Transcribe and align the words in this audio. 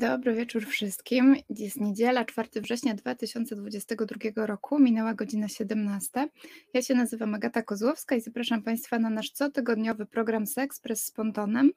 Dobry 0.00 0.34
wieczór 0.34 0.66
wszystkim. 0.66 1.36
Jest 1.50 1.80
niedziela, 1.80 2.24
4 2.24 2.48
września 2.60 2.94
2022 2.94 4.46
roku, 4.46 4.78
minęła 4.78 5.14
godzina 5.14 5.48
17. 5.48 6.28
Ja 6.74 6.82
się 6.82 6.94
nazywam 6.94 7.34
Agata 7.34 7.62
Kozłowska 7.62 8.16
i 8.16 8.20
zapraszam 8.20 8.62
Państwa 8.62 8.98
na 8.98 9.10
nasz 9.10 9.30
cotygodniowy 9.30 10.06
program 10.06 10.46
Sexpress 10.46 11.04
z 11.04 11.10
Pontonem. 11.10 11.70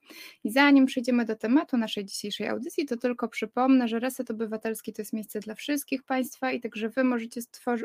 I 0.44 0.51
zanim 0.51 0.86
przejdziemy 0.86 1.25
do 1.25 1.36
tematu 1.36 1.78
naszej 1.78 2.05
dzisiejszej 2.05 2.47
audycji, 2.47 2.86
to 2.86 2.97
tylko 2.97 3.28
przypomnę, 3.28 3.88
że 3.88 3.99
Reset 3.99 4.31
Obywatelski 4.31 4.94
to 4.94 5.01
jest 5.01 5.13
miejsce 5.13 5.40
dla 5.40 5.55
wszystkich 5.55 6.03
Państwa 6.03 6.51
i 6.51 6.62
także 6.62 6.90
Wy 6.90 7.03
możecie 7.03 7.42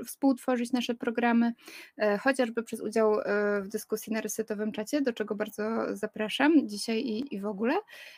współtworzyć 0.06 0.72
nasze 0.72 0.94
programy, 0.94 1.52
e, 1.96 2.18
chociażby 2.18 2.62
przez 2.62 2.80
udział 2.80 3.20
e, 3.20 3.62
w 3.62 3.68
dyskusji 3.68 4.12
na 4.12 4.20
resetowym 4.20 4.72
czacie, 4.72 5.00
do 5.00 5.12
czego 5.12 5.34
bardzo 5.34 5.96
zapraszam 5.96 6.68
dzisiaj 6.68 6.98
i, 7.00 7.34
i 7.34 7.40
w 7.40 7.46
ogóle. 7.46 7.74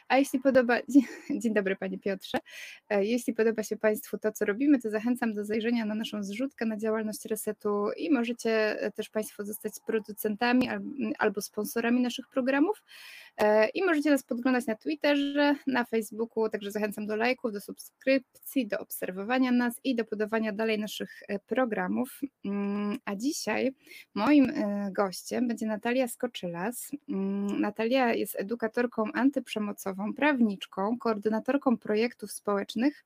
A 0.09 0.19
jeśli 0.19 0.41
podoba... 0.41 0.79
Dzień 1.41 1.55
dobry 1.55 1.77
Panie 1.77 1.99
Piotrze. 2.11 2.39
E, 2.89 3.05
jeśli 3.05 3.35
podoba 3.35 3.63
się 3.63 3.77
Państwu 3.77 4.19
to, 4.19 4.33
co 4.33 4.45
robimy, 4.45 4.79
to 4.79 4.91
zachęcam 4.91 5.35
do 5.35 5.45
zajrzenia 5.45 5.85
na 5.85 5.95
naszą 5.95 6.23
zrzutkę 6.23 6.67
na 6.67 6.77
działalność 6.77 7.25
Resetu 7.25 7.87
i 7.97 8.11
możecie 8.11 8.81
e, 8.81 8.91
też 8.91 9.09
Państwo 9.09 9.45
zostać 9.45 9.73
producentami 9.87 10.69
albo 11.19 11.41
sponsorami 11.41 12.01
naszych 12.01 12.29
programów 12.29 12.83
e, 13.37 13.69
i 13.69 13.85
możecie 13.85 14.11
nas 14.11 14.23
podglądać 14.23 14.67
na 14.67 14.75
Twitterze, 14.75 15.55
na 15.67 15.85
Facebooku, 15.85 16.49
także 16.49 16.71
zachęcam 16.71 17.07
do 17.07 17.17
lajków, 17.17 17.53
do 17.53 17.61
subskrypcji, 17.61 18.67
do 18.67 18.79
obserwowania 18.79 19.53
nas 19.53 19.81
i 19.85 19.95
do 19.95 20.05
podawania 20.05 20.53
dalej 20.53 20.79
naszych 20.79 21.23
programów. 21.47 22.21
Mm, 22.45 22.99
a 23.05 23.17
dzisiaj 23.17 23.75
moim 24.15 24.53
gościem 24.93 25.49
będzie 25.49 25.67
Natalia 25.67 26.09
Skoczylas. 26.09 26.91
Mm, 27.09 27.61
Natalia 27.61 28.15
jest 28.15 28.37
edukatorką 28.39 29.05
antyprzemocową, 29.15 30.15
prawniczką, 30.15 30.99
koordynatorką 30.99 31.79
projektów 32.01 32.33
społecznych 32.33 33.05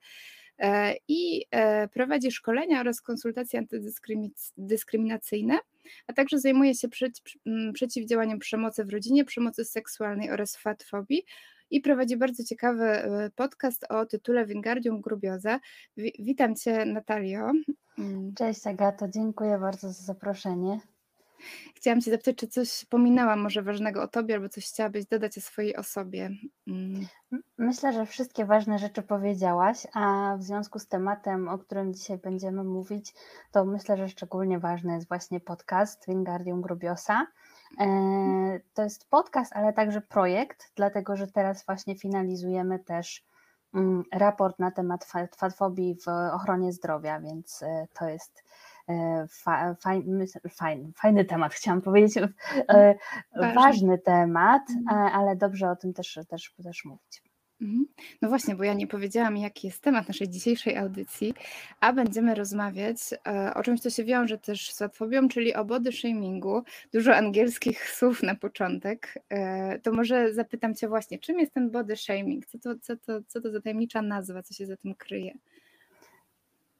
e, 0.59 0.95
i 1.07 1.45
e, 1.51 1.87
prowadzi 1.87 2.31
szkolenia 2.31 2.79
oraz 2.79 3.01
konsultacje 3.01 3.59
antydyskryminacyjne, 3.59 5.59
a 6.07 6.13
także 6.13 6.39
zajmuje 6.39 6.75
się 6.75 6.87
przeciwdziałaniem 7.73 8.39
przemocy 8.39 8.85
w 8.85 8.89
rodzinie, 8.89 9.25
przemocy 9.25 9.65
seksualnej 9.65 10.31
oraz 10.31 10.57
fatfobii 10.57 11.25
i 11.69 11.81
prowadzi 11.81 12.17
bardzo 12.17 12.43
ciekawy 12.43 12.83
e, 12.83 13.29
podcast 13.35 13.85
o 13.89 14.05
tytule 14.05 14.45
Wingardium 14.45 15.01
Grubioza. 15.01 15.59
Witam 16.19 16.55
Cię 16.55 16.85
Natalio. 16.85 17.51
Mm. 17.97 18.33
Cześć 18.35 18.67
Agato, 18.67 19.07
dziękuję 19.07 19.57
bardzo 19.57 19.87
za 19.87 20.03
zaproszenie. 20.03 20.79
Chciałam 21.75 22.01
Cię 22.01 22.11
zapytać, 22.11 22.35
czy 22.35 22.47
coś 22.47 22.85
pominęłam 22.85 23.39
może 23.39 23.61
ważnego 23.61 24.03
o 24.03 24.07
Tobie, 24.07 24.35
albo 24.35 24.49
coś 24.49 24.65
chciałabyś 24.67 25.05
dodać 25.05 25.37
o 25.37 25.41
swojej 25.41 25.75
osobie? 25.75 26.29
Mm. 26.67 27.05
Myślę, 27.57 27.93
że 27.93 28.05
wszystkie 28.05 28.45
ważne 28.45 28.79
rzeczy 28.79 29.01
powiedziałaś, 29.01 29.87
a 29.93 30.35
w 30.39 30.43
związku 30.43 30.79
z 30.79 30.87
tematem, 30.87 31.49
o 31.49 31.57
którym 31.57 31.93
dzisiaj 31.93 32.17
będziemy 32.17 32.63
mówić, 32.63 33.13
to 33.51 33.65
myślę, 33.65 33.97
że 33.97 34.09
szczególnie 34.09 34.59
ważny 34.59 34.93
jest 34.93 35.07
właśnie 35.07 35.39
podcast 35.39 36.05
Wingardium 36.07 36.61
Grubiosa. 36.61 37.27
E, 37.79 38.59
to 38.73 38.83
jest 38.83 39.09
podcast, 39.09 39.53
ale 39.55 39.73
także 39.73 40.01
projekt, 40.01 40.71
dlatego 40.75 41.15
że 41.15 41.27
teraz 41.27 41.65
właśnie 41.65 41.95
finalizujemy 41.95 42.79
też 42.79 43.25
mm, 43.73 44.03
raport 44.13 44.59
na 44.59 44.71
temat 44.71 45.05
fatfobii 45.37 45.95
w 45.95 46.07
ochronie 46.33 46.71
zdrowia, 46.71 47.19
więc 47.19 47.63
e, 47.63 47.87
to 47.93 48.09
jest 48.09 48.43
E, 48.89 49.27
fajny, 49.79 50.25
fajny, 50.49 50.91
fajny 50.95 51.25
temat, 51.25 51.53
chciałam 51.53 51.81
powiedzieć, 51.81 52.17
e, 52.17 52.95
ważny, 53.35 53.53
ważny 53.55 53.97
temat, 53.97 54.61
mhm. 54.69 55.15
ale 55.15 55.35
dobrze 55.35 55.69
o 55.69 55.75
tym 55.75 55.93
też, 55.93 56.19
też, 56.29 56.53
też 56.63 56.85
mówić. 56.85 57.23
Mhm. 57.61 57.85
No 58.21 58.29
właśnie, 58.29 58.55
bo 58.55 58.63
ja 58.63 58.73
nie 58.73 58.87
powiedziałam, 58.87 59.37
jaki 59.37 59.67
jest 59.67 59.81
temat 59.81 60.07
naszej 60.07 60.29
dzisiejszej 60.29 60.77
audycji, 60.77 61.33
a 61.79 61.93
będziemy 61.93 62.35
rozmawiać 62.35 62.97
e, 63.27 63.53
o 63.53 63.63
czymś, 63.63 63.81
co 63.81 63.89
się 63.89 64.03
wiąże 64.03 64.37
też 64.37 64.73
z 64.73 64.81
łatwobią, 64.81 65.27
czyli 65.27 65.53
o 65.53 65.65
body 65.65 65.91
shamingu. 65.91 66.63
Dużo 66.93 67.15
angielskich 67.15 67.89
słów 67.97 68.23
na 68.23 68.35
początek. 68.35 69.13
To 69.83 69.91
może 69.91 70.33
zapytam 70.33 70.75
Cię 70.75 70.87
właśnie, 70.87 71.19
czym 71.19 71.39
jest 71.39 71.53
ten 71.53 71.71
body 71.71 71.95
shaming? 71.95 72.45
Co 72.45 72.59
to, 72.59 72.75
co 72.81 72.97
to, 72.97 73.21
co 73.27 73.41
to 73.41 73.51
za 73.51 73.61
tajemnicza 73.61 74.01
nazwa, 74.01 74.43
co 74.43 74.53
się 74.53 74.65
za 74.65 74.77
tym 74.77 74.95
kryje? 74.95 75.37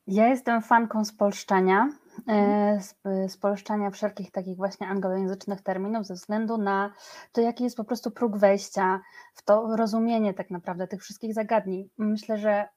Ja 0.08 0.28
jestem 0.28 0.62
fanką 0.62 1.06
spolszczania, 1.06 1.90
e, 2.28 2.80
spolszczania 3.28 3.92
wszelkich 3.92 4.32
takich 4.32 4.58
właśnie 4.58 4.88
anglojęzycznych 4.88 5.62
terminów 5.62 6.06
ze 6.06 6.14
względu 6.14 6.58
na 6.58 6.94
to, 7.32 7.42
jaki 7.42 7.64
jest 7.64 7.78
po 7.78 7.84
prostu 7.84 8.12
próg 8.12 8.38
wejścia 8.38 9.02
w 9.34 9.44
to 9.44 9.76
rozumienie 9.76 10.34
tak 10.34 10.50
naprawdę 10.50 10.88
tych 10.88 11.02
wszystkich 11.02 11.34
zagadnień. 11.34 11.90
Myślę, 11.98 12.38
że 12.38 12.70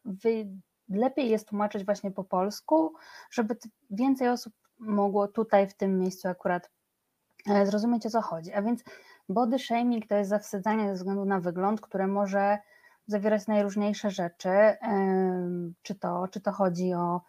lepiej 0.88 1.31
jest 1.31 1.49
tłumaczyć 1.49 1.84
właśnie 1.84 2.11
po 2.11 2.25
polsku, 2.25 2.94
żeby 3.31 3.56
więcej 3.91 4.28
osób 4.28 4.53
mogło 4.78 5.28
tutaj 5.28 5.69
w 5.69 5.75
tym 5.75 5.99
miejscu 5.99 6.28
akurat 6.28 6.71
e, 7.49 7.67
zrozumieć 7.67 8.06
o 8.06 8.11
co 8.11 8.22
chodzi. 8.22 8.53
A 8.53 8.62
więc 8.62 8.84
body 9.28 9.59
shaming 9.59 10.06
to 10.06 10.15
jest 10.15 10.31
zawstydzanie 10.31 10.88
ze 10.88 10.94
względu 10.94 11.25
na 11.25 11.41
wygląd, 11.41 11.81
które 11.81 12.06
może 12.06 12.59
zawierać 13.08 13.46
najróżniejsze 13.46 14.10
rzeczy, 14.10 14.50
czy 15.82 15.94
to, 15.94 16.28
czy 16.30 16.41
to 16.41 16.52
chodzi 16.52 16.94
o 16.94 17.20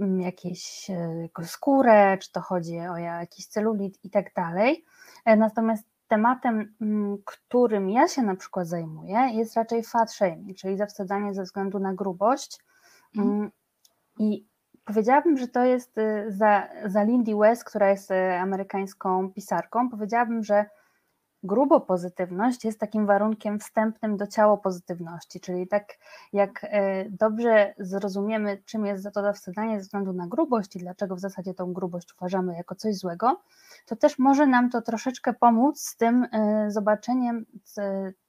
mm, 0.00 0.20
jakieś 0.20 0.90
e, 0.90 1.28
skórę, 1.44 2.18
czy 2.18 2.32
to 2.32 2.40
chodzi 2.40 2.80
o 2.80 2.96
jakiś 2.96 3.46
celulit 3.46 4.04
i 4.04 4.10
tak 4.10 4.34
dalej. 4.34 4.84
E, 5.24 5.36
natomiast 5.36 5.84
tematem, 6.08 6.74
mm, 6.80 7.18
którym 7.24 7.90
ja 7.90 8.08
się 8.08 8.22
na 8.22 8.36
przykład 8.36 8.68
zajmuję, 8.68 9.18
jest 9.32 9.56
raczej 9.56 9.82
fat 9.82 10.12
shaming, 10.12 10.58
czyli 10.58 10.76
zawstydzanie 10.76 11.34
ze 11.34 11.42
względu 11.42 11.78
na 11.78 11.94
grubość. 11.94 12.58
Mm. 13.16 13.50
I 14.18 14.46
powiedziałabym, 14.84 15.36
że 15.36 15.48
to 15.48 15.64
jest 15.64 15.98
e, 15.98 16.24
za, 16.28 16.68
za 16.86 17.02
Lindy 17.02 17.36
West, 17.36 17.64
która 17.64 17.90
jest 17.90 18.10
amerykańską 18.40 19.32
pisarką, 19.32 19.90
powiedziałabym, 19.90 20.44
że 20.44 20.66
grubo 21.44 21.80
pozytywność 21.80 22.64
jest 22.64 22.80
takim 22.80 23.06
warunkiem 23.06 23.58
wstępnym 23.58 24.16
do 24.16 24.26
ciało 24.26 24.58
pozytywności, 24.58 25.40
czyli 25.40 25.68
tak 25.68 25.98
jak 26.32 26.60
e, 26.64 27.04
dobrze 27.10 27.74
zrozumiemy, 27.78 28.62
czym 28.64 28.86
jest 28.86 29.04
to 29.14 29.22
zawstydzanie 29.22 29.76
ze 29.78 29.82
względu 29.82 30.12
na 30.12 30.26
grubość 30.26 30.76
i 30.76 30.78
dlaczego 30.78 31.16
w 31.16 31.20
zasadzie 31.20 31.54
tą 31.54 31.72
grubość 31.72 32.14
uważamy 32.14 32.56
jako 32.56 32.74
coś 32.74 32.96
złego, 32.96 33.40
to 33.86 33.96
też 33.96 34.18
może 34.18 34.46
nam 34.46 34.70
to 34.70 34.82
troszeczkę 34.82 35.32
pomóc 35.32 35.80
z 35.80 35.96
tym 35.96 36.26
e, 36.32 36.70
zobaczeniem, 36.70 37.46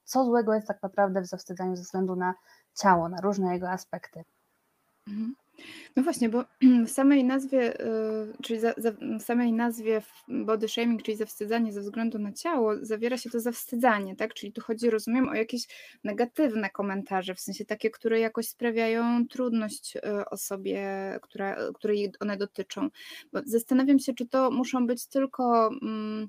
co 0.04 0.24
złego 0.24 0.54
jest 0.54 0.68
tak 0.68 0.82
naprawdę 0.82 1.20
w 1.20 1.26
zawstydzaniu 1.26 1.76
ze 1.76 1.82
względu 1.82 2.16
na 2.16 2.34
ciało, 2.74 3.08
na 3.08 3.20
różne 3.20 3.54
jego 3.54 3.70
aspekty. 3.70 4.24
Mhm. 5.08 5.34
No 5.96 6.02
właśnie, 6.02 6.28
bo 6.28 6.44
w 6.86 6.90
samej 6.90 7.24
nazwie, 7.24 7.80
y, 7.80 7.86
czyli 8.42 8.60
za, 8.60 8.74
za, 8.76 8.92
w 9.20 9.22
samej 9.22 9.52
nazwie 9.52 10.02
body 10.28 10.68
shaming, 10.68 11.02
czyli 11.02 11.16
zawstydzanie 11.16 11.72
ze 11.72 11.80
względu 11.80 12.18
na 12.18 12.32
ciało, 12.32 12.72
zawiera 12.82 13.18
się 13.18 13.30
to 13.30 13.40
zawstydzanie, 13.40 14.16
tak? 14.16 14.34
Czyli 14.34 14.52
tu 14.52 14.60
chodzi, 14.60 14.90
rozumiem, 14.90 15.28
o 15.28 15.34
jakieś 15.34 15.62
negatywne 16.04 16.70
komentarze, 16.70 17.34
w 17.34 17.40
sensie 17.40 17.64
takie, 17.64 17.90
które 17.90 18.20
jakoś 18.20 18.48
sprawiają 18.48 19.26
trudność 19.28 19.96
y, 19.96 20.00
osobie, 20.30 20.84
która, 21.22 21.56
której 21.74 22.12
one 22.20 22.36
dotyczą. 22.36 22.88
Bo 23.32 23.40
zastanawiam 23.44 23.98
się, 23.98 24.14
czy 24.14 24.26
to 24.26 24.50
muszą 24.50 24.86
być 24.86 25.06
tylko. 25.06 25.70
Mm, 25.82 26.28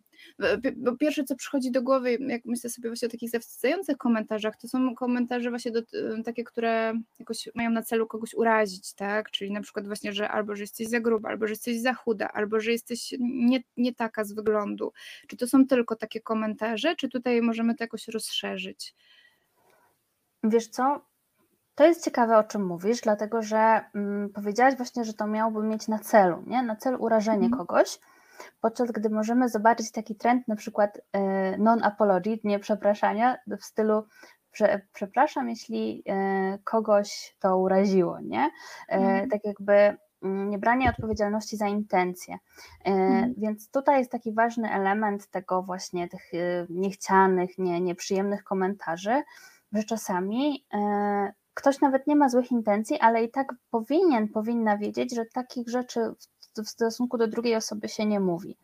pierwsze, 1.00 1.24
co 1.24 1.36
przychodzi 1.36 1.72
do 1.72 1.82
głowy, 1.82 2.18
jak 2.20 2.46
myślę 2.46 2.70
sobie 2.70 2.90
właśnie 2.90 3.08
o 3.08 3.12
takich 3.12 3.30
zawstydzających 3.30 3.98
komentarzach, 3.98 4.58
to 4.58 4.68
są 4.68 4.96
komentarze 4.96 5.50
właśnie 5.50 5.72
do, 5.72 5.80
y, 5.80 6.24
takie, 6.26 6.44
które 6.44 6.94
jakoś 7.20 7.50
mają 7.56 7.70
na 7.70 7.84
celu 7.84 8.08
kogoś 8.08 8.34
urazić, 8.34 8.94
tak? 8.94 9.32
Czyli 9.32 9.52
na 9.52 9.62
przykład 9.62 9.88
właśnie, 9.88 10.14
że 10.14 10.30
albo, 10.30 10.56
że 10.56 10.64
jesteś 10.64 10.88
za 10.88 11.00
gruba, 11.00 11.30
albo, 11.30 11.48
że 11.48 11.52
jesteś 11.52 11.80
za 11.80 11.94
chuda, 11.94 12.30
albo, 12.34 12.60
że 12.60 12.72
jesteś 12.72 13.14
nie, 13.20 13.64
nie 13.78 13.96
taka 13.96 14.24
z 14.24 14.34
wyglądu. 14.34 14.94
Czy 15.28 15.38
to 15.38 15.48
są 15.48 15.68
tylko 15.68 15.96
takie 15.96 16.22
komentarze, 16.22 16.96
czy 16.96 17.10
tutaj 17.10 17.42
możemy 17.42 17.76
to 17.76 17.84
jakoś 17.84 18.08
rozszerzyć? 18.08 18.96
Wiesz 20.44 20.68
co, 20.68 21.02
to 21.78 21.86
jest 21.86 22.06
ciekawe, 22.06 22.38
o 22.38 22.44
czym 22.44 22.66
mówisz, 22.66 23.02
dlatego 23.02 23.42
że 23.42 23.82
mm, 23.96 24.30
powiedziałaś 24.30 24.76
właśnie, 24.76 25.06
że 25.06 25.14
to 25.14 25.28
miałoby 25.28 25.64
mieć 25.64 25.88
na 25.88 26.00
celu, 26.00 26.44
nie? 26.48 26.64
na 26.64 26.76
cel 26.76 26.96
urażenie 27.00 27.46
mm. 27.46 27.58
kogoś, 27.60 28.00
podczas 28.62 28.92
gdy 28.92 29.10
możemy 29.10 29.50
zobaczyć 29.50 29.92
taki 29.92 30.16
trend, 30.16 30.48
na 30.48 30.56
przykład 30.56 31.02
e, 31.14 31.58
non-apology, 31.58 32.40
nie 32.44 32.60
przepraszania, 32.60 33.38
w 33.60 33.64
stylu 33.64 34.04
prze, 34.52 34.82
przepraszam, 34.94 35.50
jeśli 35.50 36.04
e, 36.10 36.58
kogoś 36.64 37.36
to 37.40 37.58
uraziło, 37.58 38.20
nie? 38.20 38.50
Mm. 38.88 39.30
Tak 39.30 39.46
jakby 39.46 39.98
mm, 40.24 40.50
nie 40.50 40.58
branie 40.58 40.90
odpowiedzialności 40.90 41.58
za 41.58 41.68
intencje. 41.68 42.38
Mm. 42.84 43.34
Więc 43.38 43.72
tutaj 43.72 44.00
jest 44.00 44.12
taki 44.12 44.34
ważny 44.34 44.72
element 44.72 45.28
tego 45.28 45.64
właśnie 45.64 46.08
tych 46.08 46.32
niechcianych, 46.70 47.58
nie, 47.58 47.82
nieprzyjemnych 47.82 48.44
komentarzy, 48.44 49.24
że 49.72 49.84
czasami 49.84 50.66
ktoś 51.58 51.82
nawet 51.82 52.08
nie 52.08 52.16
ma 52.16 52.30
złych 52.30 52.52
intencji, 52.52 53.00
ale 53.00 53.24
i 53.24 53.32
tak 53.32 53.54
powinien, 53.72 54.28
powinna 54.28 54.78
wiedzieć, 54.78 55.16
że 55.16 55.26
takich 55.26 55.70
rzeczy 55.70 56.00
w 56.20 56.37
stosunku 56.66 57.18
do 57.18 57.28
drugiej 57.28 57.56
osoby 57.56 57.90
się 57.90 58.06
nie 58.06 58.20
mówi. 58.20 58.58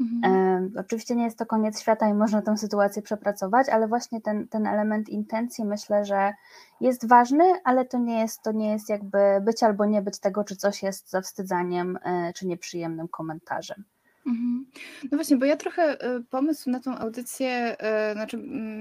Mhm. 0.00 0.72
Oczywiście 0.78 1.16
nie 1.16 1.24
jest 1.24 1.38
to 1.38 1.46
koniec 1.46 1.80
świata 1.80 2.08
i 2.08 2.14
można 2.14 2.42
tę 2.42 2.56
sytuację 2.56 3.02
przepracować, 3.02 3.68
ale 3.68 3.88
właśnie 3.88 4.20
ten, 4.20 4.48
ten 4.48 4.66
element 4.66 5.08
intencji 5.08 5.64
myślę, 5.64 6.04
że 6.04 6.32
jest 6.80 7.08
ważny, 7.08 7.44
ale 7.64 7.84
to 7.84 7.98
nie 7.98 8.20
jest, 8.20 8.42
to 8.42 8.52
nie 8.52 8.72
jest 8.72 8.88
jakby 8.88 9.18
być 9.42 9.62
albo 9.62 9.86
nie 9.86 10.02
być 10.02 10.18
tego, 10.18 10.44
czy 10.44 10.56
coś 10.56 10.82
jest 10.82 11.10
zawstydzaniem, 11.10 11.98
e, 12.04 12.32
czy 12.32 12.46
nieprzyjemnym 12.46 13.08
komentarzem. 13.08 13.84
Mhm. 14.26 14.66
No 15.12 15.18
właśnie, 15.18 15.36
bo 15.36 15.44
ja 15.44 15.56
trochę 15.56 15.82
e, 15.82 16.20
pomysł 16.30 16.70
na 16.70 16.80
tą 16.80 16.98
audycję, 16.98 17.50
e, 17.78 18.12
znaczy 18.12 18.36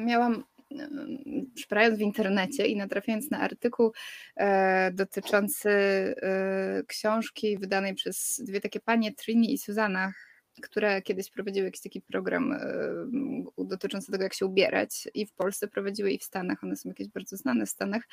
miałam 0.05 0.43
szperając 1.57 1.97
w 1.97 2.01
internecie 2.01 2.67
i 2.67 2.75
natrafiając 2.75 3.31
na 3.31 3.39
artykuł 3.39 3.91
e, 4.35 4.91
dotyczący 4.91 5.69
e, 5.69 6.83
książki 6.87 7.57
wydanej 7.57 7.95
przez 7.95 8.41
dwie 8.43 8.61
takie 8.61 8.79
panie, 8.79 9.13
Trini 9.13 9.53
i 9.53 9.57
Suzana, 9.57 10.13
które 10.61 11.01
kiedyś 11.01 11.31
prowadziły 11.31 11.65
jakiś 11.65 11.81
taki 11.81 12.01
program 12.01 12.51
e, 12.51 12.59
dotyczący 13.57 14.11
tego, 14.11 14.23
jak 14.23 14.33
się 14.33 14.45
ubierać 14.45 15.07
i 15.13 15.25
w 15.25 15.33
Polsce 15.33 15.67
prowadziły 15.67 16.11
i 16.11 16.19
w 16.19 16.23
Stanach, 16.23 16.63
one 16.63 16.75
są 16.75 16.89
jakieś 16.89 17.07
bardzo 17.07 17.37
znane 17.37 17.65
w 17.65 17.69
Stanach 17.69 18.03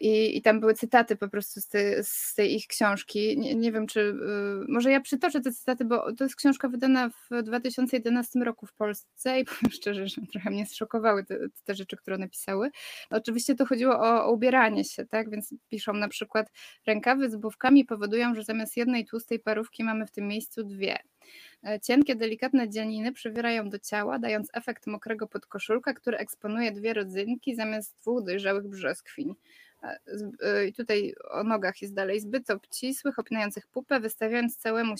I, 0.00 0.36
I 0.36 0.42
tam 0.42 0.60
były 0.60 0.74
cytaty 0.74 1.16
po 1.16 1.28
prostu 1.28 1.60
z, 1.60 1.68
tej, 1.68 2.04
z 2.04 2.34
tej 2.34 2.54
ich 2.54 2.66
książki. 2.66 3.38
Nie, 3.38 3.54
nie, 3.54 3.72
wiem, 3.72 3.86
czy 3.86 4.00
y, 4.00 4.14
może 4.68 4.90
ja 4.90 5.00
przytoczę 5.00 5.40
te 5.40 5.52
cytaty, 5.52 5.84
bo 5.84 6.12
to 6.12 6.24
jest 6.24 6.36
książka 6.36 6.68
wydana 6.68 7.08
w 7.08 7.42
2011 7.42 8.38
roku 8.40 8.66
w 8.66 8.74
Polsce 8.74 9.40
i 9.40 9.44
powiem 9.60 9.70
szczerze, 9.70 10.08
że 10.08 10.22
trochę 10.32 10.50
mnie 10.50 10.66
zszokowały 10.66 11.24
te, 11.24 11.38
te 11.64 11.74
rzeczy, 11.74 11.96
które 11.96 12.16
one 12.16 12.28
pisały. 12.28 12.70
Oczywiście 13.10 13.54
to 13.54 13.66
chodziło 13.66 14.00
o, 14.00 14.24
o 14.24 14.32
ubieranie 14.32 14.84
się, 14.84 15.06
tak? 15.06 15.30
Więc 15.30 15.54
piszą 15.68 15.92
na 15.92 16.08
przykład 16.08 16.50
rękawy 16.86 17.30
z 17.30 17.36
bówkami 17.36 17.84
powodują, 17.84 18.34
że 18.34 18.42
zamiast 18.42 18.76
jednej 18.76 19.06
tłustej 19.06 19.38
parówki 19.38 19.84
mamy 19.84 20.06
w 20.06 20.10
tym 20.10 20.28
miejscu 20.28 20.64
dwie. 20.64 20.98
E, 21.64 21.80
cienkie, 21.80 22.16
delikatne 22.16 22.68
dzianiny 22.68 23.12
przywierają 23.12 23.70
do 23.70 23.78
ciała, 23.78 24.18
dając 24.18 24.48
efekt 24.52 24.86
mokrego 24.86 25.26
podkoszulka, 25.26 25.94
który 25.94 26.18
eksponuje 26.18 26.72
dwie 26.72 26.94
rodzynki 26.94 27.56
zamiast 27.56 27.94
dwóch 28.00 28.24
dojrzałych 28.24 28.68
brzeskwiń. 28.68 29.34
E, 29.82 29.98
e, 30.42 30.66
I 30.66 30.72
tutaj 30.72 31.14
o 31.30 31.44
nogach 31.44 31.82
jest 31.82 31.94
dalej 31.94 32.20
zbyt 32.20 32.50
obcisłych, 32.50 33.18
opinających 33.18 33.66
pupę, 33.66 34.00
wystawiając 34.00 34.56
całemu 34.56 34.94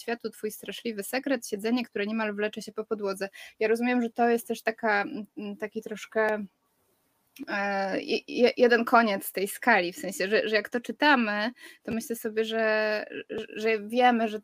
światu 0.00 0.30
twój 0.30 0.50
straszliwy 0.50 1.02
sekret, 1.02 1.46
siedzenie, 1.46 1.84
które 1.84 2.06
niemal 2.06 2.34
wlecze 2.34 2.62
się 2.62 2.72
po 2.72 2.84
podłodze. 2.84 3.28
Ja 3.58 3.68
rozumiem, 3.68 4.02
że 4.02 4.10
to 4.10 4.28
jest 4.28 4.48
też 4.48 4.62
taka, 4.62 5.04
taki 5.60 5.82
troszkę 5.82 6.44
jeden 8.56 8.84
koniec 8.84 9.32
tej 9.32 9.48
skali, 9.48 9.92
w 9.92 9.96
sensie, 9.96 10.28
że, 10.28 10.48
że 10.48 10.56
jak 10.56 10.68
to 10.68 10.80
czytamy, 10.80 11.50
to 11.82 11.92
myślę 11.92 12.16
sobie, 12.16 12.44
że, 12.44 13.06
że 13.56 13.80
wiemy, 13.80 14.28
że, 14.28 14.38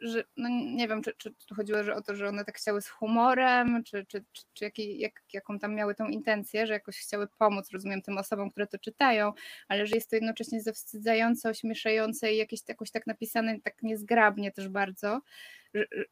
że 0.00 0.24
no 0.36 0.48
nie 0.48 0.88
wiem, 0.88 1.02
czy, 1.02 1.14
czy 1.18 1.54
chodziło 1.56 1.78
o 1.94 2.02
to, 2.02 2.14
że 2.14 2.28
one 2.28 2.44
tak 2.44 2.56
chciały 2.56 2.82
z 2.82 2.88
humorem, 2.88 3.84
czy, 3.84 4.06
czy, 4.06 4.24
czy, 4.32 4.42
czy 4.54 4.64
jaki, 4.64 4.98
jak, 4.98 5.22
jaką 5.32 5.58
tam 5.58 5.74
miały 5.74 5.94
tą 5.94 6.06
intencję, 6.06 6.66
że 6.66 6.72
jakoś 6.72 6.98
chciały 6.98 7.28
pomóc, 7.38 7.70
rozumiem, 7.72 8.02
tym 8.02 8.18
osobom, 8.18 8.50
które 8.50 8.66
to 8.66 8.78
czytają, 8.78 9.32
ale 9.68 9.86
że 9.86 9.96
jest 9.96 10.10
to 10.10 10.16
jednocześnie 10.16 10.62
zawstydzające, 10.62 11.50
ośmieszające 11.50 12.32
i 12.32 12.36
jakieś 12.36 12.60
jakoś 12.68 12.90
tak 12.90 13.06
napisane 13.06 13.60
tak 13.60 13.82
niezgrabnie 13.82 14.52
też 14.52 14.68
bardzo, 14.68 15.20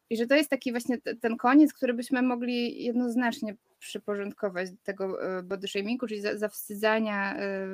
i 0.09 0.17
że 0.17 0.27
to 0.27 0.35
jest 0.35 0.49
taki 0.49 0.71
właśnie 0.71 0.97
ten 1.21 1.37
koniec, 1.37 1.73
który 1.73 1.93
byśmy 1.93 2.21
mogli 2.21 2.83
jednoznacznie 2.83 3.55
przyporządkować 3.81 4.69
tego 4.83 5.37
e, 5.37 5.43
body 5.43 5.67
shamingu, 5.67 6.07
czyli 6.07 6.21
zawstydzania 6.21 7.35
e, 7.35 7.67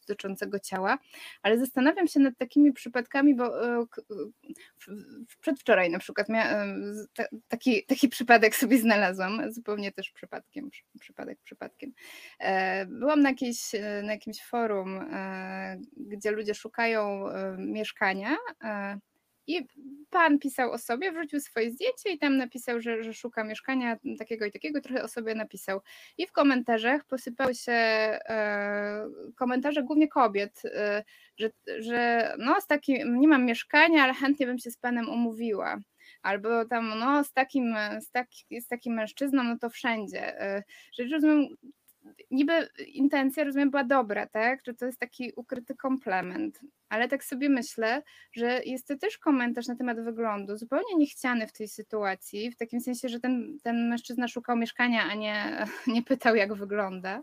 dotyczącego 0.00 0.58
ciała, 0.58 0.98
ale 1.42 1.58
zastanawiam 1.58 2.06
się 2.06 2.20
nad 2.20 2.38
takimi 2.38 2.72
przypadkami, 2.72 3.34
bo 3.34 3.76
e, 3.78 3.86
przedwczoraj 5.40 5.90
na 5.90 5.98
przykład 5.98 6.26
taki, 7.48 7.84
taki 7.84 8.08
przypadek 8.08 8.56
sobie 8.56 8.78
znalazłam, 8.78 9.52
zupełnie 9.52 9.92
też 9.92 10.10
przypadkiem, 10.10 10.70
przypadek 11.00 11.38
przypadkiem. 11.44 11.92
Byłam 12.86 13.22
na, 13.22 13.28
jakiejś, 13.28 13.72
na 14.02 14.12
jakimś 14.12 14.42
forum, 14.42 15.00
gdzie 15.96 16.30
ludzie 16.30 16.54
szukają 16.54 17.24
mieszkania 17.58 18.36
i 19.46 19.66
pan 20.10 20.38
pisał 20.38 20.72
o 20.72 20.78
sobie, 20.78 21.12
wrzucił 21.12 21.40
swoje 21.40 21.70
zdjęcie 21.70 22.10
i 22.10 22.18
tam 22.18 22.36
napisał, 22.36 22.80
że, 22.80 23.02
że 23.02 23.14
szuka 23.14 23.44
mieszkania 23.44 23.96
takiego 24.18 24.44
i 24.44 24.52
takiego, 24.52 24.80
trochę 24.80 25.02
o 25.02 25.08
sobie 25.08 25.34
napisał. 25.34 25.80
I 26.18 26.26
w 26.26 26.32
komentarzach 26.32 27.04
posypały 27.04 27.54
się 27.54 27.72
e, 27.72 29.08
komentarze 29.36 29.82
głównie 29.82 30.08
kobiet, 30.08 30.62
e, 30.64 31.04
że, 31.36 31.50
że 31.78 32.32
no 32.38 32.60
z 32.60 32.66
takim, 32.66 33.20
nie 33.20 33.28
mam 33.28 33.44
mieszkania, 33.44 34.04
ale 34.04 34.14
chętnie 34.14 34.46
bym 34.46 34.58
się 34.58 34.70
z 34.70 34.76
panem 34.76 35.08
umówiła 35.08 35.78
albo 36.22 36.64
tam 36.64 36.98
no 36.98 37.24
z 37.24 37.32
takim, 37.32 37.76
z, 38.00 38.10
taki, 38.10 38.60
z 38.60 38.68
takim 38.68 38.94
mężczyzną, 38.94 39.44
no 39.44 39.58
to 39.58 39.70
wszędzie. 39.70 40.34
Że 40.92 41.04
rozumiem, 41.04 41.46
niby 42.30 42.68
intencja, 42.86 43.44
rozumiem, 43.44 43.70
była 43.70 43.84
dobra, 43.84 44.26
tak? 44.26 44.60
Że 44.66 44.74
to 44.74 44.86
jest 44.86 44.98
taki 44.98 45.32
ukryty 45.36 45.74
komplement, 45.74 46.60
ale 46.88 47.08
tak 47.08 47.24
sobie 47.24 47.48
myślę, 47.48 48.02
że 48.32 48.60
jest 48.64 48.86
to 48.86 48.98
też 48.98 49.18
komentarz 49.18 49.66
na 49.66 49.76
temat 49.76 50.00
wyglądu, 50.00 50.56
zupełnie 50.56 50.94
niechciany 50.96 51.46
w 51.46 51.52
tej 51.52 51.68
sytuacji, 51.68 52.50
w 52.50 52.56
takim 52.56 52.80
sensie, 52.80 53.08
że 53.08 53.20
ten, 53.20 53.58
ten 53.62 53.88
mężczyzna 53.88 54.28
szukał 54.28 54.56
mieszkania, 54.56 55.02
a 55.02 55.14
nie, 55.14 55.64
nie 55.94 56.02
pytał, 56.02 56.36
jak 56.36 56.54
wygląda. 56.54 57.22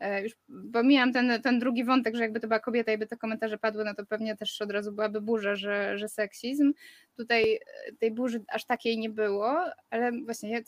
E, 0.00 0.22
już 0.22 0.32
pomijam 0.72 1.12
ten, 1.12 1.42
ten 1.42 1.58
drugi 1.58 1.84
wątek, 1.84 2.16
że 2.16 2.22
jakby 2.22 2.40
to 2.40 2.48
była 2.48 2.60
kobieta 2.60 2.92
i 2.92 2.98
by 2.98 3.06
te 3.06 3.16
komentarze 3.16 3.58
padły, 3.58 3.84
no 3.84 3.94
to 3.94 4.06
pewnie 4.06 4.36
też 4.36 4.62
od 4.62 4.70
razu 4.70 4.92
byłaby 4.92 5.20
burza, 5.20 5.56
że, 5.56 5.98
że 5.98 6.08
seksizm. 6.08 6.72
Tutaj 7.16 7.54
e, 7.54 7.92
tej 8.00 8.10
burzy 8.10 8.44
aż 8.48 8.64
takiej 8.64 8.98
nie 8.98 9.10
było, 9.10 9.56
ale 9.90 10.12
właśnie 10.24 10.50
jak, 10.50 10.64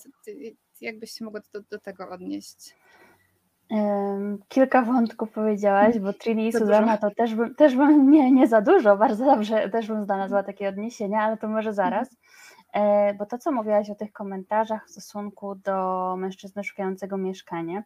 jakbyś 0.80 1.10
się 1.10 1.24
mogła 1.24 1.40
do, 1.52 1.60
do 1.60 1.78
tego 1.78 2.08
odnieść? 2.08 2.74
Kilka 4.48 4.82
wątków 4.82 5.30
powiedziałaś, 5.32 5.98
bo 5.98 6.12
Trini 6.12 6.48
i 6.48 6.52
Suzana 6.52 6.98
to 6.98 7.10
też 7.10 7.34
bym, 7.34 7.54
też 7.54 7.76
bym 7.76 8.10
nie, 8.10 8.32
nie 8.32 8.46
za 8.46 8.60
dużo, 8.60 8.96
bardzo 8.96 9.24
dobrze, 9.24 9.68
też 9.68 9.88
bym 9.88 10.04
znalazła 10.04 10.42
takie 10.42 10.68
odniesienia, 10.68 11.20
ale 11.20 11.36
to 11.36 11.48
może 11.48 11.72
zaraz. 11.72 12.16
E, 12.72 13.14
bo 13.14 13.26
to, 13.26 13.38
co 13.38 13.52
mówiłaś 13.52 13.90
o 13.90 13.94
tych 13.94 14.12
komentarzach 14.12 14.86
w 14.86 14.90
stosunku 14.90 15.54
do 15.54 16.14
mężczyzny 16.18 16.64
szukającego 16.64 17.16
mieszkania, 17.16 17.82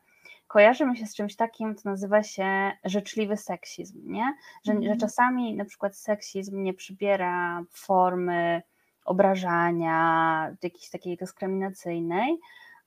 kojarzy 0.46 0.86
mi 0.86 0.96
się 0.96 1.06
z 1.06 1.14
czymś 1.14 1.36
takim, 1.36 1.74
co 1.74 1.90
nazywa 1.90 2.22
się 2.22 2.72
życzliwy 2.84 3.36
seksizm, 3.36 4.12
nie? 4.12 4.34
Że, 4.64 4.72
że 4.72 4.78
mhm. 4.78 4.98
czasami 4.98 5.56
na 5.56 5.64
przykład 5.64 5.96
seksizm 5.96 6.62
nie 6.62 6.74
przybiera 6.74 7.62
formy 7.70 8.62
obrażania, 9.04 10.56
jakiejś 10.62 10.90
takiej 10.90 11.16
dyskryminacyjnej, 11.16 12.38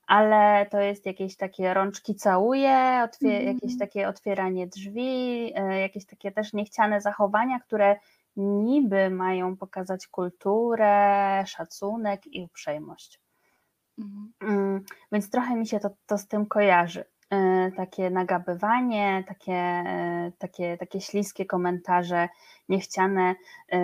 ale 0.08 0.66
to 0.66 0.80
jest 0.80 1.06
jakieś 1.06 1.38
takie 1.38 1.74
rączki 1.74 2.16
całuje, 2.16 3.08
mm. 3.24 3.46
jakieś 3.46 3.78
takie 3.80 4.08
otwieranie 4.08 4.68
drzwi, 4.68 5.52
e, 5.56 5.80
jakieś 5.80 6.06
takie 6.06 6.32
też 6.32 6.54
niechciane 6.54 7.02
zachowania, 7.02 7.60
które 7.60 7.96
niby 8.36 9.10
mają 9.10 9.58
pokazać 9.58 10.08
kulturę, 10.08 11.44
szacunek 11.48 12.28
i 12.28 12.42
uprzejmość. 12.42 13.20
Mm. 14.42 14.84
Więc 15.12 15.30
trochę 15.30 15.56
mi 15.56 15.68
się 15.68 15.80
to, 15.80 15.90
to 16.06 16.18
z 16.18 16.28
tym 16.28 16.46
kojarzy. 16.46 17.06
E, 17.30 17.72
takie 17.72 18.10
nagabywanie, 18.10 19.24
takie, 19.28 19.54
e, 19.54 20.32
takie, 20.38 20.78
takie 20.78 21.02
śliskie 21.02 21.46
komentarze, 21.46 22.30
niechciane, 22.70 23.36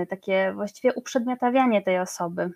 takie 0.09 0.53
właściwie 0.53 0.93
uprzedmiotawianie 0.93 1.81
tej 1.81 1.99
osoby 1.99 2.51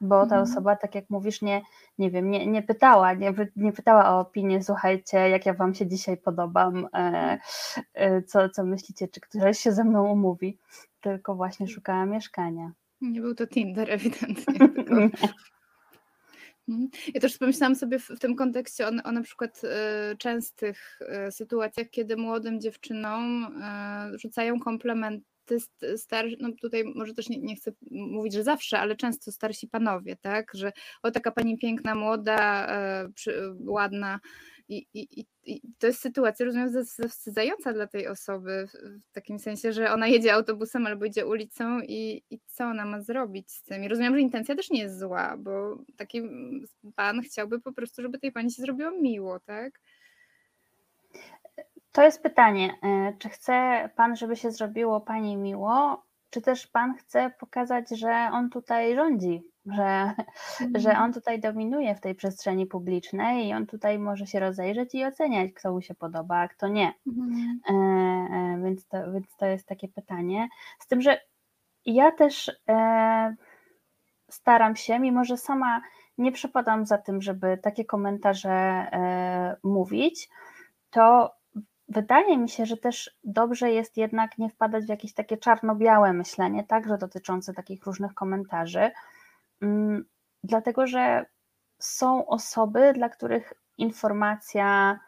bo 0.00 0.26
ta 0.26 0.38
mhm. 0.38 0.42
osoba, 0.42 0.76
tak 0.76 0.94
jak 0.94 1.10
mówisz, 1.10 1.42
nie, 1.42 1.62
nie 1.98 2.10
wiem, 2.10 2.30
nie, 2.30 2.46
nie 2.46 2.62
pytała, 2.62 3.12
nie, 3.12 3.34
nie 3.56 3.72
pytała 3.72 4.10
o 4.10 4.20
opinię, 4.20 4.62
słuchajcie, 4.62 5.18
jak 5.18 5.46
ja 5.46 5.54
wam 5.54 5.74
się 5.74 5.86
dzisiaj 5.86 6.16
podobam, 6.16 6.88
e, 6.94 7.38
e, 7.94 8.22
co, 8.22 8.48
co 8.48 8.64
myślicie, 8.64 9.08
czy 9.08 9.20
ktoś 9.20 9.58
się 9.58 9.72
ze 9.72 9.84
mną 9.84 10.12
umówi, 10.12 10.58
tylko 11.00 11.34
właśnie 11.34 11.68
szukała 11.68 12.06
mieszkania. 12.06 12.72
Nie 13.00 13.20
był 13.20 13.34
to 13.34 13.46
Tinder 13.46 13.90
ewidentnie. 13.90 14.58
Mhm. 16.68 16.88
Ja 17.14 17.20
też 17.20 17.38
pomyślałam 17.38 17.74
sobie 17.74 17.98
w, 17.98 18.08
w 18.08 18.18
tym 18.18 18.36
kontekście 18.36 18.86
o, 18.86 18.90
o 19.04 19.12
na 19.12 19.22
przykład 19.22 19.62
y, 19.64 20.16
częstych 20.16 20.98
y, 21.28 21.32
sytuacjach, 21.32 21.90
kiedy 21.90 22.16
młodym 22.16 22.60
dziewczynom 22.60 23.44
y, 24.14 24.18
rzucają 24.18 24.60
komplement 24.60 25.24
starsi, 25.96 26.36
no 26.40 26.48
tutaj 26.60 26.84
może 26.94 27.14
też 27.14 27.28
nie, 27.28 27.38
nie, 27.38 27.56
chcę 27.56 27.72
mówić, 27.90 28.32
że 28.32 28.42
zawsze, 28.42 28.78
ale 28.78 28.96
często 28.96 29.32
starsi 29.32 29.68
panowie, 29.68 30.16
tak, 30.16 30.50
że 30.54 30.72
o 31.02 31.10
taka 31.10 31.30
pani 31.30 31.58
piękna, 31.58 31.94
młoda, 31.94 32.66
e, 32.68 33.08
przy, 33.14 33.54
ładna 33.66 34.20
i, 34.68 34.86
i, 34.94 35.26
i, 35.44 35.60
to 35.78 35.86
jest 35.86 36.00
sytuacja, 36.00 36.46
rozumiem, 36.46 36.84
zawstydzająca 36.84 37.72
dla 37.72 37.86
tej 37.86 38.08
osoby, 38.08 38.68
w 39.08 39.12
takim 39.12 39.38
sensie, 39.38 39.72
że 39.72 39.92
ona 39.92 40.06
jedzie 40.06 40.34
autobusem 40.34 40.86
albo 40.86 41.04
idzie 41.04 41.26
ulicą 41.26 41.80
i, 41.80 42.22
i 42.30 42.40
co 42.46 42.64
ona 42.64 42.84
ma 42.84 43.00
zrobić 43.00 43.52
z 43.52 43.62
tym. 43.62 43.84
I 43.84 43.88
rozumiem, 43.88 44.14
że 44.14 44.20
intencja 44.20 44.54
też 44.54 44.70
nie 44.70 44.80
jest 44.80 44.98
zła, 44.98 45.36
bo 45.38 45.78
taki 45.96 46.22
pan 46.94 47.22
chciałby 47.22 47.60
po 47.60 47.72
prostu, 47.72 48.02
żeby 48.02 48.18
tej 48.18 48.32
pani 48.32 48.52
się 48.52 48.62
zrobiło 48.62 48.90
miło, 48.90 49.40
tak? 49.40 49.80
To 51.96 52.02
jest 52.02 52.22
pytanie, 52.22 52.74
e, 52.82 53.12
czy 53.18 53.28
chce 53.28 53.88
Pan, 53.96 54.16
żeby 54.16 54.36
się 54.36 54.50
zrobiło 54.50 55.00
Pani 55.00 55.36
miło, 55.36 56.02
czy 56.30 56.40
też 56.42 56.66
Pan 56.66 56.94
chce 56.94 57.30
pokazać, 57.40 57.88
że 57.88 58.28
on 58.32 58.50
tutaj 58.50 58.94
rządzi 58.94 59.42
że, 59.66 60.12
że 60.74 60.98
on 60.98 61.12
tutaj 61.12 61.40
dominuje 61.40 61.94
w 61.94 62.00
tej 62.00 62.14
przestrzeni 62.14 62.66
publicznej 62.66 63.48
i 63.48 63.54
on 63.54 63.66
tutaj 63.66 63.98
może 63.98 64.26
się 64.26 64.40
rozejrzeć 64.40 64.94
i 64.94 65.04
oceniać, 65.04 65.50
kto 65.54 65.72
mu 65.72 65.80
się 65.80 65.94
podoba, 65.94 66.36
a 66.38 66.48
kto 66.48 66.68
nie. 66.68 66.92
Mhm. 67.06 67.60
E, 67.68 67.74
e, 67.74 68.62
więc, 68.64 68.86
to, 68.86 69.12
więc 69.12 69.36
to 69.36 69.46
jest 69.46 69.66
takie 69.66 69.88
pytanie. 69.88 70.48
Z 70.78 70.86
tym, 70.86 71.02
że 71.02 71.20
ja 71.86 72.12
też 72.12 72.52
e, 72.68 73.36
staram 74.28 74.76
się, 74.76 74.98
mimo 74.98 75.24
że 75.24 75.36
sama 75.36 75.80
nie 76.18 76.32
przepadam 76.32 76.86
za 76.86 76.98
tym, 76.98 77.22
żeby 77.22 77.58
takie 77.62 77.84
komentarze 77.84 78.50
e, 78.50 79.56
mówić, 79.62 80.28
to 80.90 81.35
wydaje 81.88 82.38
mi 82.38 82.48
się, 82.48 82.66
że 82.66 82.76
też 82.76 83.18
dobrze 83.24 83.70
jest 83.70 83.96
jednak 83.96 84.38
nie 84.38 84.50
wpadać 84.50 84.84
w 84.84 84.88
jakieś 84.88 85.14
takie 85.14 85.36
czarno-białe 85.36 86.12
myślenie, 86.12 86.64
także 86.64 86.98
dotyczące 86.98 87.54
takich 87.54 87.86
różnych 87.86 88.14
komentarzy, 88.14 88.90
mm, 89.62 90.04
dlatego 90.44 90.86
że 90.86 91.26
są 91.78 92.26
osoby, 92.26 92.92
dla 92.92 93.08
których 93.08 93.52
informacja 93.78 94.98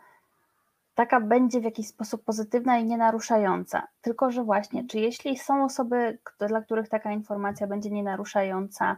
taka 0.95 1.21
będzie 1.21 1.61
w 1.61 1.65
jakiś 1.65 1.89
sposób 1.89 2.25
pozytywna 2.25 2.79
i 2.79 2.85
nienaruszająca. 2.85 3.89
Tylko, 4.01 4.31
że 4.31 4.45
właśnie, 4.45 4.87
czy 4.87 4.99
jeśli 4.99 5.39
są 5.39 5.65
osoby, 5.65 6.19
dla 6.49 6.63
których 6.63 6.89
taka 6.89 7.13
informacja 7.13 7.67
będzie 7.67 7.91
nienaruszająca, 7.91 8.97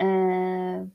e, 0.00 0.88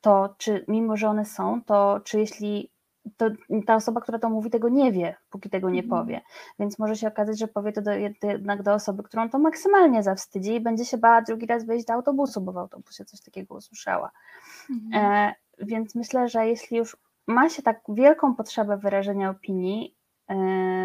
to 0.00 0.34
czy 0.38 0.64
mimo, 0.68 0.96
że 0.96 1.08
one 1.08 1.24
są, 1.24 1.62
to 1.64 2.00
czy 2.04 2.18
jeśli 2.18 2.70
to 3.16 3.30
ta 3.66 3.74
osoba, 3.74 4.00
która 4.00 4.18
to 4.18 4.30
mówi, 4.30 4.50
tego 4.50 4.68
nie 4.68 4.92
wie, 4.92 5.16
póki 5.30 5.50
tego 5.50 5.70
nie 5.70 5.82
mhm. 5.82 6.00
powie. 6.00 6.20
Więc 6.58 6.78
może 6.78 6.96
się 6.96 7.08
okazać, 7.08 7.38
że 7.38 7.48
powie 7.48 7.72
to 7.72 7.82
do, 7.82 7.90
jednak 8.22 8.62
do 8.62 8.74
osoby, 8.74 9.02
którą 9.02 9.30
to 9.30 9.38
maksymalnie 9.38 10.02
zawstydzi 10.02 10.54
i 10.54 10.60
będzie 10.60 10.84
się 10.84 10.98
bała 10.98 11.22
drugi 11.22 11.46
raz 11.46 11.66
wejść 11.66 11.86
do 11.86 11.92
autobusu, 11.92 12.40
bo 12.40 12.52
w 12.52 12.56
autobusie 12.56 13.04
coś 13.04 13.20
takiego 13.20 13.54
usłyszała. 13.54 14.10
Mhm. 14.70 15.04
E, 15.04 15.34
więc 15.58 15.94
myślę, 15.94 16.28
że 16.28 16.46
jeśli 16.46 16.76
już 16.76 16.96
ma 17.26 17.48
się 17.48 17.62
tak 17.62 17.80
wielką 17.88 18.34
potrzebę 18.34 18.76
wyrażenia 18.76 19.30
opinii 19.30 19.96
e, 20.28 20.36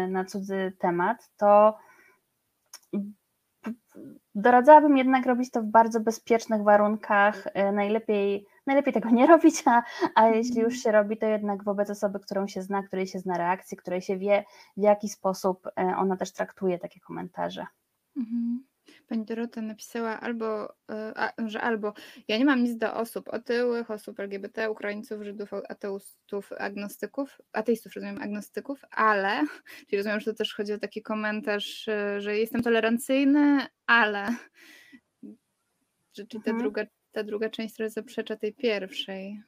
na 0.08 0.24
cudzy 0.24 0.72
temat, 0.78 1.30
to 1.36 1.78
doradzałabym 4.34 4.96
jednak 4.96 5.26
robić 5.26 5.50
to 5.50 5.62
w 5.62 5.66
bardzo 5.66 6.00
bezpiecznych 6.00 6.62
warunkach, 6.62 7.46
e, 7.54 7.72
najlepiej 7.72 8.46
najlepiej 8.66 8.92
tego 8.92 9.10
nie 9.10 9.26
robić, 9.26 9.62
a, 9.64 9.82
a 10.14 10.28
jeśli 10.28 10.60
już 10.60 10.74
się 10.74 10.92
robi, 10.92 11.16
to 11.16 11.26
jednak 11.26 11.64
wobec 11.64 11.90
osoby, 11.90 12.20
którą 12.20 12.46
się 12.48 12.62
zna, 12.62 12.82
której 12.82 13.06
się 13.06 13.18
zna 13.18 13.38
reakcję, 13.38 13.76
której 13.76 14.00
się 14.00 14.18
wie, 14.18 14.44
w 14.76 14.82
jaki 14.82 15.08
sposób 15.08 15.66
e, 15.66 15.94
ona 15.96 16.16
też 16.16 16.32
traktuje 16.32 16.78
takie 16.78 17.00
komentarze. 17.00 17.66
Mhm. 18.16 18.64
Pani 19.08 19.24
Dorota 19.24 19.62
napisała 19.62 20.20
albo, 20.20 20.74
e, 20.90 21.32
że 21.46 21.60
albo 21.60 21.92
ja 22.28 22.38
nie 22.38 22.44
mam 22.44 22.62
nic 22.62 22.76
do 22.76 22.94
osób 22.94 23.28
otyłych, 23.28 23.90
osób 23.90 24.20
LGBT, 24.20 24.70
Ukraińców, 24.70 25.22
Żydów, 25.22 25.50
ateistów, 25.68 26.52
agnostyków, 26.58 27.40
ateistów, 27.52 27.94
rozumiem, 27.94 28.22
agnostyków, 28.22 28.84
ale, 28.90 29.42
czyli 29.86 29.96
rozumiem, 29.96 30.20
że 30.20 30.32
to 30.32 30.38
też 30.38 30.54
chodzi 30.54 30.72
o 30.72 30.78
taki 30.78 31.02
komentarz, 31.02 31.88
e, 31.88 32.20
że 32.20 32.38
jestem 32.38 32.62
tolerancyjny, 32.62 33.66
ale, 33.86 34.26
czyli 36.12 36.28
ta 36.28 36.50
mhm. 36.50 36.58
druga 36.58 36.84
ta 37.14 37.22
druga 37.22 37.50
część 37.50 37.74
trochę 37.74 37.90
zaprzecza 37.90 38.36
tej 38.36 38.54
pierwszej. 38.54 39.42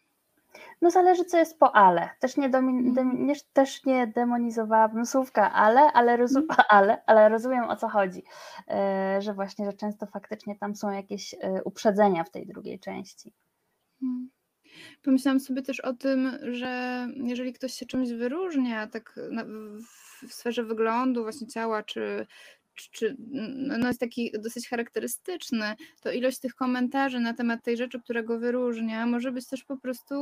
No 0.82 0.90
zależy, 0.90 1.24
co 1.24 1.38
jest 1.38 1.58
po 1.58 1.76
ale. 1.76 2.10
Też 2.20 2.36
nie, 2.36 2.48
domin, 2.48 2.88
mhm. 2.88 3.26
nie, 3.26 3.34
też 3.52 3.84
nie 3.84 4.06
demonizowałabym 4.06 5.06
słówka 5.06 5.52
ale, 5.52 5.80
ale, 5.80 6.12
mhm. 6.12 6.46
ale, 6.68 7.02
ale 7.06 7.28
rozumiem 7.28 7.64
o 7.64 7.76
co 7.76 7.88
chodzi. 7.88 8.22
Yy, 8.68 9.22
że 9.22 9.34
właśnie, 9.34 9.66
że 9.66 9.72
często 9.72 10.06
faktycznie 10.06 10.56
tam 10.56 10.74
są 10.74 10.90
jakieś 10.90 11.32
yy, 11.32 11.62
uprzedzenia 11.64 12.24
w 12.24 12.30
tej 12.30 12.46
drugiej 12.46 12.78
części. 12.78 13.32
Mhm. 14.02 14.30
Pomyślałam 15.02 15.40
sobie 15.40 15.62
też 15.62 15.80
o 15.80 15.92
tym, 15.92 16.38
że 16.42 17.06
jeżeli 17.16 17.52
ktoś 17.52 17.74
się 17.74 17.86
czymś 17.86 18.10
wyróżnia, 18.10 18.86
tak 18.86 19.20
w 20.28 20.32
sferze 20.34 20.64
wyglądu, 20.64 21.22
właśnie 21.22 21.46
ciała, 21.46 21.82
czy, 21.82 22.26
czy 22.76 23.16
no 23.78 23.88
jest 23.88 24.00
taki 24.00 24.32
dosyć 24.38 24.68
charakterystyczny, 24.68 25.74
to 26.02 26.12
ilość 26.12 26.38
tych 26.38 26.54
komentarzy 26.54 27.20
na 27.20 27.34
temat 27.34 27.62
tej 27.62 27.76
rzeczy, 27.76 28.00
która 28.00 28.22
go 28.22 28.38
wyróżnia, 28.38 29.06
może 29.06 29.32
być 29.32 29.46
też 29.46 29.64
po 29.64 29.76
prostu 29.76 30.14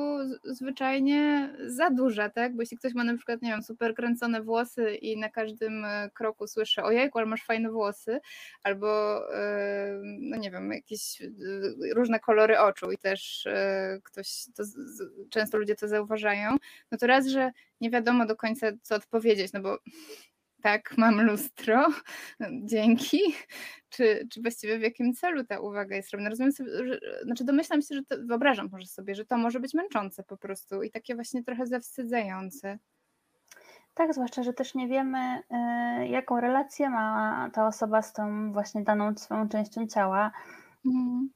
zwyczajnie 0.45 1.51
za 1.67 1.91
duża, 1.91 2.31
tak? 2.31 2.57
Bo 2.57 2.63
jeśli 2.63 2.77
ktoś 2.77 2.95
ma 2.95 3.05
na 3.05 3.17
przykład, 3.17 3.43
nie 3.43 3.51
wiem, 3.51 3.63
super 3.63 3.95
kręcone 3.95 4.43
włosy 4.43 4.95
i 4.95 5.17
na 5.17 5.29
każdym 5.29 5.85
e, 5.85 6.11
kroku 6.15 6.47
słyszy 6.47 6.83
ojejku, 6.83 7.19
ale 7.19 7.27
masz 7.27 7.45
fajne 7.45 7.71
włosy, 7.71 8.21
albo 8.63 9.21
e, 9.35 10.01
no 10.21 10.37
nie 10.37 10.51
wiem, 10.51 10.73
jakieś 10.73 11.23
e, 11.23 11.31
różne 11.95 12.21
kolory 12.21 12.59
oczu 12.59 12.93
i 12.93 12.99
też 12.99 13.49
ktoś, 14.03 14.45
to, 14.57 14.63
często 15.31 15.59
ludzie 15.59 15.75
to 15.75 15.89
zauważają, 15.89 16.57
no 16.93 16.99
to 16.99 17.07
raz, 17.07 17.27
że 17.27 17.51
nie 17.81 17.91
wiadomo 17.91 18.27
do 18.27 18.37
końca 18.37 18.67
co 18.83 18.95
odpowiedzieć, 18.95 19.53
no 19.53 19.61
bo 19.61 19.79
tak, 20.65 20.99
mam 20.99 21.27
lustro, 21.27 21.89
dzięki, 22.65 23.19
czy, 23.89 24.29
czy 24.31 24.43
właściwie 24.43 24.79
w 24.79 24.83
jakim 24.83 25.15
celu 25.15 25.45
ta 25.45 25.61
uwaga 25.61 25.97
jest 25.97 26.11
robiona. 26.11 26.31
Rozumiem 26.31 26.53
sobie, 26.53 26.71
że, 26.87 27.01
znaczy 27.25 27.45
domyślam 27.45 27.83
się, 27.83 27.95
że 27.95 28.03
to, 28.03 28.17
wyobrażam 28.27 28.69
może 28.73 28.87
sobie, 28.87 29.15
że 29.15 29.25
to 29.25 29.39
może 29.39 29.61
być 29.61 29.75
męczące 29.75 30.23
po 30.23 30.37
prostu 30.37 30.83
i 30.83 30.91
takie 30.91 31.15
właśnie 31.15 31.43
trochę 31.43 31.67
zawstydzające. 31.67 32.79
Tak, 33.95 34.15
zwłaszcza, 34.15 34.43
że 34.43 34.53
też 34.53 34.75
nie 34.75 34.89
wiemy, 34.89 35.19
y, 36.03 36.09
jaką 36.09 36.41
relację 36.41 36.91
ma 36.91 37.51
ta 37.53 37.67
osoba 37.67 38.03
z 38.03 38.13
tą 38.13 38.53
właśnie 38.53 38.83
daną 38.83 39.17
swoją 39.17 39.49
częścią 39.49 39.87
ciała. 39.87 40.33
Mm 40.87 41.31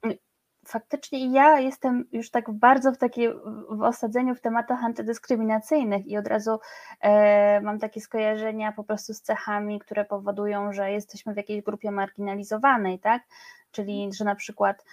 faktycznie 0.69 1.33
ja 1.33 1.61
jestem 1.61 2.05
już 2.13 2.31
tak 2.31 2.51
bardzo 2.51 2.93
w 2.93 2.99
takiej 2.99 3.29
w 3.71 3.83
osadzeniu 3.83 4.35
w 4.35 4.41
tematach 4.41 4.85
antydyskryminacyjnych 4.85 6.07
i 6.07 6.17
od 6.17 6.27
razu 6.27 6.59
e, 7.01 7.61
mam 7.61 7.79
takie 7.79 8.01
skojarzenia 8.01 8.73
po 8.73 8.85
prostu 8.85 9.15
z 9.15 9.21
cechami, 9.21 9.79
które 9.79 10.05
powodują, 10.05 10.73
że 10.73 10.93
jesteśmy 10.93 11.35
w 11.35 11.37
jakiejś 11.37 11.63
grupie 11.63 11.91
marginalizowanej, 11.91 12.99
tak? 12.99 13.23
Czyli, 13.71 14.13
że 14.13 14.25
na 14.25 14.35
przykład 14.35 14.85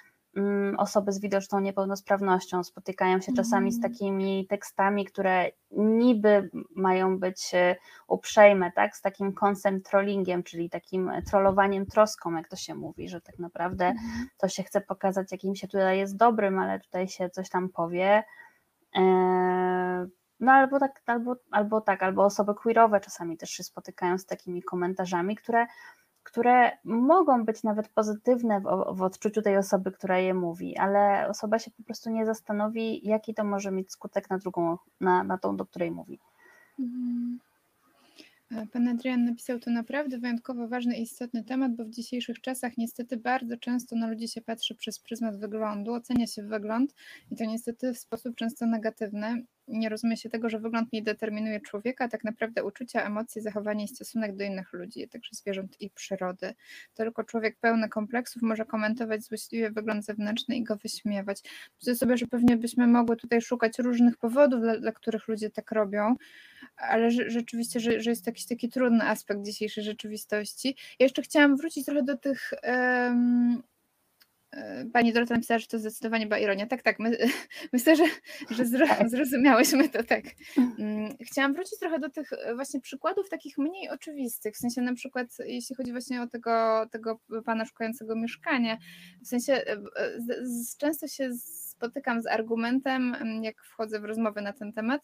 osoby 0.77 1.11
z 1.11 1.19
widoczną 1.19 1.59
niepełnosprawnością 1.59 2.63
spotykają 2.63 3.21
się 3.21 3.33
czasami 3.33 3.71
z 3.71 3.77
mm. 3.77 3.91
takimi 3.91 4.47
tekstami, 4.47 5.05
które 5.05 5.51
niby 5.71 6.49
mają 6.75 7.19
być 7.19 7.51
e, 7.53 7.75
uprzejme, 8.07 8.71
tak, 8.71 8.97
z 8.97 9.01
takim 9.01 9.33
consent 9.43 9.89
trollingiem, 9.89 10.43
czyli 10.43 10.69
takim 10.69 11.11
trollowaniem 11.29 11.85
troską, 11.85 12.35
jak 12.35 12.47
to 12.47 12.55
się 12.55 12.75
mówi, 12.75 13.09
że 13.09 13.21
tak 13.21 13.39
naprawdę 13.39 13.85
mhm. 13.85 14.27
to 14.37 14.47
się 14.47 14.63
chce 14.63 14.81
pokazać, 14.81 15.31
jakim 15.31 15.55
się 15.55 15.67
tutaj 15.67 15.97
jest 15.97 16.17
dobrym, 16.17 16.59
ale 16.59 16.79
tutaj 16.79 17.07
się 17.07 17.29
coś 17.29 17.49
tam 17.49 17.69
powie. 17.69 18.23
E, 18.95 19.01
no 20.39 20.51
albo 20.51 20.79
tak, 20.79 21.01
albo, 21.05 21.35
albo 21.51 21.81
tak, 21.81 22.03
albo 22.03 22.23
osoby 22.23 22.53
queerowe 22.55 22.99
czasami 22.99 23.37
też 23.37 23.49
się 23.49 23.63
spotykają 23.63 24.17
z 24.17 24.25
takimi 24.25 24.63
komentarzami, 24.63 25.35
które 25.35 25.65
które 26.25 26.71
mogą 26.83 27.45
być 27.45 27.63
nawet 27.63 27.89
pozytywne 27.89 28.61
w, 28.61 28.97
w, 28.97 29.01
odczuciu 29.01 29.41
tej 29.41 29.57
osoby, 29.57 29.91
która 29.91 30.19
je 30.19 30.33
mówi, 30.33 30.77
ale 30.77 31.27
osoba 31.27 31.59
się 31.59 31.71
po 31.71 31.83
prostu 31.83 32.09
nie 32.09 32.25
zastanowi, 32.25 33.07
jaki 33.07 33.33
to 33.33 33.43
może 33.43 33.71
mieć 33.71 33.91
skutek 33.91 34.29
na 34.29 34.37
drugą, 34.37 34.77
na, 35.01 35.23
na 35.23 35.37
tą, 35.37 35.57
do 35.57 35.65
której 35.65 35.91
mówi. 35.91 36.19
Mhm. 36.79 37.39
Pan 38.71 38.87
Adrian 38.87 39.25
napisał 39.25 39.59
to 39.59 39.71
naprawdę 39.71 40.17
wyjątkowo 40.17 40.67
ważny 40.67 40.97
i 40.97 41.01
istotny 41.01 41.43
temat, 41.43 41.75
bo 41.75 41.85
w 41.85 41.89
dzisiejszych 41.89 42.41
czasach 42.41 42.77
niestety 42.77 43.17
bardzo 43.17 43.57
często 43.57 43.95
na 43.95 44.07
ludzi 44.07 44.27
się 44.27 44.41
patrzy 44.41 44.75
przez 44.75 44.99
pryzmat 44.99 45.39
wyglądu, 45.39 45.93
ocenia 45.93 46.27
się 46.27 46.43
wygląd 46.43 46.95
i 47.31 47.35
to 47.35 47.45
niestety 47.45 47.93
w 47.93 47.97
sposób 47.97 48.35
często 48.35 48.65
negatywny 48.65 49.45
nie 49.67 49.89
rozumie 49.89 50.17
się 50.17 50.29
tego, 50.29 50.49
że 50.49 50.59
wygląd 50.59 50.93
nie 50.93 51.01
determinuje 51.01 51.59
człowieka, 51.61 52.07
tak 52.07 52.23
naprawdę 52.23 52.63
uczucia, 52.63 53.03
emocje, 53.03 53.41
zachowanie 53.41 53.85
i 53.85 53.87
stosunek 53.87 54.35
do 54.35 54.43
innych 54.43 54.73
ludzi, 54.73 55.07
także 55.07 55.29
zwierząt 55.33 55.81
i 55.81 55.89
przyrody. 55.89 56.53
Tylko 56.93 57.23
człowiek 57.23 57.57
pełny 57.59 57.89
kompleksów 57.89 58.41
może 58.41 58.65
komentować 58.65 59.23
złośliwie 59.23 59.71
wygląd 59.71 60.05
zewnętrzny 60.05 60.55
i 60.55 60.63
go 60.63 60.75
wyśmiewać. 60.75 61.41
Myślę 61.79 61.95
sobie, 61.95 62.17
że 62.17 62.27
pewnie 62.27 62.57
byśmy 62.57 62.87
mogły 62.87 63.17
tutaj 63.17 63.41
szukać 63.41 63.79
różnych 63.79 64.17
powodów, 64.17 64.61
dla, 64.61 64.77
dla 64.79 64.91
których 64.91 65.27
ludzie 65.27 65.49
tak 65.49 65.71
robią, 65.71 66.15
ale 66.77 67.11
rzeczywiście, 67.11 67.79
że, 67.79 68.01
że 68.01 68.09
jest 68.09 68.27
jakiś 68.27 68.45
taki 68.45 68.69
trudny 68.69 69.03
aspekt 69.03 69.41
dzisiejszej 69.41 69.83
rzeczywistości. 69.83 70.75
Ja 70.99 71.05
jeszcze 71.05 71.21
chciałam 71.21 71.57
wrócić 71.57 71.85
trochę 71.85 72.03
do 72.03 72.17
tych. 72.17 72.53
Pani 74.93 75.13
Dorota 75.13 75.33
napisała, 75.33 75.59
że 75.59 75.67
to 75.67 75.79
zdecydowanie 75.79 76.27
była 76.27 76.39
ironia. 76.39 76.67
Tak, 76.67 76.81
tak, 76.81 76.99
my, 76.99 77.17
myślę, 77.73 77.95
że, 77.95 78.03
że 78.49 78.79
tak. 78.87 79.09
zrozumiałyśmy 79.09 79.89
to 79.89 80.03
tak. 80.03 80.23
Mm, 80.79 81.15
chciałam 81.21 81.53
wrócić 81.53 81.79
trochę 81.79 81.99
do 81.99 82.09
tych 82.09 82.29
właśnie 82.55 82.81
przykładów 82.81 83.29
takich 83.29 83.57
mniej 83.57 83.89
oczywistych, 83.89 84.55
w 84.55 84.57
sensie 84.57 84.81
na 84.81 84.93
przykład 84.93 85.27
jeśli 85.45 85.75
chodzi 85.75 85.91
właśnie 85.91 86.21
o 86.21 86.27
tego, 86.27 86.85
tego 86.91 87.19
pana 87.45 87.65
szukającego 87.65 88.15
mieszkania, 88.15 88.77
w 89.21 89.27
sensie 89.27 89.53
e, 89.53 89.77
z, 90.43 90.77
często 90.77 91.07
się 91.07 91.29
spotykam 91.33 92.21
z 92.21 92.27
argumentem, 92.27 93.15
jak 93.41 93.63
wchodzę 93.63 93.99
w 93.99 94.05
rozmowy 94.05 94.41
na 94.41 94.53
ten 94.53 94.73
temat, 94.73 95.01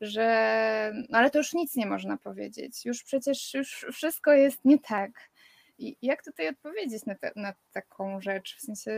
że 0.00 0.92
no 1.08 1.18
ale 1.18 1.30
to 1.30 1.38
już 1.38 1.52
nic 1.52 1.76
nie 1.76 1.86
można 1.86 2.16
powiedzieć, 2.16 2.84
już 2.84 3.02
przecież 3.02 3.54
już 3.54 3.86
wszystko 3.92 4.32
jest 4.32 4.64
nie 4.64 4.78
tak. 4.78 5.30
I 5.80 5.96
jak 6.02 6.24
tutaj 6.24 6.48
odpowiedzieć 6.48 7.06
na, 7.06 7.14
te, 7.14 7.32
na 7.36 7.52
taką 7.72 8.20
rzecz? 8.20 8.56
W 8.56 8.60
sensie. 8.60 8.92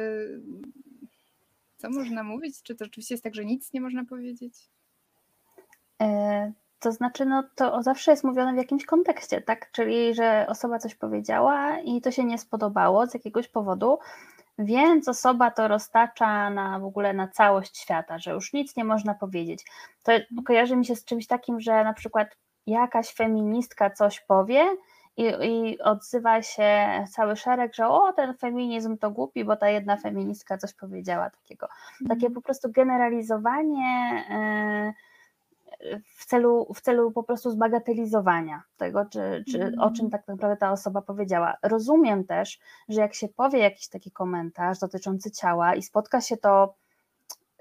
Co 1.77 1.91
można 1.91 2.23
mówić? 2.23 2.63
Czy 2.63 2.75
to 2.75 2.85
rzeczywiście 2.85 3.15
jest 3.15 3.25
tak, 3.25 3.35
że 3.35 3.45
nic 3.45 3.73
nie 3.73 3.81
można 3.81 4.05
powiedzieć? 4.05 4.55
E, 6.03 6.53
to 6.81 6.93
znaczy, 6.93 7.27
no 7.27 7.45
to 7.55 7.83
zawsze 7.83 8.11
jest 8.11 8.25
mówione 8.25 8.53
w 8.55 8.57
jakimś 8.57 8.85
kontekście, 8.85 9.41
tak? 9.41 9.73
Czyli, 9.73 10.15
że 10.15 10.47
osoba 10.49 10.79
coś 10.79 10.95
powiedziała 10.95 11.79
i 11.79 12.01
to 12.01 12.11
się 12.11 12.25
nie 12.25 12.39
spodobało 12.39 13.07
z 13.07 13.15
jakiegoś 13.15 13.49
powodu, 13.49 13.99
więc 14.59 15.09
osoba 15.09 15.51
to 15.51 15.69
roztacza 15.69 16.51
na 16.51 16.79
w 16.79 16.85
ogóle 16.85 17.13
na 17.13 17.29
całość 17.29 17.79
świata, 17.79 18.19
że 18.19 18.31
już 18.31 18.53
nic 18.53 18.77
nie 18.77 18.85
można 18.85 19.15
powiedzieć. 19.15 19.65
To 20.03 20.13
kojarzy 20.45 20.77
mi 20.77 20.87
się 20.87 20.97
z 20.97 21.05
czymś 21.05 21.27
takim, 21.27 21.61
że 21.61 21.85
na 21.85 21.93
przykład 21.93 22.37
jakaś 22.67 23.15
feministka 23.15 23.91
coś 23.91 24.21
powie 24.21 24.77
i, 25.17 25.25
i 25.25 25.81
odzywa 25.81 26.43
się 26.43 27.05
cały 27.11 27.37
szereg, 27.37 27.75
że 27.75 27.89
o, 27.89 28.13
ten 28.13 28.35
feminizm 28.35 28.99
to 28.99 29.11
głupi, 29.11 29.45
bo 29.45 29.57
ta 29.57 29.69
jedna 29.69 29.97
feministka 29.97 30.59
coś 30.59 30.75
powiedziała 30.75 31.31
takiego. 31.31 31.69
Takie 31.99 32.27
mhm. 32.27 32.33
po 32.33 32.43
prostu 32.43 32.73
generalizowanie. 32.73 34.25
Yy, 34.31 35.13
w 36.17 36.27
celu, 36.27 36.75
w 36.75 36.81
celu 36.81 37.11
po 37.11 37.23
prostu 37.23 37.51
zbagatelizowania 37.51 38.63
tego, 38.77 39.05
czy, 39.05 39.45
czy 39.53 39.73
o 39.81 39.91
czym 39.91 40.05
mhm. 40.05 40.11
tak 40.11 40.29
naprawdę 40.29 40.57
ta 40.57 40.73
osoba 40.73 41.03
powiedziała. 41.03 41.55
Rozumiem 41.63 42.25
też, 42.25 42.59
że 42.89 43.01
jak 43.01 43.15
się 43.15 43.29
powie 43.29 43.59
jakiś 43.59 43.89
taki 43.89 44.11
komentarz 44.11 44.79
dotyczący 44.79 45.31
ciała 45.31 45.75
i 45.75 45.83
spotka 45.83 46.21
się 46.21 46.37
to 46.37 46.75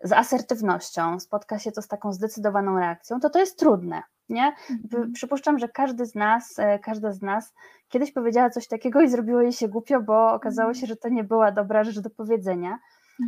z 0.04 0.12
asertywnością, 0.12 1.20
spotka 1.20 1.60
się 1.60 1.72
to 1.72 1.82
z 1.82 1.88
taką 1.88 2.14
zdecydowaną 2.14 2.80
reakcją, 2.80 3.20
to 3.20 3.30
to 3.30 3.40
jest 3.40 3.60
trudne. 3.60 4.04
Nie? 4.30 4.56
Mhm. 4.70 5.12
Przypuszczam, 5.12 5.60
że 5.60 5.70
każdy 5.70 6.06
z 6.06 6.16
nas, 6.16 6.60
e, 6.60 6.80
każda 6.80 7.12
z 7.12 7.22
nas 7.22 7.54
kiedyś 7.90 8.12
powiedziała 8.12 8.50
coś 8.50 8.68
takiego 8.68 9.02
i 9.02 9.10
zrobiło 9.10 9.42
jej 9.42 9.54
się 9.54 9.68
głupio, 9.68 10.02
bo 10.02 10.34
okazało 10.34 10.70
mhm. 10.70 10.82
się, 10.82 10.88
że 10.88 10.96
to 10.96 11.10
nie 11.10 11.24
była 11.24 11.52
dobra 11.52 11.84
rzecz 11.84 12.00
do 12.00 12.10
powiedzenia 12.10 12.80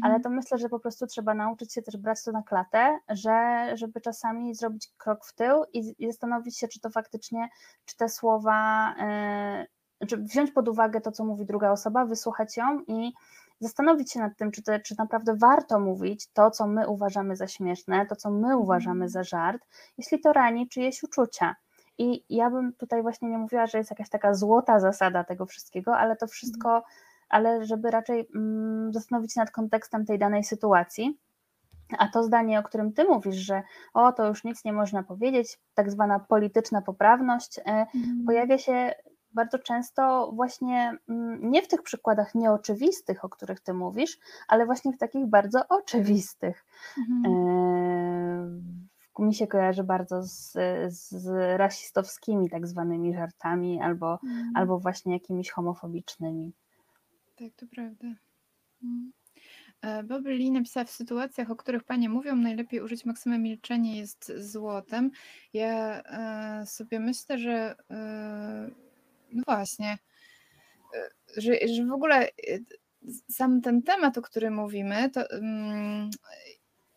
ale 0.02 0.16
mhm. 0.16 0.22
to 0.22 0.30
myślę, 0.30 0.58
że 0.58 0.70
po 0.70 0.80
prostu 0.80 1.08
trzeba 1.08 1.34
nauczyć 1.34 1.74
się 1.74 1.82
też 1.82 1.98
brać 1.98 2.24
to 2.24 2.32
na 2.32 2.44
klatę, 2.44 3.00
że, 3.10 3.68
żeby 3.78 4.02
czasami 4.02 4.56
zrobić 4.56 4.90
krok 4.98 5.26
w 5.26 5.34
tył 5.34 5.64
i, 5.74 5.96
i 6.00 6.08
zastanowić 6.08 6.58
się, 6.58 6.68
czy 6.68 6.80
to 6.80 6.90
faktycznie, 6.90 7.50
czy 7.86 7.98
te 7.98 8.10
słowa, 8.10 8.96
yy, 10.00 10.08
czy 10.08 10.18
wziąć 10.18 10.52
pod 10.52 10.68
uwagę 10.68 11.02
to, 11.02 11.12
co 11.12 11.26
mówi 11.26 11.46
druga 11.46 11.72
osoba, 11.72 12.06
wysłuchać 12.06 12.58
ją 12.58 12.80
i 12.88 13.14
zastanowić 13.64 14.12
się 14.12 14.20
nad 14.20 14.38
tym, 14.38 14.52
czy, 14.52 14.62
czy 14.86 14.96
naprawdę 14.98 15.36
warto 15.36 15.80
mówić 15.80 16.28
to, 16.34 16.52
co 16.52 16.68
my 16.68 16.88
uważamy 16.88 17.36
za 17.36 17.48
śmieszne, 17.48 18.06
to, 18.06 18.16
co 18.16 18.32
my 18.32 18.58
uważamy 18.58 19.10
za 19.10 19.24
żart, 19.24 19.62
jeśli 19.98 20.20
to 20.20 20.34
rani 20.34 20.70
czyjeś 20.70 21.04
uczucia. 21.04 21.56
I 21.98 22.26
ja 22.30 22.50
bym 22.50 22.74
tutaj 22.74 23.02
właśnie 23.02 23.30
nie 23.30 23.38
mówiła, 23.38 23.68
że 23.68 23.78
jest 23.78 23.90
jakaś 23.90 24.10
taka 24.10 24.34
złota 24.34 24.80
zasada 24.80 25.24
tego 25.24 25.46
wszystkiego, 25.46 25.98
ale 25.98 26.16
to 26.16 26.28
wszystko 26.28 26.84
ale 27.34 27.66
żeby 27.66 27.92
raczej 27.92 28.30
mm, 28.36 28.94
zastanowić 28.94 29.34
się 29.34 29.40
nad 29.40 29.52
kontekstem 29.52 30.06
tej 30.06 30.20
danej 30.20 30.44
sytuacji. 30.44 31.20
A 31.98 32.08
to 32.08 32.24
zdanie, 32.24 32.60
o 32.60 32.64
którym 32.64 32.94
ty 32.94 33.04
mówisz, 33.04 33.36
że 33.36 33.64
o, 33.94 34.12
to 34.12 34.28
już 34.28 34.44
nic 34.44 34.66
nie 34.66 34.74
można 34.74 35.04
powiedzieć, 35.04 35.60
tak 35.74 35.92
zwana 35.92 36.20
polityczna 36.20 36.82
poprawność, 36.82 37.60
mm. 37.66 37.88
pojawia 38.26 38.58
się 38.58 38.94
bardzo 39.34 39.60
często 39.60 40.32
właśnie 40.36 40.98
mm, 41.10 41.52
nie 41.52 41.62
w 41.62 41.68
tych 41.68 41.84
przykładach 41.84 42.36
nieoczywistych, 42.36 43.26
o 43.26 43.30
których 43.30 43.60
ty 43.60 43.74
mówisz, 43.74 44.18
ale 44.48 44.66
właśnie 44.66 44.94
w 44.94 44.98
takich 44.98 45.26
bardzo 45.26 45.68
oczywistych. 45.70 46.66
Mm. 47.26 48.88
mi 49.20 49.34
się 49.34 49.48
kojarzy 49.48 49.84
bardzo 49.84 50.24
z, 50.24 50.54
z 50.88 51.28
rasistowskimi 51.58 52.50
tak 52.50 52.68
zwanymi 52.68 53.14
żartami 53.14 53.82
albo, 53.82 54.20
mm. 54.24 54.52
albo 54.56 54.80
właśnie 54.80 55.14
jakimiś 55.14 55.52
homofobicznymi. 55.52 56.54
Tak, 57.36 57.54
to 57.56 57.66
prawda. 57.76 58.08
Mm. 58.84 59.12
E, 59.84 60.04
Bobby 60.04 60.34
Lee 60.34 60.52
napisała 60.52 60.86
w 60.86 60.92
sytuacjach, 60.92 61.52
o 61.52 61.56
których 61.56 61.84
Panie 61.84 62.10
mówią, 62.10 62.36
najlepiej 62.36 62.82
użyć 62.82 63.06
maksymy 63.06 63.40
milczenie 63.40 63.98
jest 63.98 64.32
złotem. 64.38 65.12
Ja 65.54 66.04
e, 66.04 66.66
sobie 66.66 67.00
myślę, 67.00 67.38
że 67.38 67.76
e, 67.92 68.70
no 69.34 69.44
właśnie, 69.48 69.98
że, 71.38 71.54
że 71.76 71.86
w 71.86 71.92
ogóle 71.92 72.30
sam 73.32 73.62
ten 73.62 73.82
temat, 73.82 74.18
o 74.18 74.22
którym 74.22 74.54
mówimy, 74.54 75.10
to 75.10 75.30
mm, 75.30 76.10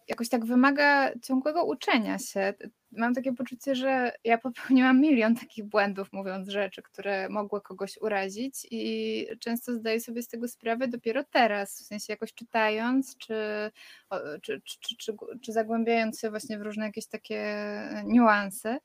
jakoś 0.08 0.28
tak 0.28 0.44
wymaga 0.44 1.12
ciągłego 1.22 1.64
uczenia 1.64 2.18
się. 2.18 2.54
Mam 2.92 3.14
takie 3.14 3.32
poczucie, 3.32 3.74
że 3.74 4.12
ja 4.24 4.38
popełniłam 4.38 5.00
milion 5.00 5.36
takich 5.36 5.64
błędów, 5.64 6.12
mówiąc 6.12 6.48
rzeczy, 6.48 6.82
które 6.82 7.28
mogły 7.28 7.60
kogoś 7.60 7.98
urazić, 8.00 8.66
i 8.70 9.26
często 9.40 9.74
zdaję 9.74 10.00
sobie 10.00 10.22
z 10.22 10.28
tego 10.28 10.48
sprawę 10.48 10.88
dopiero 10.88 11.24
teraz, 11.24 11.82
w 11.82 11.86
sensie 11.86 12.12
jakoś 12.12 12.34
czytając, 12.34 13.16
czy, 13.16 13.70
czy, 14.42 14.60
czy, 14.98 15.14
czy, 15.42 15.52
zagłębiając 15.52 16.20
się 16.20 16.30
właśnie 16.30 16.58
w 16.58 16.62
różne 16.62 16.86
jakieś 16.86 17.06
takie 17.06 17.56
niuanse. 18.04 18.78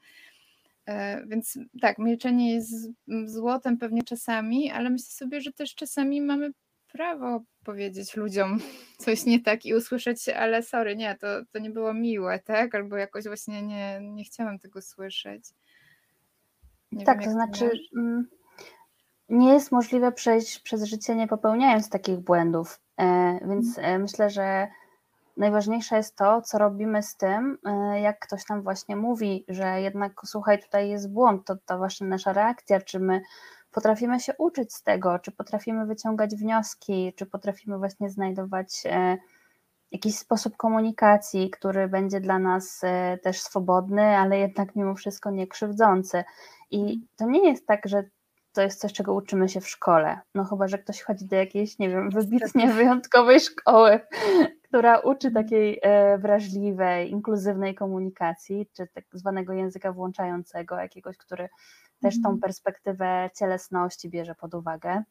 E, 0.86 1.26
więc 1.28 1.60
tak, 1.82 1.98
milczenie 1.98 2.56
jest 2.56 2.90
złotem 3.26 3.78
pewnie 3.78 4.04
czasami, 4.04 4.72
ale 4.72 4.90
myślę 4.90 5.08
sobie, 5.08 5.42
że 5.42 5.54
też 5.54 5.76
czasami 5.76 6.22
mamy 6.22 6.52
prawo 6.92 7.44
powiedzieć 7.64 8.16
ludziom 8.16 8.60
coś 9.06 9.26
nie 9.26 9.40
tak 9.40 9.66
i 9.66 9.76
usłyszeć, 9.76 10.30
ale 10.30 10.64
sorry, 10.64 10.96
nie, 10.96 11.16
to, 11.16 11.28
to 11.52 11.60
nie 11.60 11.70
było 11.70 11.94
miłe, 11.94 12.40
tak? 12.40 12.76
Albo 12.76 12.98
jakoś 12.98 13.24
właśnie 13.24 13.62
nie, 13.62 14.00
nie 14.02 14.24
chciałam 14.24 14.60
tego 14.60 14.82
słyszeć. 14.82 15.44
Nie 16.92 17.06
tak, 17.06 17.20
wiem, 17.20 17.26
to 17.26 17.32
znaczy 17.32 17.72
nie 19.30 19.54
jest 19.54 19.72
możliwe 19.72 20.12
przejść 20.12 20.60
przez 20.60 20.84
życie 20.84 21.16
nie 21.16 21.28
popełniając 21.28 21.90
takich 21.90 22.18
błędów, 22.18 22.80
e, 22.98 23.40
więc 23.50 23.78
mm. 23.78 23.92
e, 23.92 24.00
myślę, 24.00 24.30
że 24.30 24.68
najważniejsze 25.42 25.98
jest 25.98 26.16
to, 26.16 26.42
co 26.42 26.58
robimy 26.58 27.04
z 27.04 27.18
tym, 27.18 27.58
e, 27.66 28.02
jak 28.02 28.20
ktoś 28.20 28.50
nam 28.50 28.62
właśnie 28.64 28.96
mówi, 28.96 29.46
że 29.48 29.82
jednak 29.82 30.14
słuchaj, 30.26 30.62
tutaj 30.62 30.90
jest 30.90 31.12
błąd, 31.12 31.46
to, 31.46 31.56
to 31.66 31.78
właśnie 31.78 32.08
nasza 32.08 32.34
reakcja, 32.34 32.82
czy 32.82 33.00
my 33.00 33.22
potrafimy 33.72 34.20
się 34.20 34.34
uczyć 34.38 34.74
z 34.74 34.84
tego, 34.84 35.20
czy 35.20 35.32
potrafimy 35.32 35.86
wyciągać 35.86 36.36
wnioski, 36.36 37.14
czy 37.16 37.26
potrafimy 37.26 37.78
właśnie 37.78 38.10
znajdować 38.10 38.84
e, 38.86 39.18
jakiś 39.92 40.16
sposób 40.16 40.58
komunikacji, 40.58 41.50
który 41.50 41.88
będzie 41.88 42.20
dla 42.20 42.40
nas 42.40 42.82
e, 42.84 43.18
też 43.24 43.42
swobodny, 43.42 44.18
ale 44.18 44.40
jednak 44.40 44.76
mimo 44.76 44.96
wszystko 44.96 45.32
nie 45.32 45.48
krzywdzący. 45.48 46.24
I 46.72 47.02
to 47.16 47.26
nie 47.26 47.50
jest 47.50 47.68
tak, 47.68 47.88
że 47.88 48.04
to 48.54 48.62
jest 48.62 48.82
coś, 48.82 48.94
czego 48.94 49.14
uczymy 49.14 49.50
się 49.50 49.62
w 49.62 49.70
szkole. 49.70 50.20
No 50.36 50.46
chyba, 50.46 50.68
że 50.68 50.78
ktoś 50.78 51.02
chodzi 51.02 51.26
do 51.26 51.36
jakiejś, 51.36 51.80
nie 51.80 51.90
wiem, 51.90 52.10
wybitnie 52.10 52.74
wyjątkowej 52.74 53.40
szkoły, 53.40 54.00
która 54.72 55.00
uczy 55.00 55.32
takiej 55.32 55.80
e, 55.82 56.18
wrażliwej, 56.18 57.12
inkluzywnej 57.12 57.76
komunikacji, 57.76 58.68
czy 58.74 58.88
tak 58.88 59.04
zwanego 59.14 59.54
języka 59.54 59.92
włączającego, 59.92 60.76
jakiegoś, 60.76 61.18
który 61.18 61.50
też 62.02 62.16
tą 62.16 62.30
mhm. 62.30 62.40
perspektywę 62.40 63.30
cielesności 63.36 64.10
bierze 64.10 64.36
pod 64.36 64.54
uwagę. 64.54 65.04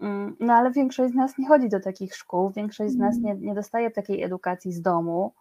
Mm, 0.00 0.36
no 0.40 0.52
ale 0.52 0.70
większość 0.70 1.12
z 1.12 1.16
nas 1.16 1.38
nie 1.38 1.48
chodzi 1.48 1.68
do 1.68 1.80
takich 1.80 2.14
szkół, 2.14 2.50
większość 2.50 2.92
z 2.92 2.96
nas 2.96 3.16
mhm. 3.16 3.40
nie, 3.40 3.46
nie 3.46 3.54
dostaje 3.54 3.90
takiej 3.90 4.22
edukacji 4.22 4.72
z 4.72 4.82
domu, 4.82 5.34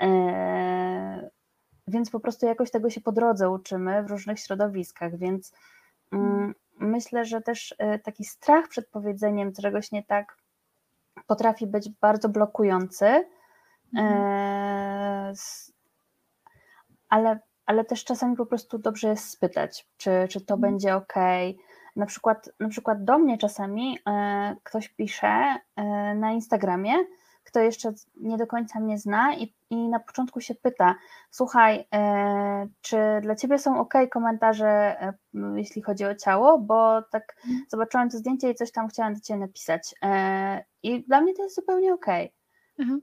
e, 0.00 1.30
więc 1.88 2.10
po 2.10 2.20
prostu 2.20 2.46
jakoś 2.46 2.70
tego 2.70 2.90
się 2.90 3.00
po 3.00 3.12
drodze 3.12 3.50
uczymy 3.50 4.02
w 4.02 4.10
różnych 4.10 4.40
środowiskach, 4.40 5.18
więc 5.18 5.52
mm, 6.12 6.26
mhm. 6.26 6.54
myślę, 6.80 7.24
że 7.24 7.42
też 7.42 7.74
e, 7.78 7.98
taki 7.98 8.24
strach 8.24 8.68
przed 8.68 8.88
powiedzeniem 8.88 9.52
czegoś 9.52 9.92
nie 9.92 10.02
tak 10.02 10.45
potrafi 11.26 11.66
być 11.66 11.90
bardzo 12.00 12.28
blokujący, 12.28 13.24
e, 13.96 15.32
ale 17.08 17.38
ale 17.66 17.84
też 17.84 18.04
czasami 18.04 18.36
po 18.36 18.46
prostu 18.46 18.78
dobrze 18.78 19.08
jest 19.08 19.30
spytać, 19.30 19.88
czy, 19.96 20.10
czy 20.30 20.40
to 20.40 20.54
mhm. 20.54 20.60
będzie 20.72 20.96
ok. 20.96 21.14
Na 21.96 22.06
przykład, 22.06 22.50
na 22.60 22.68
przykład 22.68 23.04
do 23.04 23.18
mnie 23.18 23.38
czasami 23.38 23.98
e, 24.08 24.56
ktoś 24.62 24.88
pisze 24.88 25.56
e, 25.76 25.84
na 26.14 26.32
Instagramie, 26.32 26.94
kto 27.46 27.60
jeszcze 27.60 27.92
nie 28.16 28.36
do 28.36 28.46
końca 28.46 28.80
mnie 28.80 28.98
zna 28.98 29.34
i, 29.34 29.54
i 29.70 29.88
na 29.88 30.00
początku 30.00 30.40
się 30.40 30.54
pyta, 30.54 30.94
słuchaj, 31.30 31.84
e, 31.94 32.68
czy 32.80 32.96
dla 33.22 33.34
ciebie 33.36 33.58
są 33.58 33.80
ok 33.80 33.94
komentarze, 34.10 35.00
e, 35.00 35.12
jeśli 35.56 35.82
chodzi 35.82 36.04
o 36.04 36.14
ciało, 36.14 36.58
bo 36.58 37.02
tak 37.02 37.36
mhm. 37.44 37.64
zobaczyłam 37.68 38.10
to 38.10 38.18
zdjęcie 38.18 38.50
i 38.50 38.54
coś 38.54 38.72
tam 38.72 38.88
chciałam 38.88 39.14
do 39.14 39.20
ciebie 39.20 39.40
napisać. 39.40 39.94
E, 40.02 40.64
I 40.82 41.04
dla 41.04 41.20
mnie 41.20 41.34
to 41.34 41.42
jest 41.42 41.56
zupełnie 41.56 41.94
ok. 41.94 42.06
Mhm. 42.78 43.02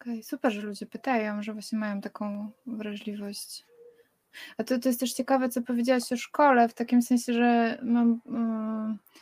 Okej, 0.00 0.22
super, 0.22 0.52
że 0.52 0.60
ludzie 0.60 0.86
pytają, 0.86 1.42
że 1.42 1.52
właśnie 1.52 1.78
mają 1.78 2.00
taką 2.00 2.50
wrażliwość. 2.66 3.64
A 4.58 4.64
to, 4.64 4.78
to 4.78 4.88
jest 4.88 5.00
też 5.00 5.12
ciekawe, 5.12 5.48
co 5.48 5.62
powiedziałaś 5.62 6.12
o 6.12 6.16
szkole, 6.16 6.68
w 6.68 6.74
takim 6.74 7.02
sensie, 7.02 7.32
że 7.32 7.78
mam. 7.82 8.20
Yy, 8.26 9.14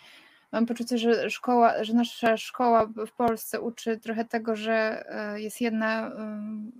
mam 0.52 0.66
poczucie, 0.66 0.98
że 0.98 1.30
szkoła, 1.30 1.84
że 1.84 1.94
nasza 1.94 2.36
szkoła 2.36 2.86
w 2.86 3.12
Polsce 3.12 3.60
uczy 3.60 3.98
trochę 3.98 4.24
tego, 4.24 4.56
że 4.56 5.04
e, 5.08 5.40
jest 5.40 5.60
jedna, 5.60 6.12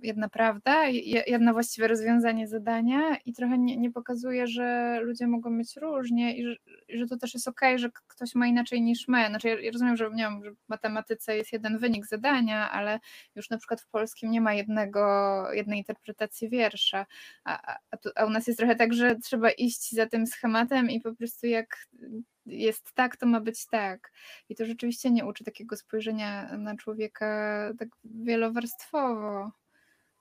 jedna 0.01 0.29
prawda, 0.29 0.85
jedno 1.27 1.53
właściwe 1.53 1.87
rozwiązanie 1.87 2.47
zadania 2.47 3.17
i 3.25 3.33
trochę 3.33 3.57
nie, 3.57 3.77
nie 3.77 3.91
pokazuje, 3.91 4.47
że 4.47 4.99
ludzie 5.01 5.27
mogą 5.27 5.49
mieć 5.49 5.77
różnie 5.77 6.37
i 6.37 6.45
że, 6.45 6.55
że 6.89 7.07
to 7.07 7.17
też 7.17 7.33
jest 7.33 7.47
okej, 7.47 7.69
okay, 7.69 7.79
że 7.79 7.89
ktoś 8.07 8.35
ma 8.35 8.47
inaczej 8.47 8.81
niż 8.81 9.07
my. 9.07 9.27
Znaczy 9.27 9.47
ja, 9.47 9.59
ja 9.59 9.71
rozumiem, 9.71 9.97
że, 9.97 10.09
nie 10.09 10.23
wiem, 10.23 10.43
że 10.43 10.51
w 10.51 10.69
matematyce 10.69 11.37
jest 11.37 11.53
jeden 11.53 11.77
wynik 11.77 12.05
zadania, 12.05 12.71
ale 12.71 12.99
już 13.35 13.49
na 13.49 13.57
przykład 13.57 13.81
w 13.81 13.87
polskim 13.87 14.31
nie 14.31 14.41
ma 14.41 14.53
jednego, 14.53 15.01
jednej 15.53 15.79
interpretacji 15.79 16.49
wiersza, 16.49 17.05
a, 17.43 17.73
a, 17.91 17.97
a 18.15 18.25
u 18.25 18.29
nas 18.29 18.47
jest 18.47 18.59
trochę 18.59 18.75
tak, 18.75 18.93
że 18.93 19.15
trzeba 19.15 19.51
iść 19.51 19.91
za 19.91 20.05
tym 20.05 20.27
schematem 20.27 20.89
i 20.89 21.01
po 21.01 21.15
prostu 21.15 21.47
jak 21.47 21.87
jest 22.45 22.93
tak, 22.93 23.17
to 23.17 23.25
ma 23.25 23.41
być 23.41 23.65
tak. 23.65 24.11
I 24.49 24.55
to 24.55 24.65
rzeczywiście 24.65 25.11
nie 25.11 25.25
uczy 25.25 25.43
takiego 25.43 25.77
spojrzenia 25.77 26.57
na 26.57 26.75
człowieka 26.75 27.25
tak 27.79 27.89
wielowarstwowo, 28.03 29.51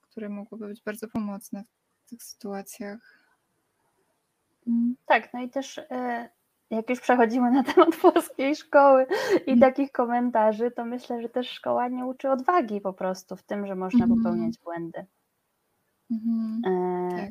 które 0.00 0.28
mogłoby 0.28 0.68
być 0.68 0.82
bardzo 0.82 1.08
pomocne 1.08 1.64
w 2.04 2.08
tych 2.08 2.22
sytuacjach. 2.22 3.22
Mm. 4.66 4.96
Tak, 5.06 5.35
no 5.35 5.42
i 5.42 5.50
też 5.50 5.78
e, 5.78 6.28
jak 6.70 6.90
już 6.90 7.00
przechodzimy 7.00 7.50
na 7.50 7.62
temat 7.62 7.96
polskiej 7.96 8.56
szkoły 8.56 9.06
i 9.46 9.50
mm. 9.50 9.61
takich 9.61 9.92
komentarzy, 9.92 10.70
to 10.70 10.85
myślę, 10.85 11.22
że 11.22 11.28
też 11.28 11.50
szkoła 11.50 11.88
nie 11.88 12.04
uczy 12.04 12.30
odwagi 12.30 12.80
po 12.80 12.92
prostu 12.92 13.37
w 13.37 13.42
tym, 13.42 13.66
że 13.66 13.74
można 13.74 14.04
mm. 14.04 14.16
popełniać 14.16 14.58
błędy. 14.64 15.06
Mm. 16.11 16.61
E, 16.66 17.16
tak. 17.16 17.30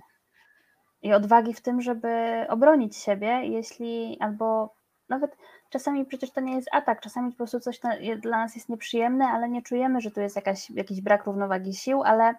I 1.02 1.14
odwagi 1.14 1.54
w 1.54 1.62
tym, 1.62 1.82
żeby 1.82 2.46
obronić 2.50 2.98
siebie, 2.98 3.42
jeśli 3.44 4.18
albo 4.20 4.81
nawet 5.12 5.38
czasami 5.70 6.06
przecież 6.06 6.32
to 6.32 6.42
nie 6.42 6.56
jest 6.56 6.70
atak, 6.72 7.02
czasami 7.02 7.32
po 7.32 7.38
prostu 7.38 7.60
coś 7.60 7.80
dla 8.18 8.38
nas 8.38 8.56
jest 8.56 8.70
nieprzyjemne, 8.70 9.26
ale 9.26 9.50
nie 9.50 9.62
czujemy, 9.62 10.02
że 10.02 10.12
tu 10.12 10.22
jest 10.22 10.36
jakaś, 10.36 10.70
jakiś 10.70 11.02
brak 11.02 11.26
równowagi 11.26 11.74
sił, 11.74 12.04
ale 12.04 12.36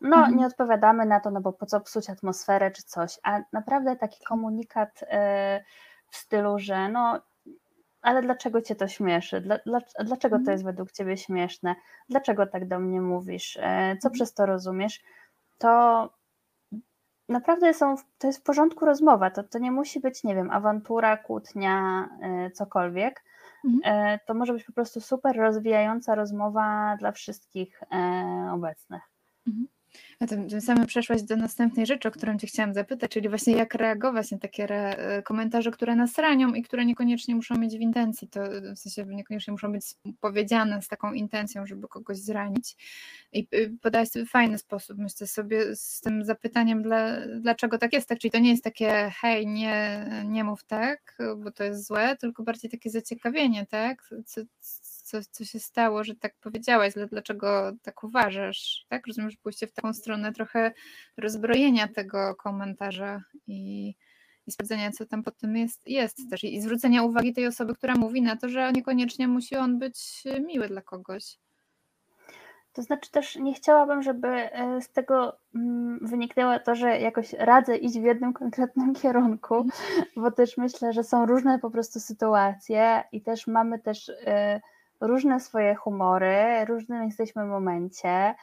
no 0.00 0.16
mhm. 0.16 0.36
nie 0.36 0.46
odpowiadamy 0.46 1.06
na 1.06 1.20
to, 1.20 1.30
no 1.30 1.40
bo 1.40 1.52
po 1.52 1.66
co 1.66 1.80
psuć 1.80 2.10
atmosferę 2.10 2.70
czy 2.70 2.82
coś, 2.82 3.18
a 3.22 3.40
naprawdę 3.52 3.96
taki 3.96 4.24
komunikat 4.24 5.00
yy, 5.02 5.08
w 6.08 6.16
stylu, 6.16 6.58
że 6.58 6.88
no 6.88 7.20
ale 8.02 8.22
dlaczego 8.22 8.62
cię 8.62 8.74
to 8.74 8.88
śmieszy? 8.88 9.40
Dla, 9.40 9.58
dla, 9.66 9.80
dlaczego 10.04 10.36
to 10.36 10.40
mhm. 10.40 10.54
jest 10.54 10.64
według 10.64 10.92
ciebie 10.92 11.16
śmieszne? 11.16 11.74
Dlaczego 12.08 12.46
tak 12.46 12.68
do 12.68 12.78
mnie 12.78 13.00
mówisz? 13.00 13.56
Yy, 13.56 13.62
co 13.96 14.08
mhm. 14.08 14.12
przez 14.12 14.34
to 14.34 14.46
rozumiesz? 14.46 15.02
To 15.58 16.10
naprawdę 17.28 17.74
są, 17.74 17.96
to 18.18 18.26
jest 18.26 18.38
w 18.40 18.42
porządku 18.42 18.84
rozmowa, 18.84 19.30
to, 19.30 19.42
to 19.42 19.58
nie 19.58 19.70
musi 19.70 20.00
być, 20.00 20.24
nie 20.24 20.34
wiem, 20.34 20.50
awantura, 20.50 21.16
kłótnia, 21.16 22.08
y, 22.46 22.50
cokolwiek. 22.50 23.24
Mhm. 23.64 24.14
Y, 24.14 24.18
to 24.26 24.34
może 24.34 24.52
być 24.52 24.64
po 24.64 24.72
prostu 24.72 25.00
super 25.00 25.36
rozwijająca 25.36 26.14
rozmowa 26.14 26.96
dla 26.98 27.12
wszystkich 27.12 27.82
y, 27.82 28.52
obecnych. 28.52 29.02
Mhm. 29.46 29.66
A 30.20 30.26
tym, 30.26 30.48
tym 30.48 30.60
samym 30.60 30.86
przeszłaś 30.86 31.22
do 31.22 31.36
następnej 31.36 31.86
rzeczy, 31.86 32.08
o 32.08 32.10
którą 32.10 32.38
Cię 32.38 32.46
chciałam 32.46 32.74
zapytać, 32.74 33.10
czyli 33.10 33.28
właśnie 33.28 33.56
jak 33.56 33.74
reagować 33.74 34.30
na 34.30 34.38
takie 34.38 34.64
re, 34.64 35.22
komentarze, 35.22 35.70
które 35.70 35.96
nas 35.96 36.18
ranią 36.18 36.54
i 36.54 36.62
które 36.62 36.84
niekoniecznie 36.84 37.34
muszą 37.34 37.58
mieć 37.58 37.76
w 37.76 37.80
intencji, 37.80 38.28
to 38.28 38.40
w 38.76 38.78
sensie 38.78 39.06
niekoniecznie 39.06 39.52
muszą 39.52 39.72
być 39.72 39.84
powiedziane 40.20 40.82
z 40.82 40.88
taką 40.88 41.12
intencją, 41.12 41.66
żeby 41.66 41.88
kogoś 41.88 42.18
zranić. 42.18 42.76
I 43.32 43.48
podałaś 43.82 44.08
sobie 44.08 44.26
fajny 44.26 44.58
sposób, 44.58 44.98
myślę 44.98 45.26
sobie, 45.26 45.76
z 45.76 46.00
tym 46.00 46.24
zapytaniem, 46.24 46.82
dla, 46.82 47.16
dlaczego 47.40 47.78
tak 47.78 47.92
jest, 47.92 48.08
tak? 48.08 48.18
Czyli 48.18 48.30
to 48.30 48.38
nie 48.38 48.50
jest 48.50 48.64
takie, 48.64 49.12
hej, 49.20 49.46
nie, 49.46 50.06
nie 50.28 50.44
mów 50.44 50.64
tak, 50.64 51.18
bo 51.36 51.50
to 51.50 51.64
jest 51.64 51.86
złe, 51.86 52.16
tylko 52.16 52.42
bardziej 52.42 52.70
takie 52.70 52.90
zaciekawienie, 52.90 53.66
tak? 53.66 54.08
Co, 54.26 54.40
co, 55.12 55.18
co 55.30 55.44
się 55.44 55.60
stało, 55.60 56.04
że 56.04 56.14
tak 56.14 56.34
powiedziałaś, 56.40 56.92
dlaczego 57.10 57.72
tak 57.82 58.04
uważasz, 58.04 58.86
tak? 58.88 59.06
Rozumiem, 59.06 59.30
że 59.30 59.36
pójście 59.42 59.66
w 59.66 59.72
taką 59.72 59.94
stronę 59.94 60.32
trochę 60.32 60.72
rozbrojenia 61.16 61.88
tego 61.88 62.34
komentarza 62.34 63.22
i, 63.46 63.94
i 64.46 64.52
sprawdzenia, 64.52 64.90
co 64.90 65.06
tam 65.06 65.22
pod 65.22 65.36
tym 65.38 65.56
jest, 65.56 65.88
jest 65.88 66.30
też 66.30 66.44
i 66.44 66.60
zwrócenia 66.60 67.02
uwagi 67.02 67.32
tej 67.32 67.46
osoby, 67.46 67.74
która 67.74 67.94
mówi 67.94 68.22
na 68.22 68.36
to, 68.36 68.48
że 68.48 68.72
niekoniecznie 68.72 69.28
musi 69.28 69.56
on 69.56 69.78
być 69.78 70.24
miły 70.46 70.68
dla 70.68 70.82
kogoś. 70.82 71.38
To 72.72 72.82
znaczy 72.82 73.10
też 73.10 73.36
nie 73.36 73.54
chciałabym, 73.54 74.02
żeby 74.02 74.28
e, 74.28 74.80
z 74.80 74.92
tego 74.92 75.36
mm, 75.54 75.98
wyniknęło 76.02 76.58
to, 76.58 76.74
że 76.74 77.00
jakoś 77.00 77.32
radzę 77.32 77.76
iść 77.76 77.98
w 77.98 78.04
jednym 78.04 78.32
konkretnym 78.32 78.94
kierunku, 79.02 79.54
mhm. 79.54 79.72
bo 80.16 80.30
też 80.30 80.56
myślę, 80.56 80.92
że 80.92 81.04
są 81.04 81.26
różne 81.26 81.58
po 81.58 81.70
prostu 81.70 82.00
sytuacje 82.00 83.02
i 83.12 83.22
też 83.22 83.46
mamy 83.46 83.78
też 83.78 84.08
e, 84.08 84.60
różne 85.02 85.40
swoje 85.40 85.74
humory, 85.74 86.64
różnym 86.64 87.04
jesteśmy 87.04 87.44
momencie. 87.44 88.34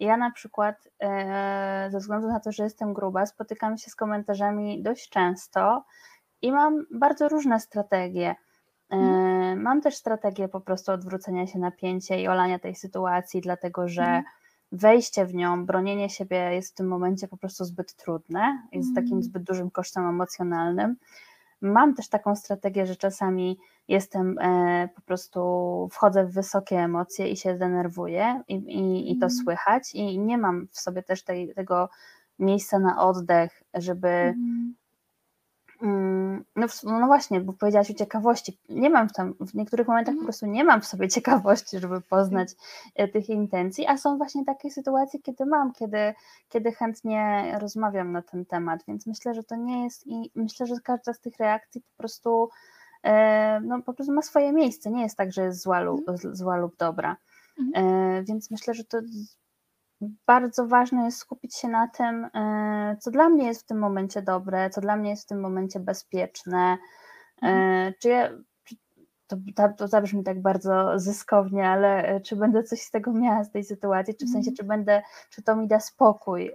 Ja 0.00 0.16
na 0.16 0.30
przykład 0.30 0.88
e, 1.00 1.88
ze 1.90 1.98
względu 1.98 2.28
na 2.28 2.40
to, 2.40 2.52
że 2.52 2.64
jestem 2.64 2.94
gruba, 2.94 3.26
spotykam 3.26 3.78
się 3.78 3.90
z 3.90 3.94
komentarzami 3.94 4.82
dość 4.82 5.08
często 5.08 5.84
i 6.42 6.52
mam 6.52 6.86
bardzo 6.90 7.28
różne 7.28 7.60
strategie. 7.60 8.34
E, 8.90 8.96
mhm. 8.96 9.62
Mam 9.62 9.80
też 9.80 9.96
strategię 9.96 10.48
po 10.48 10.60
prostu 10.60 10.92
odwrócenia 10.92 11.46
się 11.46 11.58
napięcie 11.58 12.22
i 12.22 12.28
olania 12.28 12.58
tej 12.58 12.74
sytuacji, 12.74 13.40
dlatego 13.40 13.88
że 13.88 14.02
mhm. 14.02 14.24
wejście 14.72 15.26
w 15.26 15.34
nią, 15.34 15.66
bronienie 15.66 16.10
siebie 16.10 16.54
jest 16.54 16.72
w 16.72 16.74
tym 16.74 16.88
momencie 16.88 17.28
po 17.28 17.36
prostu 17.36 17.64
zbyt 17.64 17.94
trudne, 17.94 18.62
jest 18.72 18.94
takim 18.94 19.12
mhm. 19.12 19.22
zbyt 19.22 19.42
dużym 19.42 19.70
kosztem 19.70 20.06
emocjonalnym. 20.06 20.96
Mam 21.60 21.94
też 21.94 22.08
taką 22.08 22.36
strategię, 22.36 22.86
że 22.86 22.96
czasami 22.96 23.58
jestem 23.88 24.38
e, 24.38 24.88
po 24.94 25.00
prostu, 25.00 25.88
wchodzę 25.92 26.24
w 26.24 26.32
wysokie 26.32 26.76
emocje 26.76 27.28
i 27.28 27.36
się 27.36 27.56
zdenerwuję 27.56 28.42
i, 28.48 28.54
i, 28.54 29.12
i 29.12 29.18
to 29.18 29.26
mhm. 29.26 29.30
słychać 29.30 29.94
i 29.94 30.18
nie 30.18 30.38
mam 30.38 30.68
w 30.70 30.80
sobie 30.80 31.02
też 31.02 31.24
tej, 31.24 31.54
tego 31.54 31.88
miejsca 32.38 32.78
na 32.78 33.02
oddech, 33.02 33.62
żeby 33.74 34.08
mm, 34.08 34.74
no, 36.56 36.66
no, 36.84 37.06
właśnie, 37.06 37.40
bo 37.40 37.52
powiedziałaś 37.52 37.90
o 37.90 37.94
ciekawości. 37.94 38.58
Nie 38.68 38.90
mam 38.90 39.08
tam, 39.08 39.34
w 39.40 39.54
niektórych 39.54 39.88
momentach 39.88 40.14
po 40.14 40.20
mhm. 40.20 40.26
prostu 40.26 40.46
nie 40.46 40.64
mam 40.64 40.80
w 40.80 40.86
sobie 40.86 41.08
ciekawości, 41.18 41.78
żeby 41.78 42.00
poznać 42.00 42.48
e, 42.94 43.08
tych 43.08 43.28
intencji, 43.28 43.86
a 43.86 43.96
są 43.96 44.16
właśnie 44.16 44.44
takie 44.44 44.70
sytuacje, 44.70 45.20
kiedy 45.20 45.46
mam, 45.46 45.72
kiedy, 45.72 46.14
kiedy 46.48 46.72
chętnie 46.72 47.52
rozmawiam 47.60 48.12
na 48.12 48.22
ten 48.22 48.46
temat, 48.46 48.80
więc 48.88 49.06
myślę, 49.06 49.34
że 49.34 49.44
to 49.44 49.56
nie 49.56 49.84
jest 49.84 50.06
i 50.06 50.30
myślę, 50.34 50.66
że 50.66 50.74
każda 50.84 51.12
z 51.12 51.20
tych 51.20 51.36
reakcji 51.38 51.80
po 51.80 51.96
prostu 51.96 52.48
E, 53.02 53.60
no, 53.60 53.82
po 53.82 53.94
prostu 53.94 54.12
ma 54.12 54.22
swoje 54.22 54.52
miejsce. 54.52 54.90
Nie 54.90 55.02
jest 55.02 55.16
tak, 55.16 55.32
że 55.32 55.42
jest 55.42 55.62
zła 55.62 55.80
lub, 55.80 56.08
mhm. 56.08 56.36
zła 56.36 56.56
lub 56.56 56.76
dobra. 56.76 57.16
Mhm. 57.58 57.86
E, 57.86 58.22
więc 58.22 58.50
myślę, 58.50 58.74
że 58.74 58.84
to 58.84 58.98
bardzo 60.26 60.66
ważne 60.66 61.04
jest 61.04 61.18
skupić 61.18 61.56
się 61.56 61.68
na 61.68 61.88
tym, 61.88 62.24
e, 62.24 62.96
co 63.00 63.10
dla 63.10 63.28
mnie 63.28 63.46
jest 63.46 63.62
w 63.62 63.66
tym 63.66 63.78
momencie 63.78 64.22
dobre, 64.22 64.70
co 64.70 64.80
dla 64.80 64.96
mnie 64.96 65.10
jest 65.10 65.24
w 65.24 65.28
tym 65.28 65.40
momencie 65.40 65.80
bezpieczne. 65.80 66.78
Mhm. 67.42 67.92
Czy 68.02 68.08
ja, 68.08 68.30
to, 69.26 69.36
to 69.78 69.88
zabrzmi 69.88 70.24
tak 70.24 70.42
bardzo 70.42 70.98
zyskownie, 70.98 71.68
ale 71.68 72.20
czy 72.20 72.36
będę 72.36 72.62
coś 72.62 72.80
z 72.80 72.90
tego 72.90 73.12
miała, 73.12 73.44
z 73.44 73.50
tej 73.50 73.64
sytuacji, 73.64 74.14
czy 74.16 74.26
w 74.26 74.30
sensie, 74.30 74.50
czy 74.52 74.64
będę, 74.64 75.02
czy 75.30 75.42
to 75.42 75.56
mi 75.56 75.68
da 75.68 75.80
spokój, 75.80 76.52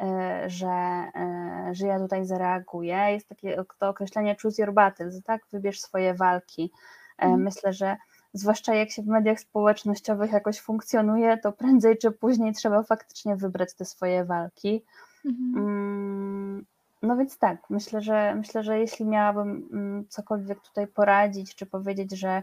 E, 0.00 0.50
że, 0.50 0.66
e, 1.14 1.68
że 1.72 1.86
ja 1.86 1.98
tutaj 1.98 2.26
zareaguję. 2.26 2.96
Jest 2.96 3.28
takie 3.28 3.64
to 3.78 3.88
określenie 3.88 4.36
choose 4.42 4.62
your 4.62 4.72
battles, 4.72 5.22
tak? 5.22 5.42
Wybierz 5.52 5.80
swoje 5.80 6.14
walki. 6.14 6.72
Mm. 7.18 7.42
Myślę, 7.42 7.72
że 7.72 7.96
zwłaszcza 8.40 8.74
jak 8.74 8.90
się 8.90 9.02
w 9.02 9.06
mediach 9.06 9.40
społecznościowych 9.40 10.32
jakoś 10.32 10.60
funkcjonuje, 10.60 11.38
to 11.38 11.52
prędzej 11.52 11.98
czy 11.98 12.10
później 12.10 12.52
trzeba 12.52 12.82
faktycznie 12.82 13.36
wybrać 13.36 13.74
te 13.74 13.84
swoje 13.84 14.24
walki. 14.24 14.82
Mm. 15.24 16.64
No 17.02 17.16
więc 17.16 17.38
tak, 17.38 17.70
myślę, 17.70 18.02
że 18.02 18.34
myślę, 18.34 18.62
że 18.62 18.78
jeśli 18.78 19.06
miałabym 19.06 19.68
mm, 19.72 20.04
cokolwiek 20.08 20.60
tutaj 20.60 20.86
poradzić, 20.86 21.54
czy 21.54 21.66
powiedzieć, 21.66 22.18
że, 22.18 22.42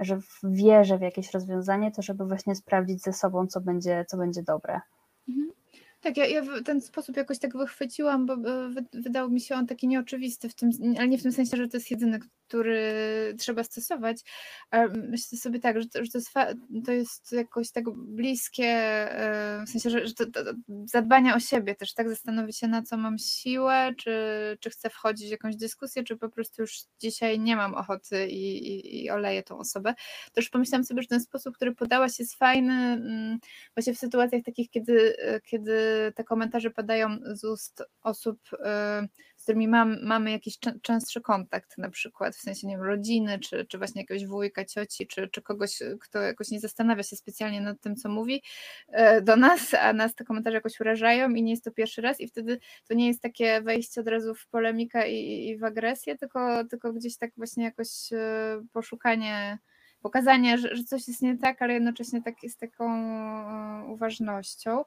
że 0.00 0.18
wierzę 0.42 0.98
w 0.98 1.02
jakieś 1.02 1.32
rozwiązanie, 1.32 1.92
to 1.92 2.02
żeby 2.02 2.26
właśnie 2.26 2.54
sprawdzić 2.54 3.02
ze 3.02 3.12
sobą, 3.12 3.46
co 3.46 3.60
będzie, 3.60 4.04
co 4.08 4.16
będzie 4.16 4.42
dobre. 4.42 4.80
Mhm. 5.28 5.50
Tak, 6.00 6.16
ja, 6.16 6.26
ja 6.26 6.42
ten 6.64 6.80
sposób 6.80 7.16
jakoś 7.16 7.38
tak 7.38 7.56
wychwyciłam, 7.56 8.26
bo 8.26 8.36
wydał 8.92 9.30
mi 9.30 9.40
się 9.40 9.54
on 9.54 9.66
taki 9.66 9.88
nieoczywisty, 9.88 10.48
w 10.48 10.54
tym, 10.54 10.70
ale 10.98 11.08
nie 11.08 11.18
w 11.18 11.22
tym 11.22 11.32
sensie, 11.32 11.56
że 11.56 11.68
to 11.68 11.76
jest 11.76 11.90
jedyny, 11.90 12.18
który 12.54 13.34
trzeba 13.38 13.64
stosować. 13.64 14.16
Myślę 15.08 15.38
sobie 15.38 15.60
tak, 15.60 15.82
że 15.82 15.88
to, 15.88 16.04
że 16.04 16.10
to, 16.10 16.18
jest, 16.18 16.32
to 16.86 16.92
jest 16.92 17.32
jakoś 17.32 17.70
tak 17.70 17.84
bliskie, 17.96 18.64
e, 18.64 19.64
w 19.66 19.70
sensie, 19.70 19.90
że, 19.90 20.06
że 20.06 20.14
to, 20.14 20.26
to, 20.26 20.40
zadbania 20.84 21.34
o 21.34 21.40
siebie 21.40 21.74
też, 21.74 21.94
tak, 21.94 22.08
zastanowić 22.08 22.58
się 22.58 22.68
na 22.68 22.82
co 22.82 22.96
mam 22.96 23.18
siłę, 23.18 23.94
czy, 23.98 24.16
czy 24.60 24.70
chcę 24.70 24.90
wchodzić 24.90 25.28
w 25.28 25.30
jakąś 25.30 25.56
dyskusję, 25.56 26.04
czy 26.04 26.16
po 26.16 26.28
prostu 26.28 26.62
już 26.62 26.78
dzisiaj 27.00 27.40
nie 27.40 27.56
mam 27.56 27.74
ochoty 27.74 28.26
i, 28.26 28.68
i, 28.68 29.04
i 29.04 29.10
oleję 29.10 29.42
tą 29.42 29.58
osobę. 29.58 29.94
Też 30.32 30.48
pomyślałam 30.48 30.84
sobie, 30.84 31.02
że 31.02 31.08
ten 31.08 31.20
sposób, 31.20 31.54
który 31.54 31.74
podałaś 31.74 32.18
jest 32.18 32.34
fajny 32.34 32.74
mm, 32.74 33.38
właśnie 33.76 33.94
w 33.94 33.98
sytuacjach 33.98 34.42
takich, 34.42 34.70
kiedy, 34.70 35.16
kiedy 35.44 36.12
te 36.16 36.24
komentarze 36.24 36.70
padają 36.70 37.18
z 37.26 37.44
ust 37.44 37.82
osób, 38.02 38.38
z 39.33 39.33
którymi 39.44 39.68
mam, 39.68 39.96
mamy 40.02 40.30
jakiś 40.30 40.58
częstszy 40.82 41.20
kontakt, 41.20 41.78
na 41.78 41.90
przykład 41.90 42.36
w 42.36 42.40
sensie 42.40 42.66
nie 42.66 42.76
wiem, 42.76 42.86
rodziny, 42.86 43.38
czy, 43.38 43.64
czy 43.64 43.78
właśnie 43.78 44.02
jakiegoś 44.02 44.26
wujka, 44.26 44.64
cioci, 44.64 45.06
czy, 45.06 45.28
czy 45.28 45.42
kogoś, 45.42 45.78
kto 46.00 46.18
jakoś 46.18 46.50
nie 46.50 46.60
zastanawia 46.60 47.02
się 47.02 47.16
specjalnie 47.16 47.60
nad 47.60 47.80
tym, 47.80 47.96
co 47.96 48.08
mówi 48.08 48.42
e, 48.88 49.22
do 49.22 49.36
nas, 49.36 49.74
a 49.74 49.92
nas 49.92 50.14
te 50.14 50.24
komentarze 50.24 50.54
jakoś 50.54 50.80
urażają 50.80 51.30
i 51.30 51.42
nie 51.42 51.50
jest 51.50 51.64
to 51.64 51.70
pierwszy 51.70 52.02
raz 52.02 52.20
i 52.20 52.28
wtedy 52.28 52.58
to 52.88 52.94
nie 52.94 53.06
jest 53.06 53.22
takie 53.22 53.62
wejście 53.62 54.00
od 54.00 54.08
razu 54.08 54.34
w 54.34 54.48
polemikę 54.48 55.10
i, 55.10 55.48
i 55.48 55.58
w 55.58 55.64
agresję, 55.64 56.18
tylko, 56.18 56.64
tylko 56.64 56.92
gdzieś 56.92 57.16
tak 57.16 57.30
właśnie 57.36 57.64
jakoś 57.64 58.12
e, 58.12 58.62
poszukanie 58.72 59.58
pokazanie, 60.02 60.58
że, 60.58 60.76
że, 60.76 60.84
coś 60.84 61.08
jest 61.08 61.22
nie 61.22 61.38
tak, 61.38 61.62
ale 61.62 61.74
jednocześnie 61.74 62.22
tak 62.22 62.34
z 62.48 62.56
taką 62.56 62.84
e, 62.90 63.84
uważnością. 63.92 64.84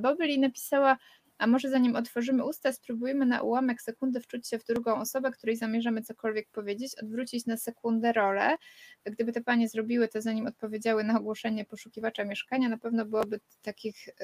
Bobby 0.00 0.38
napisała, 0.38 0.96
a 1.38 1.46
może 1.46 1.70
zanim 1.70 1.96
otworzymy 1.96 2.44
usta, 2.44 2.72
spróbujmy 2.72 3.26
na 3.26 3.42
ułamek 3.42 3.82
sekundy 3.82 4.20
wczuć 4.20 4.48
się 4.48 4.58
w 4.58 4.64
drugą 4.64 4.96
osobę, 4.96 5.30
której 5.30 5.56
zamierzamy 5.56 6.02
cokolwiek 6.02 6.48
powiedzieć, 6.50 6.94
odwrócić 7.02 7.46
na 7.46 7.56
sekundę 7.56 8.12
rolę. 8.12 8.56
Gdyby 9.04 9.32
te 9.32 9.40
panie 9.40 9.68
zrobiły 9.68 10.08
to, 10.08 10.22
zanim 10.22 10.46
odpowiedziały 10.46 11.04
na 11.04 11.18
ogłoszenie 11.18 11.64
poszukiwacza 11.64 12.24
mieszkania, 12.24 12.68
na 12.68 12.78
pewno 12.78 13.04
byłoby 13.04 13.40
takich, 13.62 14.06
yy, 14.06 14.14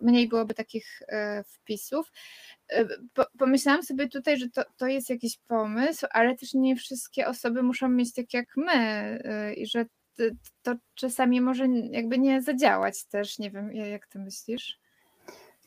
mniej 0.00 0.28
byłoby 0.28 0.54
takich 0.54 1.00
yy, 1.00 1.44
wpisów. 1.44 2.12
Yy, 2.72 2.88
pomyślałam 3.38 3.82
sobie 3.82 4.08
tutaj, 4.08 4.38
że 4.38 4.50
to, 4.50 4.64
to 4.76 4.86
jest 4.86 5.10
jakiś 5.10 5.38
pomysł, 5.38 6.06
ale 6.10 6.36
też 6.36 6.54
nie 6.54 6.76
wszystkie 6.76 7.26
osoby 7.26 7.62
muszą 7.62 7.88
mieć 7.88 8.14
tak 8.14 8.34
jak 8.34 8.46
my 8.56 9.22
i 9.56 9.66
że 9.66 9.86
to 10.62 10.74
czasami 10.94 11.40
może 11.40 11.66
jakby 11.90 12.18
nie 12.18 12.42
zadziałać 12.42 13.04
też. 13.04 13.38
Nie 13.38 13.50
wiem, 13.50 13.72
jak 13.72 14.06
ty 14.06 14.18
myślisz? 14.18 14.78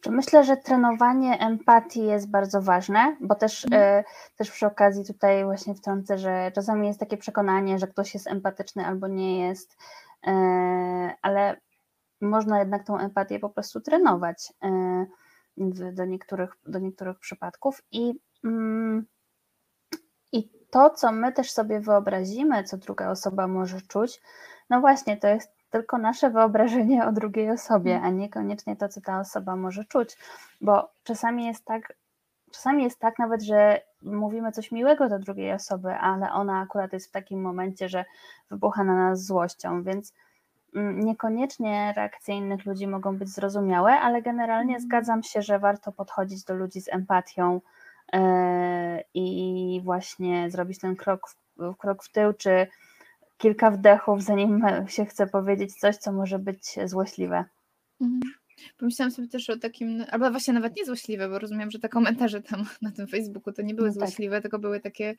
Myślę, 0.06 0.44
że 0.44 0.58
trenowanie 0.58 1.40
empatii 1.40 2.04
jest 2.04 2.30
bardzo 2.30 2.62
ważne, 2.62 3.18
bo 3.22 3.36
też, 3.36 3.66
mhm. 3.66 4.00
y, 4.00 4.04
też 4.38 4.52
przy 4.52 4.66
okazji 4.68 5.06
tutaj 5.06 5.44
właśnie 5.44 5.76
wtrącę, 5.76 6.18
że 6.18 6.52
czasami 6.56 6.88
jest 6.88 7.00
takie 7.00 7.18
przekonanie, 7.18 7.80
że 7.80 7.88
ktoś 7.88 8.14
jest 8.14 8.28
empatyczny 8.28 8.86
albo 8.86 9.08
nie 9.08 9.48
jest, 9.48 9.78
y, 10.28 10.32
ale 11.22 11.58
można 12.22 12.60
jednak 12.60 12.84
tą 12.84 12.98
empatię 12.98 13.40
po 13.40 13.50
prostu 13.50 13.82
trenować 13.82 14.54
y, 15.58 15.94
do, 15.94 16.06
niektórych, 16.06 16.58
do 16.68 16.80
niektórych 16.80 17.20
przypadków 17.20 17.82
i, 17.92 18.20
mm, 18.44 19.06
i 20.32 20.50
to, 20.70 20.90
co 20.90 21.12
my 21.12 21.34
też 21.34 21.52
sobie 21.52 21.80
wyobrazimy, 21.80 22.64
co 22.64 22.78
druga 22.78 23.10
osoba 23.10 23.48
może 23.48 23.82
czuć, 23.82 24.22
no 24.70 24.82
właśnie, 24.82 25.18
to 25.18 25.28
jest 25.28 25.59
tylko 25.70 25.98
nasze 25.98 26.30
wyobrażenie 26.30 27.06
o 27.08 27.12
drugiej 27.12 27.52
osobie, 27.52 28.02
a 28.02 28.10
niekoniecznie 28.10 28.76
to, 28.76 28.90
co 28.90 29.02
ta 29.02 29.20
osoba 29.20 29.56
może 29.56 29.86
czuć, 29.86 30.18
bo 30.62 30.90
czasami 31.04 31.46
jest 31.46 31.66
tak, 31.66 31.94
czasami 32.52 32.84
jest 32.84 33.00
tak 33.00 33.20
nawet, 33.20 33.42
że 33.42 33.82
mówimy 34.02 34.52
coś 34.52 34.72
miłego 34.72 35.10
do 35.10 35.20
drugiej 35.20 35.54
osoby, 35.54 35.94
ale 35.94 36.32
ona 36.32 36.60
akurat 36.60 36.94
jest 36.94 37.08
w 37.08 37.12
takim 37.12 37.42
momencie, 37.42 37.90
że 37.90 38.06
wybucha 38.50 38.84
na 38.84 38.96
nas 38.96 39.26
złością, 39.26 39.84
więc 39.84 40.14
mm, 40.76 41.00
niekoniecznie 41.00 41.94
reakcje 41.96 42.36
innych 42.38 42.66
ludzi 42.66 42.88
mogą 42.88 43.18
być 43.18 43.30
zrozumiałe, 43.30 43.92
ale 43.92 44.22
generalnie 44.22 44.76
mhm. 44.76 44.82
zgadzam 44.82 45.24
się, 45.24 45.42
że 45.42 45.60
warto 45.60 45.92
podchodzić 45.92 46.44
do 46.44 46.54
ludzi 46.54 46.82
z 46.82 46.94
empatią 46.94 47.62
yy, 48.14 48.20
i 49.14 49.82
właśnie 49.84 50.50
zrobić 50.50 50.80
ten 50.80 50.96
krok 50.96 51.30
w, 51.30 51.76
krok 51.78 52.04
w 52.04 52.12
tył, 52.12 52.34
czy 52.34 52.68
kilka 53.40 53.72
wdechów, 53.72 54.24
zanim 54.24 54.66
się 54.88 55.06
chce 55.06 55.28
powiedzieć 55.28 55.76
coś, 55.76 55.98
co 55.98 56.12
może 56.12 56.40
być 56.40 56.76
złośliwe. 56.86 57.46
Mhm. 58.02 58.22
Pomyślałam 58.78 59.12
sobie 59.12 59.28
też 59.28 59.50
o 59.50 59.58
takim, 59.58 60.06
albo 60.10 60.32
właśnie 60.32 60.54
nawet 60.54 60.78
nie 60.78 60.86
złośliwe, 60.86 61.30
bo 61.30 61.40
rozumiem, 61.40 61.72
że 61.72 61.80
te 61.80 61.90
komentarze 61.90 62.42
tam 62.42 62.66
na 62.82 62.92
tym 62.92 63.08
Facebooku 63.08 63.54
to 63.54 63.62
nie 63.62 63.74
były 63.74 63.88
no 63.88 63.94
tak. 63.94 64.10
złośliwe, 64.10 64.42
tylko 64.42 64.60
były 64.60 64.80
takie, 64.80 65.16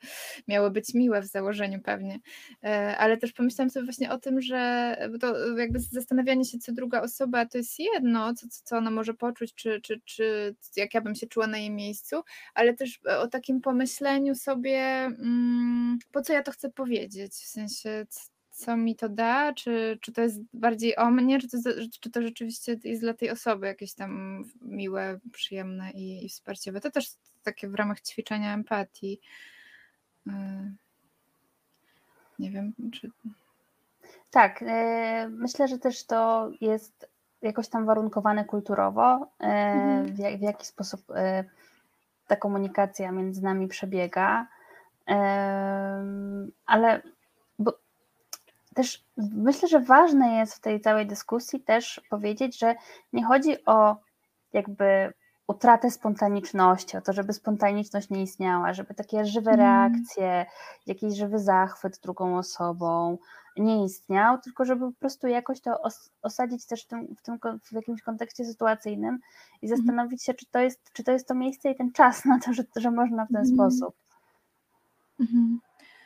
miały 0.47 0.71
być 0.71 0.93
miłe 0.93 1.21
w 1.21 1.25
założeniu 1.25 1.79
pewnie. 1.81 2.19
E, 2.63 2.97
ale 2.97 3.17
też 3.17 3.33
pomyślałam 3.33 3.69
sobie 3.69 3.85
właśnie 3.85 4.11
o 4.11 4.17
tym, 4.17 4.41
że 4.41 4.95
to 5.19 5.57
jakby 5.57 5.79
zastanawianie 5.79 6.45
się, 6.45 6.57
co 6.57 6.71
druga 6.71 7.01
osoba 7.01 7.45
to 7.45 7.57
jest 7.57 7.79
jedno, 7.79 8.33
co, 8.33 8.47
co 8.63 8.77
ona 8.77 8.91
może 8.91 9.13
poczuć, 9.13 9.53
czy, 9.53 9.81
czy, 9.81 10.01
czy 10.05 10.55
jak 10.75 10.93
ja 10.93 11.01
bym 11.01 11.15
się 11.15 11.27
czuła 11.27 11.47
na 11.47 11.57
jej 11.57 11.71
miejscu, 11.71 12.21
ale 12.53 12.73
też 12.73 12.99
o 13.19 13.27
takim 13.27 13.61
pomyśleniu 13.61 14.35
sobie, 14.35 14.79
mm, 15.05 15.99
po 16.11 16.21
co 16.21 16.33
ja 16.33 16.43
to 16.43 16.51
chcę 16.51 16.69
powiedzieć, 16.69 17.33
w 17.33 17.47
sensie 17.47 18.05
co 18.61 18.77
mi 18.77 18.95
to 18.95 19.09
da, 19.09 19.53
czy, 19.53 19.97
czy 20.01 20.11
to 20.11 20.21
jest 20.21 20.41
bardziej 20.53 20.95
o 20.95 21.11
mnie, 21.11 21.39
czy 21.39 21.47
to, 21.49 21.57
czy 22.01 22.11
to 22.11 22.21
rzeczywiście 22.21 22.77
jest 22.83 23.01
dla 23.01 23.13
tej 23.13 23.29
osoby 23.29 23.67
jakieś 23.67 23.93
tam 23.93 24.43
miłe, 24.61 25.19
przyjemne 25.31 25.91
i, 25.91 26.25
i 26.25 26.29
wsparciowe. 26.29 26.81
To 26.81 26.91
też 26.91 27.09
takie 27.43 27.67
w 27.67 27.75
ramach 27.75 28.01
ćwiczenia 28.01 28.53
empatii. 28.53 29.19
Y, 30.27 30.31
nie 32.39 32.51
wiem, 32.51 32.73
czy. 32.93 33.11
Tak, 34.31 34.61
y, 34.61 34.65
myślę, 35.29 35.67
że 35.67 35.79
też 35.79 36.05
to 36.05 36.51
jest 36.61 37.09
jakoś 37.41 37.67
tam 37.67 37.85
warunkowane 37.85 38.45
kulturowo, 38.45 39.27
y, 39.43 39.45
mhm. 39.45 40.05
w, 40.05 40.39
w 40.39 40.41
jaki 40.41 40.65
sposób 40.65 41.01
ta 42.27 42.35
komunikacja 42.35 43.11
między 43.11 43.43
nami 43.43 43.67
przebiega. 43.67 44.47
Ale 46.65 47.01
też 48.75 49.05
myślę, 49.17 49.67
że 49.67 49.79
ważne 49.79 50.35
jest 50.37 50.55
w 50.55 50.59
tej 50.59 50.81
całej 50.81 51.07
dyskusji 51.07 51.59
też 51.59 52.01
powiedzieć, 52.09 52.59
że 52.59 52.75
nie 53.13 53.25
chodzi 53.25 53.65
o 53.65 53.95
jakby 54.53 55.13
utratę 55.47 55.91
spontaniczności, 55.91 56.97
o 56.97 57.01
to, 57.01 57.13
żeby 57.13 57.33
spontaniczność 57.33 58.09
nie 58.09 58.23
istniała, 58.23 58.73
żeby 58.73 58.93
takie 58.93 59.25
żywe 59.25 59.51
mhm. 59.51 59.59
reakcje, 59.59 60.45
jakiś 60.87 61.17
żywy 61.17 61.39
zachwyt 61.39 61.99
drugą 62.03 62.37
osobą 62.37 63.17
nie 63.57 63.85
istniał, 63.85 64.37
tylko 64.37 64.65
żeby 64.65 64.91
po 64.91 64.99
prostu 64.99 65.27
jakoś 65.27 65.61
to 65.61 65.81
os 65.81 66.11
osadzić 66.21 66.65
też 66.65 66.83
w, 66.83 66.87
tym, 66.87 67.15
w, 67.15 67.21
tym, 67.21 67.39
w 67.63 67.71
jakimś 67.71 68.01
kontekście 68.01 68.45
sytuacyjnym 68.45 69.19
i 69.61 69.65
mhm. 69.65 69.77
zastanowić 69.77 70.23
się, 70.23 70.33
czy 70.33 70.45
to 70.45 70.59
jest, 70.59 70.79
czy 70.93 71.03
to, 71.03 71.11
jest 71.11 71.27
to 71.27 71.35
miejsce 71.35 71.71
i 71.71 71.75
ten 71.75 71.91
czas 71.91 72.25
na 72.25 72.39
to, 72.39 72.53
że, 72.53 72.63
że 72.75 72.91
można 72.91 73.25
w 73.25 73.27
ten 73.27 73.45
mm. 73.45 73.55
sposób. 73.55 73.95
Mm. 75.19 75.59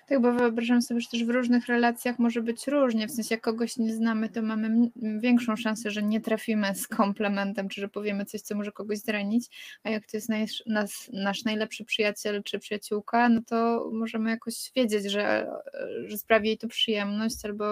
Tak, 0.08 0.22
bo 0.22 0.34
wyobrażam 0.34 0.82
sobie, 0.82 1.02
że 1.02 1.08
też 1.12 1.24
w 1.24 1.30
różnych 1.30 1.68
relacjach 1.68 2.20
może 2.20 2.42
być 2.42 2.68
różnie. 2.68 3.08
W 3.08 3.12
sensie, 3.12 3.36
jak 3.36 3.42
kogoś 3.42 3.78
nie 3.78 3.94
znamy, 3.94 4.30
to 4.30 4.42
mamy 4.42 4.90
większą 5.20 5.56
szansę, 5.56 5.92
że 5.92 6.04
nie 6.04 6.22
trafimy 6.22 6.76
z 6.76 6.88
komplementem, 6.88 7.70
czy 7.70 7.82
że 7.82 7.88
powiemy 7.88 8.26
coś, 8.26 8.42
co 8.42 8.56
może 8.56 8.72
kogoś 8.72 8.98
zranić. 8.98 9.46
A 9.84 9.90
jak 9.90 10.06
to 10.06 10.18
jest 10.18 10.30
nasz, 10.30 10.64
nasz, 10.66 11.10
nasz 11.14 11.44
najlepszy 11.44 11.86
przyjaciel 11.86 12.44
czy 12.44 12.60
przyjaciółka, 12.60 13.30
no 13.30 13.42
to 13.48 13.90
możemy 13.94 14.30
jakoś 14.30 14.72
wiedzieć, 14.76 15.12
że, 15.12 15.52
że 16.08 16.18
sprawi 16.18 16.48
jej 16.48 16.58
to 16.58 16.68
przyjemność, 16.68 17.46
albo 17.46 17.66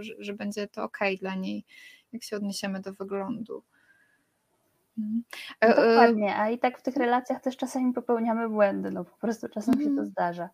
że, 0.00 0.14
że 0.18 0.34
będzie 0.34 0.68
to 0.68 0.84
ok 0.84 0.98
dla 1.20 1.34
niej, 1.34 1.64
jak 2.12 2.22
się 2.22 2.36
odniesiemy 2.36 2.80
do 2.80 2.92
wyglądu. 2.92 3.62
No 5.62 5.68
dokładnie, 5.68 6.36
a 6.36 6.50
i 6.50 6.58
tak 6.58 6.78
w 6.78 6.82
tych 6.82 6.96
relacjach 6.96 7.42
też 7.42 7.56
czasami 7.56 7.92
popełniamy 7.92 8.48
błędy, 8.48 8.90
no 8.90 9.04
po 9.04 9.16
prostu 9.16 9.48
czasem 9.48 9.74
się 9.74 9.84
to 9.84 9.90
mhm. 9.90 10.06
zdarza. 10.06 10.48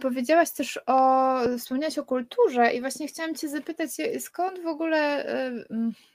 Powiedziałaś 0.00 0.50
też 0.50 0.80
o, 0.86 1.38
wspomniałaś 1.58 1.98
o 1.98 2.04
kulturze 2.04 2.74
i 2.74 2.80
właśnie 2.80 3.08
chciałam 3.08 3.34
Cię 3.34 3.48
zapytać, 3.48 3.90
skąd 4.18 4.62
w 4.62 4.66
ogóle 4.66 5.26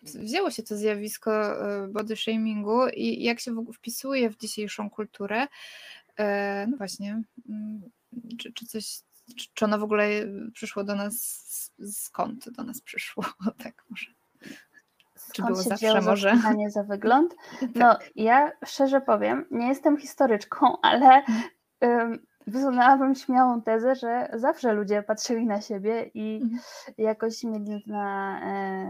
wzięło 0.06 0.52
się 0.52 0.64
to 0.64 0.78
zjawisko 0.78 1.32
e, 1.34 1.88
body 1.88 2.16
shamingu 2.16 2.88
i 2.88 3.24
jak 3.24 3.40
się 3.40 3.66
wpisuje 3.74 4.30
w 4.30 4.38
dzisiejszą 4.38 4.90
kulturę? 4.90 5.48
E, 6.18 6.68
no 6.68 6.78
właśnie, 6.78 7.22
mm, 7.50 7.82
czy, 8.38 8.54
czy 8.54 8.66
coś, 8.66 9.00
czy 9.54 9.66
ono 9.66 9.80
w 9.80 9.84
ogóle 9.84 10.08
przyszło 10.54 10.84
do 10.84 10.96
nas, 10.96 11.42
skąd 11.92 12.50
do 12.50 12.64
nas 12.64 12.82
przyszło? 12.82 13.24
Tak 13.64 13.84
może. 13.90 14.12
Skąd 15.16 15.34
czy 15.34 15.42
było 15.42 15.56
zawsze 15.56 16.02
może? 16.02 16.34
za 16.70 16.84
wygląd? 16.84 17.36
No, 17.76 17.96
tak. 17.96 18.12
ja 18.16 18.52
szczerze 18.66 19.02
powiem, 19.02 19.46
nie 19.52 19.68
jestem 19.68 19.98
historyczką, 19.98 20.82
ale 20.82 21.24
um, 21.82 22.26
wysunęłabym 22.48 23.16
śmiałą 23.16 23.62
tezę, 23.62 23.96
że 23.96 24.30
zawsze 24.34 24.74
ludzie 24.74 25.04
patrzyli 25.04 25.46
na 25.46 25.62
siebie 25.62 26.04
i 26.14 26.40
mhm. 26.44 26.62
jakoś 26.98 27.44
mieli, 27.44 27.84
na, 27.88 28.40
e, 28.44 28.86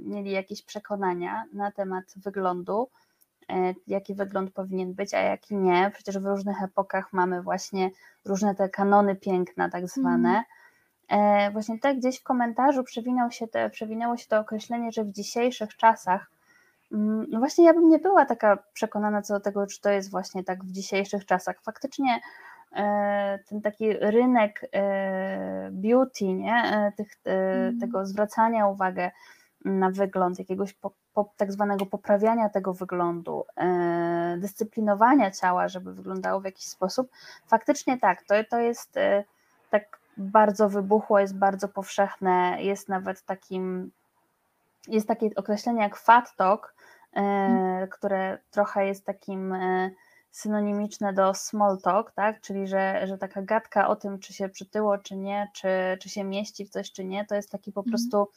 mieli 0.00 0.30
jakieś 0.30 0.62
przekonania 0.62 1.44
na 1.52 1.72
temat 1.72 2.04
wyglądu, 2.16 2.88
e, 3.50 3.74
jaki 3.86 4.14
wygląd 4.14 4.50
powinien 4.52 4.94
być, 4.94 5.14
a 5.14 5.18
jaki 5.18 5.56
nie. 5.56 5.90
Przecież 5.94 6.18
w 6.18 6.26
różnych 6.26 6.62
epokach 6.62 7.12
mamy 7.12 7.42
właśnie 7.42 7.90
różne 8.24 8.54
te 8.54 8.68
kanony 8.68 9.16
piękna, 9.16 9.70
tak 9.70 9.88
zwane. 9.88 10.44
E, 11.08 11.50
właśnie 11.50 11.78
tak 11.78 11.96
gdzieś 11.96 12.20
w 12.20 12.22
komentarzu 12.22 12.84
przewinął 12.84 13.30
się 13.30 13.48
te, 13.48 13.70
przewinęło 13.70 14.16
się 14.16 14.26
to 14.26 14.38
określenie, 14.38 14.92
że 14.92 15.04
w 15.04 15.12
dzisiejszych 15.12 15.76
czasach 15.76 16.30
mm, 16.92 17.26
no 17.28 17.38
właśnie 17.38 17.64
ja 17.64 17.74
bym 17.74 17.88
nie 17.88 17.98
była 17.98 18.26
taka 18.26 18.58
przekonana 18.72 19.22
co 19.22 19.34
do 19.34 19.40
tego, 19.40 19.66
czy 19.66 19.80
to 19.80 19.90
jest 19.90 20.10
właśnie 20.10 20.44
tak 20.44 20.64
w 20.64 20.72
dzisiejszych 20.72 21.26
czasach. 21.26 21.62
Faktycznie 21.62 22.20
ten 23.48 23.60
taki 23.62 23.92
rynek 23.92 24.68
e, 24.72 25.68
beauty, 25.72 26.24
nie? 26.24 26.54
E, 26.54 26.92
tych, 26.96 27.08
mhm. 27.24 27.80
tego 27.80 28.06
zwracania 28.06 28.66
uwagi 28.66 29.00
na 29.64 29.90
wygląd, 29.90 30.38
jakiegoś 30.38 30.74
tak 31.36 31.52
zwanego 31.52 31.86
poprawiania 31.86 32.48
tego 32.48 32.74
wyglądu, 32.74 33.44
e, 33.56 34.36
dyscyplinowania 34.38 35.30
ciała, 35.30 35.68
żeby 35.68 35.94
wyglądało 35.94 36.40
w 36.40 36.44
jakiś 36.44 36.64
sposób, 36.64 37.10
faktycznie 37.46 37.98
tak, 37.98 38.22
to, 38.22 38.34
to 38.50 38.58
jest 38.58 38.96
e, 38.96 39.24
tak 39.70 39.98
bardzo 40.16 40.68
wybuchło, 40.68 41.18
jest 41.18 41.38
bardzo 41.38 41.68
powszechne, 41.68 42.56
jest 42.62 42.88
nawet 42.88 43.22
takim, 43.22 43.90
jest 44.88 45.08
takie 45.08 45.30
określenie 45.36 45.82
jak 45.82 45.96
fat 45.96 46.36
talk, 46.36 46.74
mm. 47.12 47.88
które 47.88 48.38
trochę 48.50 48.86
jest 48.86 49.04
takim 49.04 49.54
synonimiczne 50.30 51.12
do 51.12 51.34
small 51.34 51.78
talk, 51.78 52.12
tak? 52.12 52.40
czyli 52.40 52.66
że, 52.66 53.06
że 53.06 53.18
taka 53.18 53.42
gadka 53.42 53.88
o 53.88 53.96
tym, 53.96 54.18
czy 54.18 54.32
się 54.32 54.48
przytyło, 54.48 54.98
czy 54.98 55.16
nie, 55.16 55.50
czy, 55.54 55.68
czy 56.00 56.08
się 56.08 56.24
mieści 56.24 56.64
w 56.64 56.70
coś, 56.70 56.92
czy 56.92 57.04
nie, 57.04 57.24
to 57.24 57.34
jest 57.34 57.50
taki 57.50 57.72
po 57.72 57.80
mhm. 57.80 57.90
prostu 57.90 58.28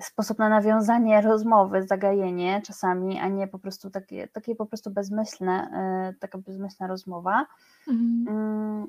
sposób 0.00 0.38
na 0.38 0.48
nawiązanie 0.48 1.20
rozmowy, 1.20 1.86
zagajenie 1.86 2.62
czasami, 2.66 3.18
a 3.18 3.28
nie 3.28 3.48
po 3.48 3.58
prostu 3.58 3.90
takie, 3.90 4.28
takie 4.28 4.54
po 4.54 4.66
prostu 4.66 4.90
bezmyślne, 4.90 5.70
y, 6.10 6.18
taka 6.18 6.38
bezmyślna 6.38 6.86
rozmowa. 6.86 7.46
Mhm. 7.88 8.36
Mm, 8.36 8.86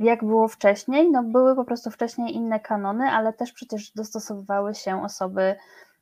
jak 0.00 0.24
było 0.24 0.48
wcześniej? 0.48 1.10
No 1.10 1.22
były 1.22 1.56
po 1.56 1.64
prostu 1.64 1.90
wcześniej 1.90 2.34
inne 2.34 2.60
kanony, 2.60 3.04
ale 3.04 3.32
też 3.32 3.52
przecież 3.52 3.92
dostosowywały 3.92 4.74
się 4.74 5.02
osoby 5.02 5.56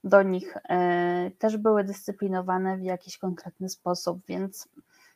do 0.04 0.22
nich, 0.22 0.56
y, 0.56 1.30
też 1.38 1.56
były 1.56 1.84
dyscyplinowane 1.84 2.76
w 2.76 2.82
jakiś 2.82 3.18
konkretny 3.18 3.68
sposób, 3.68 4.26
więc 4.26 4.68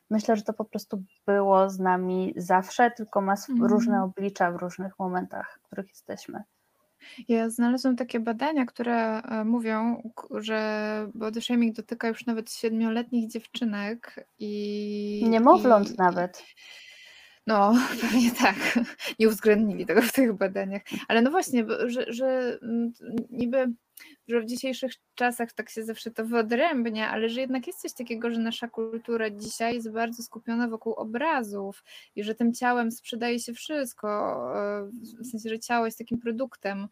myślę, 0.09 0.35
że 0.35 0.41
to 0.41 0.53
po 0.53 0.65
prostu 0.65 1.03
było 1.27 1.69
z 1.69 1.79
nami 1.79 2.33
zawsze, 2.37 2.91
tylko 2.91 3.21
ma 3.21 3.33
mhm. 3.33 3.63
różne 3.63 4.03
oblicza 4.03 4.51
w 4.51 4.55
różnych 4.55 4.99
momentach, 4.99 5.59
w 5.61 5.65
których 5.65 5.89
jesteśmy. 5.89 6.43
Ja 7.27 7.49
znalazłam 7.49 7.95
takie 7.95 8.19
badania, 8.19 8.65
które 8.65 9.21
e, 9.21 9.43
mówią, 9.43 10.01
że 10.31 11.09
body 11.13 11.41
shaming 11.41 11.75
dotyka 11.75 12.07
już 12.07 12.25
nawet 12.25 12.51
siedmioletnich 12.51 13.29
dziewczynek 13.29 14.27
i. 14.39 15.25
Niemowląt 15.29 15.91
i, 15.91 15.95
nawet. 15.97 16.43
No, 17.47 17.73
pewnie 18.01 18.31
tak. 18.31 18.55
Nie 19.19 19.27
uwzględnili 19.27 19.85
tego 19.85 20.01
w 20.01 20.11
tych 20.11 20.33
badaniach. 20.33 20.81
Ale 21.07 21.21
no 21.21 21.31
właśnie, 21.31 21.65
że, 21.85 22.13
że 22.13 22.57
mm, 22.61 22.93
niby 23.29 23.73
że 24.27 24.41
w 24.41 24.45
dzisiejszych 24.45 24.91
czasach 25.15 25.53
tak 25.53 25.69
się 25.69 25.83
zawsze 25.83 26.11
to 26.11 26.25
wyodrębnia, 26.25 27.11
ale 27.11 27.29
że 27.29 27.41
jednak 27.41 27.67
jest 27.67 27.81
coś 27.81 27.93
takiego, 27.93 28.31
że 28.31 28.39
nasza 28.39 28.67
kultura 28.67 29.29
dzisiaj 29.29 29.75
jest 29.75 29.91
bardzo 29.91 30.23
skupiona 30.23 30.67
wokół 30.67 30.93
obrazów 30.93 31.83
i 32.15 32.23
że 32.23 32.35
tym 32.35 32.53
ciałem 32.53 32.91
sprzedaje 32.91 33.39
się 33.39 33.53
wszystko, 33.53 34.09
e, 34.55 34.89
w 35.23 35.27
sensie, 35.27 35.49
że 35.49 35.59
ciało 35.59 35.85
jest 35.85 35.97
takim 35.97 36.19
produktem, 36.19 36.87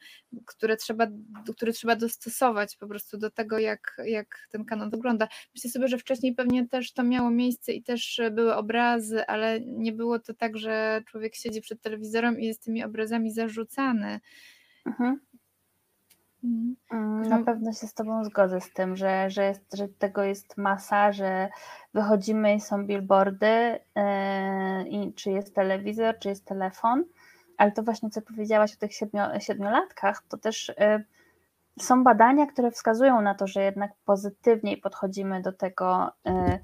które 0.46 0.78
trzeba, 0.78 1.08
który 1.56 1.74
trzeba 1.74 1.96
dostosować 1.96 2.76
po 2.76 2.88
prostu 2.88 3.18
do 3.18 3.32
tego, 3.32 3.60
jak, 3.60 3.98
jak 4.06 4.48
ten 4.52 4.66
kanon 4.66 4.90
wygląda. 4.90 5.28
Myślę 5.56 5.70
sobie, 5.70 5.88
że 5.88 5.98
wcześniej 5.98 6.36
pewnie 6.36 6.68
też 6.68 6.94
to 6.94 7.04
miało 7.04 7.32
miejsce 7.32 7.74
i 7.74 7.84
też 7.84 8.22
były 8.32 8.56
obrazy, 8.56 9.26
ale 9.26 9.62
nie 9.62 9.92
było 9.92 10.20
to 10.20 10.34
tak, 10.34 10.58
że 10.58 11.04
człowiek 11.08 11.36
siedzi 11.36 11.62
przed 11.62 11.82
telewizorem 11.82 12.40
i 12.40 12.46
jest 12.46 12.64
tymi 12.64 12.84
obrazami 12.84 13.32
zarzucany. 13.32 14.20
Mhm. 14.86 15.20
Mhm. 16.44 16.76
Mm, 16.92 17.22
na 17.22 17.44
pewno 17.44 17.74
się 17.74 17.88
z 17.88 17.94
Tobą 17.94 18.24
zgodzę 18.24 18.62
z 18.62 18.74
tym, 18.74 18.96
że, 18.96 19.30
że, 19.30 19.44
jest, 19.44 19.76
że 19.76 19.88
tego 19.88 20.24
jest 20.24 20.58
masa, 20.58 21.12
że 21.12 21.50
wychodzimy 21.94 22.56
i 22.56 22.62
są 22.62 22.86
billboardy, 22.86 23.80
yy, 23.96 24.90
i 24.90 25.14
czy 25.14 25.32
jest 25.32 25.56
telewizor, 25.56 26.20
czy 26.20 26.30
jest 26.30 26.46
telefon, 26.46 27.04
ale 27.58 27.72
to 27.72 27.84
właśnie 27.84 28.10
co 28.10 28.22
powiedziałaś 28.22 28.74
o 28.74 28.80
tych 28.80 28.94
siedmio, 28.94 29.40
siedmiolatkach, 29.40 30.24
to 30.30 30.38
też 30.38 30.72
yy, 30.80 31.04
są 31.80 32.04
badania, 32.04 32.46
które 32.46 32.72
wskazują 32.72 33.22
na 33.22 33.36
to, 33.36 33.48
że 33.48 33.64
jednak 33.64 33.92
pozytywniej 34.06 34.78
podchodzimy 34.78 35.42
do 35.42 35.54
tego, 35.54 36.12
yy, 36.26 36.60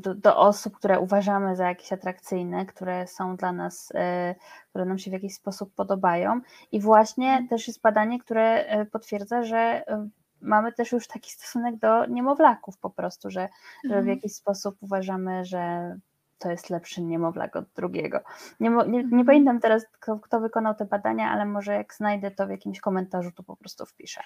do, 0.00 0.14
do, 0.14 0.36
osób, 0.36 0.76
które 0.76 1.00
uważamy 1.00 1.56
za 1.56 1.68
jakieś 1.68 1.92
atrakcyjne, 1.92 2.66
które 2.66 3.06
są 3.06 3.36
dla 3.36 3.52
nas, 3.52 3.92
e, 3.94 4.34
które 4.70 4.84
nam 4.84 4.98
się 4.98 5.10
w 5.10 5.12
jakiś 5.12 5.34
sposób 5.34 5.74
podobają. 5.74 6.40
I 6.72 6.80
właśnie 6.80 7.28
mhm. 7.28 7.48
też 7.48 7.68
jest 7.68 7.80
badanie, 7.80 8.18
które 8.18 8.66
e, 8.66 8.86
potwierdza, 8.86 9.42
że 9.42 9.56
e, 9.56 10.08
mamy 10.40 10.72
też 10.72 10.92
już 10.92 11.06
taki 11.06 11.30
stosunek 11.30 11.76
do 11.76 12.06
niemowlaków 12.06 12.78
po 12.78 12.90
prostu, 12.90 13.30
że, 13.30 13.48
że 13.84 13.94
w 13.94 13.98
mhm. 13.98 14.08
jakiś 14.08 14.34
sposób 14.34 14.76
uważamy, 14.80 15.44
że 15.44 15.96
to 16.38 16.50
jest 16.50 16.70
lepszy 16.70 17.02
niemowlak 17.02 17.56
od 17.56 17.64
drugiego. 17.76 18.20
Nie, 18.60 18.70
nie, 18.70 18.84
nie 18.86 19.00
mhm. 19.00 19.26
pamiętam 19.26 19.60
teraz, 19.60 19.86
kto, 19.92 20.18
kto, 20.18 20.40
wykonał 20.40 20.74
te 20.74 20.84
badania, 20.84 21.30
ale 21.30 21.46
może 21.46 21.72
jak 21.72 21.94
znajdę 21.94 22.30
to 22.30 22.46
w 22.46 22.50
jakimś 22.50 22.80
komentarzu, 22.80 23.32
to 23.32 23.42
po 23.42 23.56
prostu 23.56 23.86
wpiszę. 23.86 24.20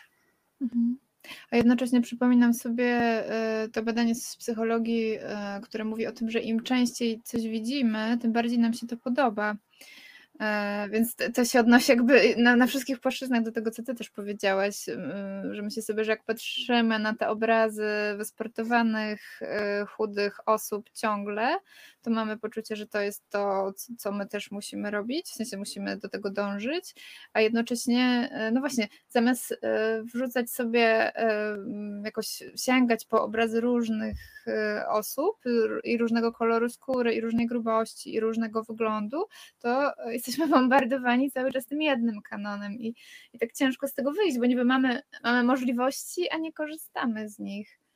Mhm. 0.61 0.99
A 1.51 1.57
jednocześnie 1.57 2.01
przypominam 2.01 2.55
sobie 2.55 2.85
e, 2.85 3.69
to 3.73 3.83
badanie 3.83 4.15
z 4.15 4.37
psychologii, 4.37 5.19
e, 5.21 5.61
które 5.63 5.85
mówi 5.85 6.07
o 6.07 6.13
tym, 6.13 6.31
że 6.31 6.41
im 6.41 6.63
częściej 6.63 7.21
coś 7.25 7.43
widzimy, 7.43 8.19
tym 8.21 8.33
bardziej 8.33 8.59
nam 8.59 8.73
się 8.73 8.87
to 8.87 8.97
podoba. 8.97 9.57
E, 10.41 10.89
więc 10.91 11.17
to 11.35 11.45
się 11.45 11.61
odnosi 11.61 11.93
jakby 11.93 12.35
na, 12.37 12.57
na, 12.57 12.67
wszystkich 12.67 13.01
płaszczyznach 13.01 13.43
do 13.43 13.53
tego, 13.53 13.71
co 13.71 13.83
ty 13.83 13.95
też 13.95 14.11
powiedziałaś, 14.11 14.85
że 15.51 15.63
myślę 15.63 15.83
sobie, 15.83 16.05
że 16.05 16.11
jak 16.11 16.25
patrzymy 16.25 16.99
na 16.99 17.15
te 17.15 17.29
obrazy 17.29 17.89
wysportowanych, 18.17 19.41
chudych 19.89 20.49
osób 20.49 20.91
ciągle, 20.95 21.59
to 22.09 22.15
mamy 22.15 22.39
poczucie, 22.39 22.77
że 22.77 22.87
to 22.87 23.01
jest 23.01 23.31
to, 23.31 23.73
co 23.99 24.13
my 24.13 24.27
też 24.27 24.51
musimy 24.51 24.91
robić, 24.91 25.27
w 25.27 25.35
sensie 25.35 25.57
musimy 25.57 25.97
do 25.97 26.09
tego 26.09 26.31
dążyć, 26.31 26.95
a 27.33 27.41
jednocześnie, 27.41 28.29
e, 28.33 28.51
no 28.51 28.61
właśnie, 28.61 28.89
zamiast 29.09 29.53
e, 29.63 30.03
wrzucać 30.03 30.51
sobie, 30.51 31.17
e, 31.17 31.57
jakoś 32.05 32.43
sięgać 32.57 33.05
po 33.07 33.23
obrazy 33.23 33.61
różnych 33.61 34.19
osób 34.89 35.37
i 35.85 35.99
różnego 35.99 36.33
koloru 36.33 36.69
skóry, 36.69 37.15
i 37.15 37.21
różnej 37.21 37.47
grubości, 37.47 38.15
i 38.15 38.21
różnego 38.21 38.63
wyglądu, 38.65 39.25
to 39.59 39.93
jesteśmy 40.07 40.49
bombardowani 40.59 41.31
cały 41.31 41.53
czas 41.53 41.67
tym 41.67 41.83
jednym 41.83 42.23
kanonem 42.23 42.73
i, 42.73 42.95
i 43.33 43.39
tak 43.39 43.53
ciężko 43.53 43.89
z 43.89 43.95
tego 43.95 44.13
wyjść, 44.13 44.39
bo 44.39 44.47
niby 44.47 44.65
mamy, 44.65 45.03
mamy 45.25 45.43
możliwości, 45.43 46.31
a 46.31 46.39
nie 46.39 46.53
korzystamy 46.53 47.29
z 47.29 47.39
nich. 47.39 47.88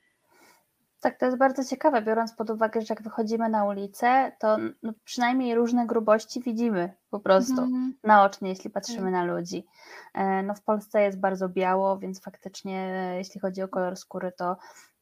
Tak, 1.02 1.18
to 1.18 1.26
jest 1.26 1.38
bardzo 1.38 1.64
ciekawe, 1.64 2.02
biorąc 2.02 2.32
pod 2.32 2.50
uwagę, 2.50 2.80
że 2.80 2.86
jak 2.90 3.02
wychodzimy 3.02 3.48
na 3.48 3.64
ulicę, 3.64 4.32
to 4.38 4.56
no 4.82 4.92
przynajmniej 5.04 5.54
różne 5.54 5.86
grubości 5.86 6.40
widzimy 6.40 6.92
po 7.10 7.20
prostu 7.20 7.62
mm. 7.62 7.94
naocznie, 8.04 8.48
jeśli 8.48 8.70
patrzymy 8.70 9.02
tak. 9.02 9.12
na 9.12 9.24
ludzi. 9.24 9.66
E, 10.14 10.42
no 10.42 10.54
w 10.54 10.62
Polsce 10.62 11.02
jest 11.02 11.20
bardzo 11.20 11.48
biało, 11.48 11.98
więc 11.98 12.22
faktycznie 12.22 13.12
jeśli 13.16 13.40
chodzi 13.40 13.62
o 13.62 13.68
kolor 13.68 13.96
skóry, 13.96 14.32
to, 14.32 14.56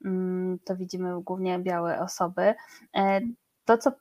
mm, 0.05 0.59
to 0.65 0.77
widzimy 0.77 1.23
głównie 1.23 1.59
białe 1.59 2.01
osoby. 2.01 2.55
E, 2.97 3.21
to, 3.65 3.79
co 3.79 3.93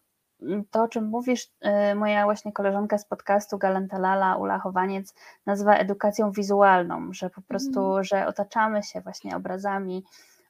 to, 0.71 0.83
o 0.83 0.87
czym 0.87 1.05
mówisz, 1.05 1.47
e, 1.61 1.95
moja 1.95 2.23
właśnie 2.23 2.51
koleżanka 2.51 2.97
z 2.97 3.05
podcastu 3.05 3.57
Galenta 3.57 3.99
Lala, 3.99 4.35
Ula 4.37 4.59
Chowaniec, 4.59 5.13
nazywa 5.45 5.75
edukacją 5.75 6.31
wizualną, 6.31 7.13
że 7.13 7.29
po 7.29 7.41
prostu, 7.41 7.91
mm. 7.91 8.03
że 8.03 8.27
otaczamy 8.27 8.83
się 8.83 9.01
właśnie 9.01 9.35
obrazami, 9.35 10.03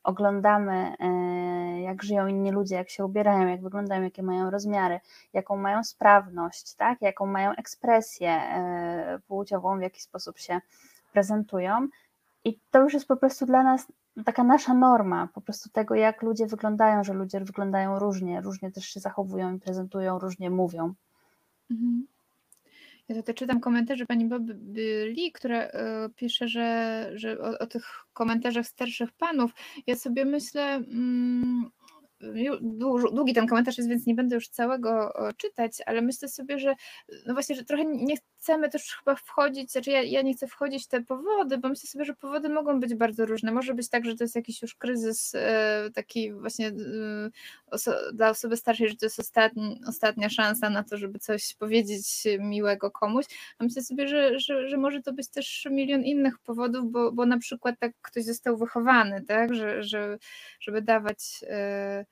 oglądamy, 0.04 0.96
e, 1.00 1.82
jak 1.82 2.04
żyją 2.04 2.28
inni 2.28 2.52
ludzie, 2.52 2.76
jak 2.76 2.90
się 2.90 3.06
ubierają, 3.06 3.48
jak 3.48 3.62
wyglądają, 3.62 4.04
jakie 4.04 4.24
mają 4.24 4.50
rozmiary, 4.50 5.00
jaką 5.34 5.58
mają 5.58 5.84
sprawność, 5.84 6.74
tak? 6.74 7.02
jaką 7.02 7.26
mają 7.26 7.52
ekspresję 7.52 8.30
e, 8.30 9.20
płciową, 9.28 9.78
w 9.78 9.82
jaki 9.82 10.02
sposób 10.02 10.40
się 10.40 10.62
prezentują. 11.14 11.88
I 12.44 12.60
to 12.72 12.80
już 12.80 12.94
jest 12.94 13.08
po 13.08 13.18
prostu 13.18 13.46
dla 13.46 13.64
nas 13.64 13.88
taka 14.26 14.44
nasza 14.44 14.74
norma, 14.74 15.28
po 15.34 15.42
prostu 15.42 15.70
tego, 15.70 15.96
jak 15.96 16.22
ludzie 16.22 16.48
wyglądają, 16.48 17.04
że 17.04 17.14
ludzie 17.14 17.40
wyglądają 17.40 18.00
różnie, 18.00 18.42
różnie 18.42 18.72
też 18.72 18.86
się 18.86 19.00
zachowują 19.00 19.56
i 19.56 19.60
prezentują, 19.60 20.20
różnie 20.20 20.50
mówią. 20.50 20.94
Mhm. 21.72 22.08
Ja 23.10 23.16
tutaj 23.16 23.36
czytam 23.36 23.60
komentarze 23.60 24.06
pani 24.06 24.26
Boby 24.26 24.54
Lee, 25.06 25.32
która 25.32 25.66
y, 25.66 25.70
pisze, 26.16 26.48
że, 26.48 27.10
że 27.16 27.40
o, 27.40 27.60
o, 27.60 27.68
tych 27.68 28.06
komentarzach 28.14 28.68
starszych 28.68 29.12
panów. 29.12 29.52
Ja 29.88 29.96
sobie 29.96 30.26
myślę, 30.26 30.76
mm, 30.76 31.70
długi 33.14 33.34
ten 33.34 33.48
komentarz 33.48 33.78
jest, 33.78 33.90
więc 33.90 34.06
nie 34.06 34.16
będę 34.16 34.36
już 34.36 34.50
całego 34.50 35.14
czytać, 35.38 35.72
ale 35.86 36.02
myślę 36.02 36.28
sobie, 36.28 36.60
że 36.60 36.76
no 37.28 37.34
właśnie, 37.34 37.56
że 37.56 37.64
trochę 37.64 37.86
nie 37.86 38.16
chcemy 38.40 38.70
też 38.70 38.96
chyba 38.96 39.16
wchodzić, 39.16 39.72
znaczy 39.72 39.92
ja, 39.92 40.02
ja 40.02 40.22
nie 40.22 40.34
chcę 40.34 40.48
wchodzić 40.48 40.86
w 40.86 40.88
te 40.88 41.02
powody, 41.02 41.58
bo 41.58 41.70
myślę 41.70 41.90
sobie, 41.90 42.06
że 42.06 42.14
powody 42.14 42.50
mogą 42.50 42.80
być 42.80 42.96
bardzo 42.96 43.26
różne. 43.26 43.52
Może 43.52 43.74
być 43.74 43.90
tak, 43.90 44.06
że 44.06 44.16
to 44.16 44.24
jest 44.24 44.36
jakiś 44.36 44.62
już 44.62 44.76
kryzys 44.76 45.36
e, 45.36 45.90
taki 45.94 46.34
właśnie 46.34 46.68
e, 46.68 46.72
oso 47.68 47.94
dla 48.14 48.30
osoby 48.30 48.58
starszej, 48.58 48.90
że 48.90 48.96
to 48.96 49.06
jest 49.06 49.20
ostatni, 49.20 49.82
ostatnia 49.88 50.30
szansa 50.30 50.70
na 50.70 50.84
to, 50.84 50.98
żeby 50.98 51.20
coś 51.20 51.56
powiedzieć 51.56 52.24
miłego 52.40 52.92
komuś, 52.92 53.26
a 53.58 53.64
myślę 53.64 53.84
sobie, 53.84 54.08
że, 54.08 54.40
że, 54.40 54.70
że 54.70 54.78
może 54.78 55.02
to 55.02 55.14
być 55.14 55.30
też 55.30 55.68
milion 55.72 56.04
innych 56.04 56.40
powodów, 56.40 56.92
bo, 56.92 57.12
bo 57.12 57.26
na 57.26 57.38
przykład 57.38 57.76
tak 57.80 57.92
ktoś 58.02 58.24
został 58.24 58.58
wychowany, 58.58 59.22
tak, 59.28 59.54
że, 59.54 59.84
że 59.84 60.18
żeby 60.60 60.82
dawać 60.82 61.20
e, 61.48 62.06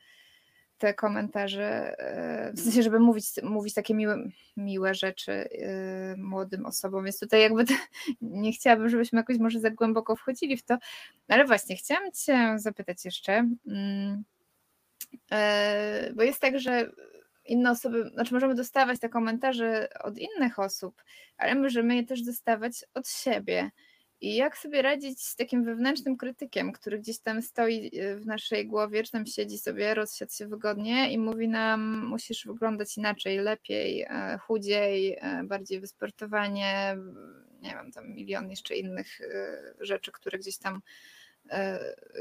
te 0.78 0.93
komentarze, 0.93 1.99
e, 1.99 2.53
w 2.53 2.59
sensie, 2.59 2.84
żeby 2.84 2.99
mówić, 2.99 3.25
mówić 3.43 3.73
takie 3.73 3.95
miłe, 3.95 4.30
miłe 4.57 4.95
rzeczy 4.95 5.32
e, 5.32 6.15
młodym 6.17 6.65
osobom. 6.65 7.03
Więc 7.03 7.19
tutaj 7.19 7.41
jakby 7.41 7.65
to, 7.65 7.73
nie 8.21 8.51
chciałabym, 8.51 8.89
żebyśmy 8.89 9.19
jakoś 9.19 9.38
może 9.38 9.59
za 9.59 9.71
głęboko 9.71 10.15
wchodzili 10.15 10.57
w 10.57 10.63
to, 10.63 10.78
ale 11.28 11.45
właśnie 11.45 11.75
chciałam 11.75 12.11
Cię 12.11 12.53
zapytać 12.55 13.05
jeszcze, 13.05 13.49
mm, 13.67 14.23
e, 15.32 16.13
bo 16.15 16.23
jest 16.23 16.41
tak, 16.41 16.59
że 16.59 16.91
inne 17.45 17.71
osoby, 17.71 18.09
znaczy 18.13 18.34
możemy 18.34 18.55
dostawać 18.55 18.99
te 18.99 19.09
komentarze 19.09 19.89
od 20.03 20.17
innych 20.17 20.59
osób, 20.59 21.03
ale 21.38 21.55
możemy 21.55 21.95
je 21.95 22.03
też 22.03 22.21
dostawać 22.21 22.86
od 22.93 23.09
siebie. 23.09 23.71
I 24.22 24.36
jak 24.36 24.57
sobie 24.57 24.82
radzić 24.82 25.22
z 25.24 25.36
takim 25.36 25.63
wewnętrznym 25.63 26.18
krytykiem, 26.18 26.72
który 26.72 26.99
gdzieś 26.99 27.20
tam 27.20 27.41
stoi 27.41 27.99
e, 27.99 28.15
w 28.15 28.26
naszej 28.26 28.68
głowie, 28.68 29.03
czy 29.03 29.11
tam 29.11 29.26
siedzi 29.26 29.57
sobie, 29.57 29.93
rozsiadł 29.93 30.32
się 30.32 30.47
wygodnie 30.47 31.11
i 31.11 31.18
mówi 31.18 31.47
nam, 31.47 32.05
musisz 32.05 32.45
wyglądać 32.45 32.97
inaczej, 32.97 33.38
lepiej, 33.38 34.01
e, 34.01 34.38
chudziej, 34.38 35.18
e, 35.22 35.43
bardziej 35.43 35.80
wysportowanie, 35.80 36.97
nie 37.61 37.70
wiem, 37.70 37.91
tam 37.91 38.09
milion 38.09 38.49
jeszcze 38.49 38.76
innych 38.76 39.22
rzeczy, 39.80 40.11
które 40.11 40.39
gdzieś 40.39 40.57
tam 40.57 40.82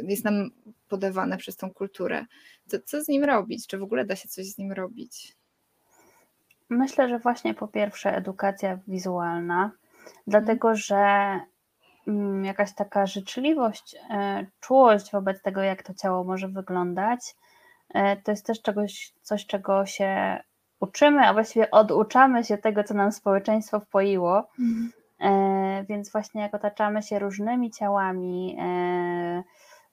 jest 0.03 0.25
nam 0.25 0.51
podawane 0.89 1.37
przez 1.37 1.57
tą 1.57 1.71
kulturę. 1.71 2.25
To 2.71 2.79
co 2.85 3.05
z 3.05 3.09
nim 3.09 3.25
robić? 3.25 3.67
Czy 3.67 3.79
w 3.79 3.83
ogóle 3.83 4.05
da 4.05 4.17
się 4.17 4.29
coś 4.29 4.47
z 4.47 4.59
nim 4.59 4.73
robić? 4.73 5.37
Myślę, 6.69 7.09
że 7.09 7.19
właśnie 7.19 7.55
po 7.55 7.69
pierwsze 7.69 8.17
edukacja 8.17 8.79
wizualna, 8.89 9.71
dlatego 10.27 10.75
że 10.75 11.41
jakaś 12.43 12.75
taka 12.75 13.07
życzliwość, 13.07 13.97
e, 14.11 14.47
czułość 14.61 15.13
wobec 15.13 15.43
tego, 15.43 15.63
jak 15.63 15.83
to 15.83 15.95
ciało 15.95 16.25
może 16.25 16.49
wyglądać, 16.49 17.37
e, 17.95 18.17
to 18.17 18.31
jest 18.31 18.47
też 18.47 18.63
czegoś, 18.63 19.13
coś, 19.23 19.47
czego 19.47 19.87
się 19.87 20.41
uczymy, 20.81 21.27
a 21.29 21.33
właściwie 21.33 21.71
oduczamy 21.71 22.45
się 22.45 22.59
tego, 22.59 22.85
co 22.85 22.95
nam 22.95 23.13
społeczeństwo 23.13 23.81
wpoiło. 23.81 24.49
Mhm. 24.59 24.93
E, 25.21 25.85
więc 25.89 26.13
właśnie 26.13 26.41
jak 26.41 26.55
otaczamy 26.55 27.03
się 27.03 27.19
różnymi 27.19 27.71
ciałami, 27.71 28.57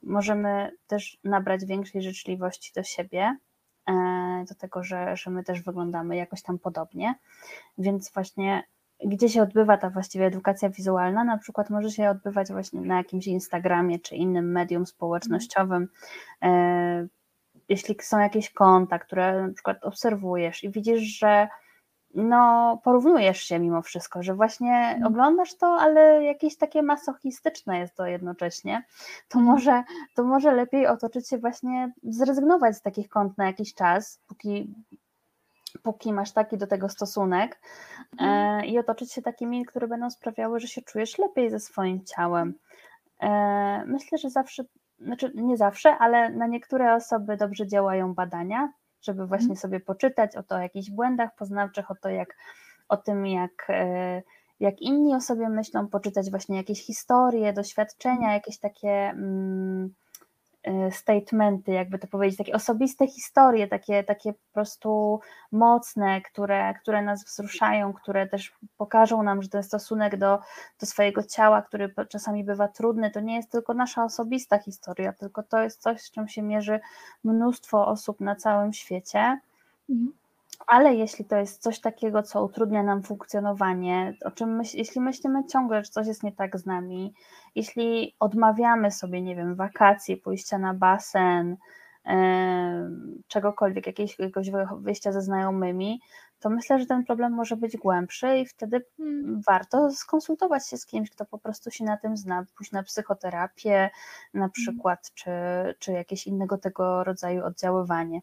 możemy 0.03 0.71
też 0.87 1.17
nabrać 1.23 1.65
większej 1.65 2.01
życzliwości 2.01 2.71
do 2.75 2.83
siebie, 2.83 3.37
do 4.49 4.55
tego, 4.55 4.83
że, 4.83 5.17
że 5.17 5.31
my 5.31 5.43
też 5.43 5.61
wyglądamy 5.61 6.15
jakoś 6.15 6.41
tam 6.41 6.59
podobnie. 6.59 7.15
Więc 7.77 8.13
właśnie 8.13 8.63
gdzie 9.05 9.29
się 9.29 9.41
odbywa 9.41 9.77
ta 9.77 9.89
właściwie 9.89 10.25
edukacja 10.25 10.69
wizualna, 10.69 11.23
na 11.23 11.37
przykład 11.37 11.69
może 11.69 11.91
się 11.91 12.09
odbywać 12.09 12.51
właśnie 12.51 12.81
na 12.81 12.97
jakimś 12.97 13.27
Instagramie 13.27 13.99
czy 13.99 14.15
innym 14.15 14.51
medium 14.51 14.85
społecznościowym. 14.85 15.87
E, 16.41 17.07
jeśli 17.69 17.95
są 18.01 18.19
jakieś 18.19 18.49
konta, 18.49 18.99
które 18.99 19.47
na 19.47 19.53
przykład 19.53 19.83
obserwujesz 19.83 20.63
i 20.63 20.69
widzisz, 20.69 21.01
że 21.01 21.47
no, 22.15 22.77
porównujesz 22.83 23.41
się 23.43 23.59
mimo 23.59 23.81
wszystko, 23.81 24.23
że 24.23 24.35
właśnie 24.35 24.73
mhm. 24.73 25.03
oglądasz 25.03 25.55
to, 25.55 25.67
ale 25.67 26.23
jakieś 26.23 26.57
takie 26.57 26.83
masochistyczne 26.83 27.79
jest 27.79 27.95
to 27.95 28.05
jednocześnie, 28.05 28.83
to 29.29 29.39
może, 29.39 29.83
to 30.15 30.23
może 30.23 30.51
lepiej 30.51 30.87
otoczyć 30.87 31.29
się 31.29 31.37
właśnie, 31.37 31.93
zrezygnować 32.03 32.77
z 32.77 32.81
takich 32.81 33.09
kont 33.09 33.37
na 33.37 33.45
jakiś 33.45 33.73
czas, 33.73 34.19
póki 34.27 34.73
póki 35.83 36.13
masz 36.13 36.31
taki 36.31 36.57
do 36.57 36.67
tego 36.67 36.89
stosunek 36.89 37.59
e, 38.19 38.23
mhm. 38.23 38.65
i 38.65 38.79
otoczyć 38.79 39.13
się 39.13 39.21
takimi, 39.21 39.65
które 39.65 39.87
będą 39.87 40.09
sprawiały, 40.09 40.59
że 40.59 40.67
się 40.67 40.81
czujesz 40.81 41.17
lepiej 41.17 41.49
ze 41.49 41.59
swoim 41.59 42.05
ciałem. 42.05 42.53
E, 43.21 43.83
myślę, 43.85 44.17
że 44.17 44.29
zawsze, 44.29 44.63
znaczy 44.99 45.31
nie 45.35 45.57
zawsze, 45.57 45.97
ale 45.97 46.29
na 46.29 46.47
niektóre 46.47 46.95
osoby 46.95 47.37
dobrze 47.37 47.67
działają 47.67 48.13
badania, 48.13 48.73
żeby 49.01 49.27
właśnie 49.27 49.43
mhm. 49.43 49.59
sobie 49.59 49.79
poczytać 49.79 50.35
o 50.35 50.43
to 50.43 50.55
o 50.55 50.59
jakichś 50.59 50.89
błędach 50.89 51.35
poznawczych, 51.35 51.91
o 51.91 51.95
to 51.95 52.09
jak 52.09 52.35
o 52.89 52.97
tym, 52.97 53.25
jak, 53.25 53.65
e, 53.69 54.21
jak 54.59 54.81
inni 54.81 55.15
o 55.15 55.21
sobie 55.21 55.49
myślą, 55.49 55.87
poczytać 55.87 56.29
właśnie 56.29 56.57
jakieś 56.57 56.85
historie, 56.85 57.53
doświadczenia, 57.53 58.33
jakieś 58.33 58.59
takie. 58.59 58.89
Mm, 58.89 59.93
statementy, 60.91 61.71
jakby 61.71 61.99
to 61.99 62.07
powiedzieć, 62.07 62.37
takie 62.37 62.53
osobiste 62.53 63.07
historie, 63.07 63.67
takie, 63.67 64.03
takie 64.03 64.33
po 64.33 64.53
prostu 64.53 65.19
mocne, 65.51 66.21
które, 66.21 66.73
które 66.73 67.01
nas 67.01 67.25
wzruszają, 67.25 67.93
które 67.93 68.27
też 68.27 68.53
pokażą 68.77 69.23
nam, 69.23 69.41
że 69.41 69.49
ten 69.49 69.63
stosunek 69.63 70.17
do, 70.17 70.39
do 70.79 70.85
swojego 70.85 71.23
ciała, 71.23 71.61
który 71.61 71.93
czasami 72.09 72.43
bywa 72.43 72.67
trudny, 72.67 73.11
to 73.11 73.19
nie 73.19 73.35
jest 73.35 73.51
tylko 73.51 73.73
nasza 73.73 74.03
osobista 74.03 74.59
historia, 74.59 75.13
tylko 75.13 75.43
to 75.43 75.61
jest 75.61 75.81
coś, 75.81 76.01
z 76.01 76.11
czym 76.11 76.27
się 76.27 76.41
mierzy 76.41 76.79
mnóstwo 77.23 77.87
osób 77.87 78.19
na 78.19 78.35
całym 78.35 78.73
świecie. 78.73 79.39
Mhm 79.89 80.22
ale 80.67 80.95
jeśli 80.95 81.25
to 81.25 81.35
jest 81.35 81.61
coś 81.61 81.79
takiego, 81.79 82.23
co 82.23 82.43
utrudnia 82.43 82.83
nam 82.83 83.03
funkcjonowanie, 83.03 84.17
o 84.25 84.31
czym 84.31 84.55
myśl, 84.55 84.77
jeśli 84.77 85.01
myślimy 85.01 85.45
ciągle, 85.45 85.83
że 85.83 85.91
coś 85.91 86.07
jest 86.07 86.23
nie 86.23 86.31
tak 86.31 86.59
z 86.59 86.65
nami, 86.65 87.13
jeśli 87.55 88.15
odmawiamy 88.19 88.91
sobie, 88.91 89.21
nie 89.21 89.35
wiem, 89.35 89.55
wakacji, 89.55 90.17
pójścia 90.17 90.57
na 90.57 90.73
basen, 90.73 91.57
yy, 92.05 92.13
czegokolwiek, 93.27 93.87
jakiegoś 93.87 94.51
wyjścia 94.81 95.11
ze 95.11 95.21
znajomymi, 95.21 95.99
to 96.43 96.49
myślę, 96.49 96.79
że 96.79 96.85
ten 96.85 97.05
problem 97.05 97.33
może 97.33 97.57
być 97.57 97.77
głębszy 97.77 98.37
i 98.37 98.45
wtedy 98.45 98.85
hmm. 98.97 99.41
warto 99.47 99.91
skonsultować 99.91 100.67
się 100.69 100.77
z 100.77 100.85
kimś, 100.85 101.09
kto 101.09 101.25
po 101.25 101.37
prostu 101.37 101.71
się 101.71 101.85
na 101.85 101.97
tym 101.97 102.17
zna, 102.17 102.45
pójść 102.57 102.71
na 102.71 102.83
psychoterapię 102.83 103.89
na 104.33 104.39
hmm. 104.39 104.51
przykład, 104.51 105.11
czy, 105.13 105.31
czy 105.79 105.91
jakieś 105.91 106.27
innego 106.27 106.57
tego 106.57 107.03
rodzaju 107.03 107.45
oddziaływanie. 107.45 108.21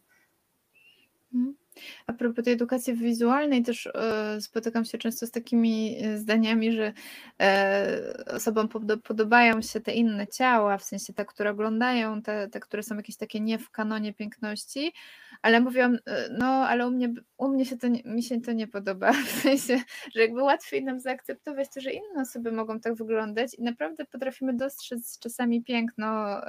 Hmm. 1.31 1.60
A 2.07 2.13
propos 2.13 2.45
tej 2.45 2.53
edukacji 2.53 2.93
wizualnej, 2.93 3.63
też 3.63 3.87
e, 3.87 4.41
spotykam 4.41 4.85
się 4.85 4.97
często 4.97 5.27
z 5.27 5.31
takimi 5.31 5.97
e, 6.03 6.17
zdaniami, 6.17 6.71
że 6.71 6.93
e, 7.41 8.13
osobom 8.35 8.69
podobają 9.03 9.61
się 9.61 9.79
te 9.79 9.93
inne 9.93 10.27
ciała, 10.27 10.77
w 10.77 10.83
sensie 10.83 11.13
te, 11.13 11.25
które 11.25 11.51
oglądają, 11.51 12.21
te, 12.21 12.47
te, 12.47 12.59
które 12.59 12.83
są 12.83 12.95
jakieś 12.95 13.17
takie 13.17 13.39
nie 13.39 13.59
w 13.59 13.69
kanonie 13.69 14.13
piękności, 14.13 14.93
ale 15.41 15.59
mówią, 15.59 15.95
no 16.31 16.45
ale 16.45 16.87
u 16.87 16.91
mnie, 16.91 17.13
u 17.37 17.47
mnie 17.47 17.65
się 17.65 17.77
to 17.77 17.87
mi 18.05 18.23
się 18.23 18.41
to 18.41 18.51
nie 18.51 18.67
podoba, 18.67 19.13
w 19.27 19.29
sensie, 19.41 19.81
że 20.15 20.21
jakby 20.21 20.43
łatwiej 20.43 20.83
nam 20.83 20.99
zaakceptować 20.99 21.67
to, 21.73 21.81
że 21.81 21.91
inne 21.91 22.21
osoby 22.21 22.51
mogą 22.51 22.79
tak 22.79 22.95
wyglądać 22.95 23.53
i 23.53 23.63
naprawdę 23.63 24.05
potrafimy 24.05 24.53
dostrzec 24.53 25.19
czasami 25.19 25.63
piękno 25.63 26.41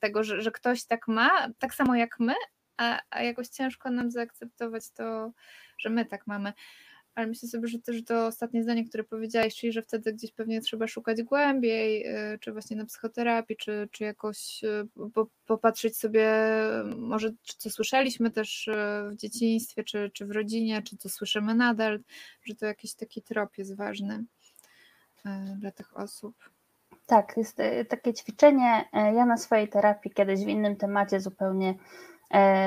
tego, 0.00 0.24
że, 0.24 0.40
że 0.40 0.50
ktoś 0.50 0.84
tak 0.84 1.08
ma, 1.08 1.30
tak 1.58 1.74
samo 1.74 1.96
jak 1.96 2.20
my, 2.20 2.34
a, 2.76 3.00
a 3.10 3.22
jakoś 3.22 3.48
ciężko 3.48 3.90
nam 3.90 4.10
zaakceptować 4.10 4.90
to, 4.90 5.32
że 5.78 5.90
my 5.90 6.04
tak 6.04 6.26
mamy. 6.26 6.52
Ale 7.16 7.26
myślę 7.26 7.48
sobie, 7.48 7.68
że 7.68 7.78
też 7.78 8.04
to 8.04 8.26
ostatnie 8.26 8.62
zdanie, 8.62 8.84
które 8.84 9.04
powiedziałaś, 9.04 9.56
czyli 9.56 9.72
że 9.72 9.82
wtedy 9.82 10.12
gdzieś 10.12 10.32
pewnie 10.32 10.60
trzeba 10.60 10.86
szukać 10.86 11.22
głębiej, 11.22 12.06
y, 12.34 12.38
czy 12.38 12.52
właśnie 12.52 12.76
na 12.76 12.84
psychoterapii, 12.84 13.56
czy, 13.56 13.88
czy 13.92 14.04
jakoś 14.04 14.64
y, 14.64 14.88
popatrzeć 15.46 15.96
sobie, 15.96 16.30
może 16.96 17.30
co 17.58 17.70
słyszeliśmy 17.70 18.30
też 18.30 18.68
y, 18.68 18.72
w 19.10 19.16
dzieciństwie, 19.16 19.84
czy, 19.84 20.10
czy 20.14 20.26
w 20.26 20.30
rodzinie, 20.30 20.82
czy 20.82 20.96
co 20.96 21.08
słyszymy 21.08 21.54
nadal, 21.54 22.00
że 22.44 22.54
to 22.54 22.66
jakiś 22.66 22.94
taki 22.94 23.22
trop 23.22 23.58
jest 23.58 23.76
ważny 23.76 24.24
dla 25.58 25.70
tych 25.70 25.96
osób. 25.96 26.36
Tak, 27.06 27.36
jest 27.36 27.58
takie 27.88 28.14
ćwiczenie. 28.14 28.88
Ja 28.92 29.26
na 29.26 29.36
swojej 29.36 29.68
terapii 29.68 30.10
kiedyś 30.10 30.44
w 30.44 30.48
innym 30.48 30.76
temacie 30.76 31.20
zupełnie 31.20 31.74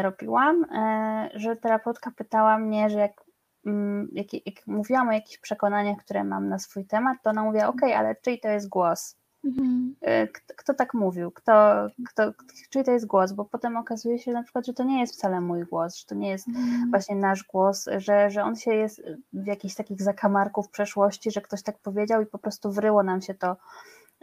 robiłam, 0.02 0.64
e, 0.64 1.30
że 1.34 1.56
terapeutka 1.56 2.12
pytała 2.12 2.58
mnie, 2.58 2.90
że 2.90 3.00
jak, 3.00 3.24
mm, 3.66 4.10
jak, 4.12 4.34
jak 4.34 4.68
mówiłam 4.68 5.10
o 5.10 5.12
jakichś 5.12 5.38
przekonaniach, 5.38 5.98
które 5.98 6.24
mam 6.24 6.50
na 6.50 6.60
swój 6.60 6.86
temat, 6.86 7.18
to 7.24 7.30
ona 7.30 7.44
mówiła, 7.44 7.68
ok, 7.68 7.84
ale 7.84 8.16
czyj 8.16 8.40
to 8.40 8.48
jest 8.48 8.70
głos? 8.70 9.20
Mhm. 9.46 9.96
E, 10.02 10.28
kto, 10.28 10.54
kto, 10.58 10.74
tak 10.74 10.94
mówił? 10.94 11.32
Kto, 11.32 11.88
kto, 12.08 12.34
czyj 12.70 12.84
to 12.84 12.92
jest 12.92 13.06
głos? 13.06 13.32
Bo 13.32 13.46
potem 13.46 13.78
okazuje 13.78 14.20
się 14.20 14.32
na 14.32 14.44
przykład, 14.44 14.66
że 14.66 14.74
to 14.74 14.84
nie 14.84 15.00
jest 15.00 15.14
wcale 15.14 15.42
mój 15.42 15.66
głos, 15.66 15.96
że 15.96 16.06
to 16.06 16.16
nie 16.16 16.30
jest 16.30 16.48
mhm. 16.48 16.90
właśnie 16.90 17.16
nasz 17.16 17.44
głos, 17.44 17.86
że, 17.98 18.30
że 18.30 18.44
on 18.44 18.56
się 18.56 18.74
jest 18.74 19.02
w 19.34 19.46
jakichś 19.46 19.76
takich 19.76 20.02
zakamarków 20.02 20.70
przeszłości, 20.70 21.32
że 21.32 21.42
ktoś 21.42 21.64
tak 21.64 21.78
powiedział 21.78 22.22
i 22.22 22.26
po 22.26 22.38
prostu 22.38 22.72
wryło 22.72 23.04
nam 23.04 23.22
się 23.22 23.34
to 23.34 23.58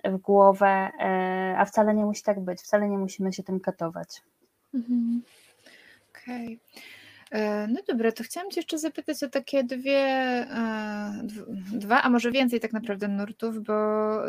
w 0.04 0.16
głowę, 0.16 0.90
a 1.58 1.64
wcale 1.64 1.94
nie 1.94 2.04
musi 2.04 2.22
tak 2.22 2.40
być, 2.40 2.60
wcale 2.60 2.88
nie 2.88 2.98
musimy 2.98 3.32
się 3.32 3.42
tym 3.42 3.60
katować. 3.60 4.22
Mhm. 4.76 5.22
Okej. 6.10 6.60
E, 7.30 7.66
no 7.66 7.80
dobra, 7.88 8.12
to 8.12 8.24
chciałam 8.24 8.50
Cię 8.50 8.60
jeszcze 8.60 8.78
zapytać 8.78 9.22
o 9.22 9.28
takie 9.28 9.64
dwie, 9.64 9.98
e, 9.98 11.22
dwa, 11.72 12.02
a 12.02 12.10
może 12.10 12.30
więcej 12.30 12.60
tak 12.60 12.72
naprawdę 12.72 13.08
nurtów, 13.08 13.62
bo 13.62 13.74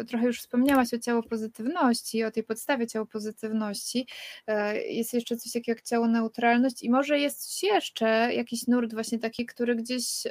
trochę 0.08 0.26
już 0.26 0.40
wspomniałaś 0.40 0.94
o 0.94 1.00
ciało 1.00 1.24
pozytywności, 1.24 2.24
o 2.24 2.32
tej 2.32 2.44
podstawie 2.44 2.88
ciało 2.88 3.06
pozytywności. 3.06 4.08
E, 4.48 4.82
jest 4.82 5.14
jeszcze 5.14 5.38
coś 5.38 5.52
takiego 5.54 5.72
jak 5.72 5.82
ciało 5.82 6.08
neutralność 6.08 6.84
i 6.84 6.90
może 6.90 7.20
jest 7.20 7.64
jeszcze 7.64 8.34
jakiś 8.34 8.68
nurt 8.68 8.94
właśnie 8.94 9.20
taki, 9.20 9.46
który 9.46 9.76
gdzieś 9.76 10.24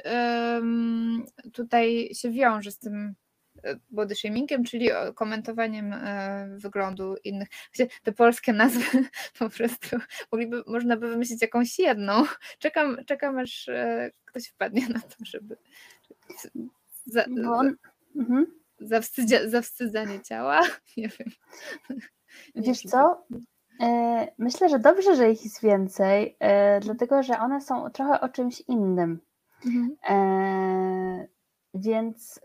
tutaj 1.53 2.09
się 2.13 2.31
wiąże 2.31 2.71
z 2.71 2.79
tym 2.79 3.15
body 3.89 4.15
shamingiem, 4.15 4.63
czyli 4.63 4.89
komentowaniem 5.15 5.95
wyglądu 6.57 7.15
innych. 7.23 7.47
Te 8.03 8.11
polskie 8.11 8.53
nazwy 8.53 9.03
po 9.39 9.49
prostu 9.49 9.97
mogliby, 10.31 10.63
można 10.67 10.97
by 10.97 11.09
wymyślić 11.09 11.41
jakąś 11.41 11.79
jedną. 11.79 12.23
Czekam, 12.59 12.97
czekam 13.05 13.37
aż 13.37 13.69
ktoś 14.25 14.47
wpadnie 14.47 14.89
na 14.89 14.99
to, 14.99 15.15
żeby 15.25 15.57
za, 17.05 17.25
on... 17.51 17.75
mhm. 18.15 18.45
zawstydzia, 18.79 19.49
zawstydzanie 19.49 20.21
ciała. 20.21 20.61
Nie 20.97 21.09
wiem. 21.09 21.29
Wiesz 22.55 22.81
co? 22.81 23.25
E, 23.81 24.27
myślę, 24.37 24.69
że 24.69 24.79
dobrze, 24.79 25.15
że 25.15 25.31
ich 25.31 25.43
jest 25.43 25.61
więcej, 25.61 26.35
e, 26.39 26.79
dlatego 26.79 27.23
że 27.23 27.39
one 27.39 27.61
są 27.61 27.89
trochę 27.89 28.21
o 28.21 28.29
czymś 28.29 28.61
innym. 28.61 29.19
Mhm. 29.65 29.97
E, 30.09 31.27
więc 31.73 32.41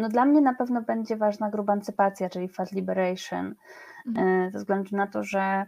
no 0.00 0.08
dla 0.08 0.24
mnie 0.24 0.40
na 0.40 0.54
pewno 0.54 0.82
będzie 0.82 1.16
ważna 1.16 1.50
grubancypacja, 1.50 2.30
czyli 2.30 2.48
fat 2.48 2.72
liberation, 2.72 3.54
mhm. 4.06 4.50
ze 4.50 4.58
względu 4.58 4.96
na 4.96 5.06
to, 5.06 5.24
że 5.24 5.64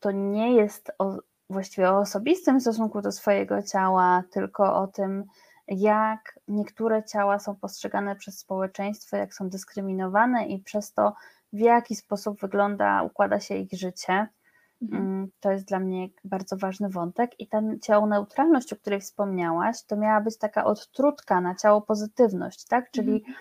to 0.00 0.10
nie 0.10 0.54
jest 0.54 0.92
o, 0.98 1.18
właściwie 1.50 1.90
o 1.90 1.98
osobistym 1.98 2.60
stosunku 2.60 3.02
do 3.02 3.12
swojego 3.12 3.62
ciała, 3.62 4.22
tylko 4.30 4.76
o 4.76 4.86
tym, 4.86 5.24
jak 5.68 6.40
niektóre 6.48 7.04
ciała 7.04 7.38
są 7.38 7.56
postrzegane 7.56 8.16
przez 8.16 8.38
społeczeństwo, 8.38 9.16
jak 9.16 9.34
są 9.34 9.48
dyskryminowane 9.48 10.46
i 10.46 10.62
przez 10.62 10.92
to 10.92 11.14
w 11.52 11.58
jaki 11.58 11.96
sposób 11.96 12.40
wygląda, 12.40 13.02
układa 13.02 13.40
się 13.40 13.56
ich 13.56 13.72
życie. 13.72 14.28
Mhm. 14.82 15.02
Mm, 15.02 15.28
to 15.40 15.52
jest 15.52 15.64
dla 15.64 15.78
mnie 15.78 16.08
bardzo 16.24 16.56
ważny 16.56 16.88
wątek. 16.88 17.40
I 17.40 17.46
ta 17.48 17.62
ciało 17.82 18.06
neutralność, 18.06 18.72
o 18.72 18.76
której 18.76 19.00
wspomniałaś, 19.00 19.82
to 19.82 19.96
miała 19.96 20.20
być 20.20 20.38
taka 20.38 20.64
odtrutka 20.64 21.40
na 21.40 21.54
ciało 21.54 21.80
pozytywność, 21.80 22.64
tak? 22.64 22.90
Czyli 22.90 23.16
mhm. 23.16 23.34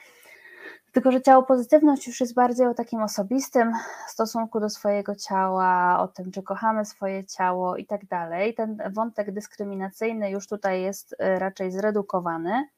Tylko, 0.96 1.12
że 1.12 1.22
ciało 1.22 1.44
pozytywność 1.44 2.08
już 2.08 2.20
jest 2.20 2.34
bardziej 2.34 2.68
o 2.68 2.74
takim 2.74 3.02
osobistym 3.02 3.74
stosunku 4.08 4.60
do 4.60 4.70
swojego 4.70 5.16
ciała, 5.16 6.00
o 6.00 6.08
tym, 6.08 6.32
czy 6.32 6.44
kochamy 6.44 6.86
swoje 6.86 7.26
ciało 7.26 7.78
i 7.78 7.86
tak 7.86 8.06
dalej. 8.06 8.54
Ten 8.54 8.78
wątek 8.94 9.32
dyskryminacyjny 9.32 10.32
już 10.32 10.48
tutaj 10.48 10.82
jest 10.82 11.14
y, 11.14 11.40
raczej 11.40 11.72
zredukowany, 11.72 12.70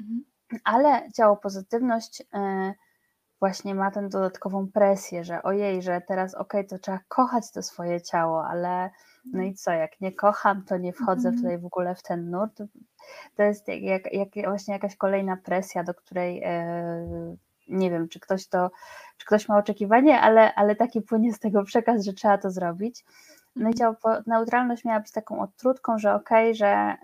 mhm. 0.00 0.24
ale 0.64 1.12
ciało 1.12 1.36
pozytywność. 1.36 2.20
Yy, 2.20 2.74
właśnie 3.40 3.74
ma 3.74 3.90
tę 3.90 4.08
dodatkową 4.08 4.68
presję, 4.72 5.24
że 5.24 5.42
ojej, 5.42 5.82
że 5.82 6.00
teraz 6.08 6.34
okej, 6.34 6.60
okay, 6.60 6.78
to 6.78 6.78
trzeba 6.78 7.00
kochać 7.08 7.50
to 7.50 7.62
swoje 7.62 8.00
ciało, 8.00 8.46
ale 8.46 8.90
no 9.24 9.42
i 9.42 9.54
co, 9.54 9.70
jak 9.70 10.00
nie 10.00 10.12
kocham, 10.12 10.64
to 10.64 10.76
nie 10.76 10.92
wchodzę 10.92 11.28
mm. 11.28 11.40
tutaj 11.40 11.58
w 11.58 11.66
ogóle 11.66 11.94
w 11.94 12.02
ten 12.02 12.30
nurt. 12.30 12.62
To 13.36 13.42
jest 13.42 13.68
jak, 13.68 14.12
jak 14.12 14.28
właśnie 14.44 14.74
jakaś 14.74 14.96
kolejna 14.96 15.36
presja, 15.36 15.84
do 15.84 15.94
której 15.94 16.42
e, 16.44 17.36
nie 17.68 17.90
wiem, 17.90 18.08
czy 18.08 18.20
ktoś 18.20 18.46
to, 18.46 18.70
czy 19.16 19.26
ktoś 19.26 19.48
ma 19.48 19.58
oczekiwanie, 19.58 20.20
ale, 20.20 20.54
ale 20.54 20.76
taki 20.76 21.02
płynie 21.02 21.32
z 21.32 21.38
tego 21.38 21.64
przekaz, 21.64 22.04
że 22.04 22.12
trzeba 22.12 22.38
to 22.38 22.50
zrobić. 22.50 23.04
No 23.56 23.68
i 23.68 23.72
mhm. 23.72 23.74
ciało, 23.74 24.22
neutralność 24.26 24.84
miała 24.84 25.00
być 25.00 25.12
taką 25.12 25.40
odtrutką, 25.40 25.98
że 25.98 26.14
okej, 26.14 26.44
okay, 26.44 26.54
że 26.54 26.96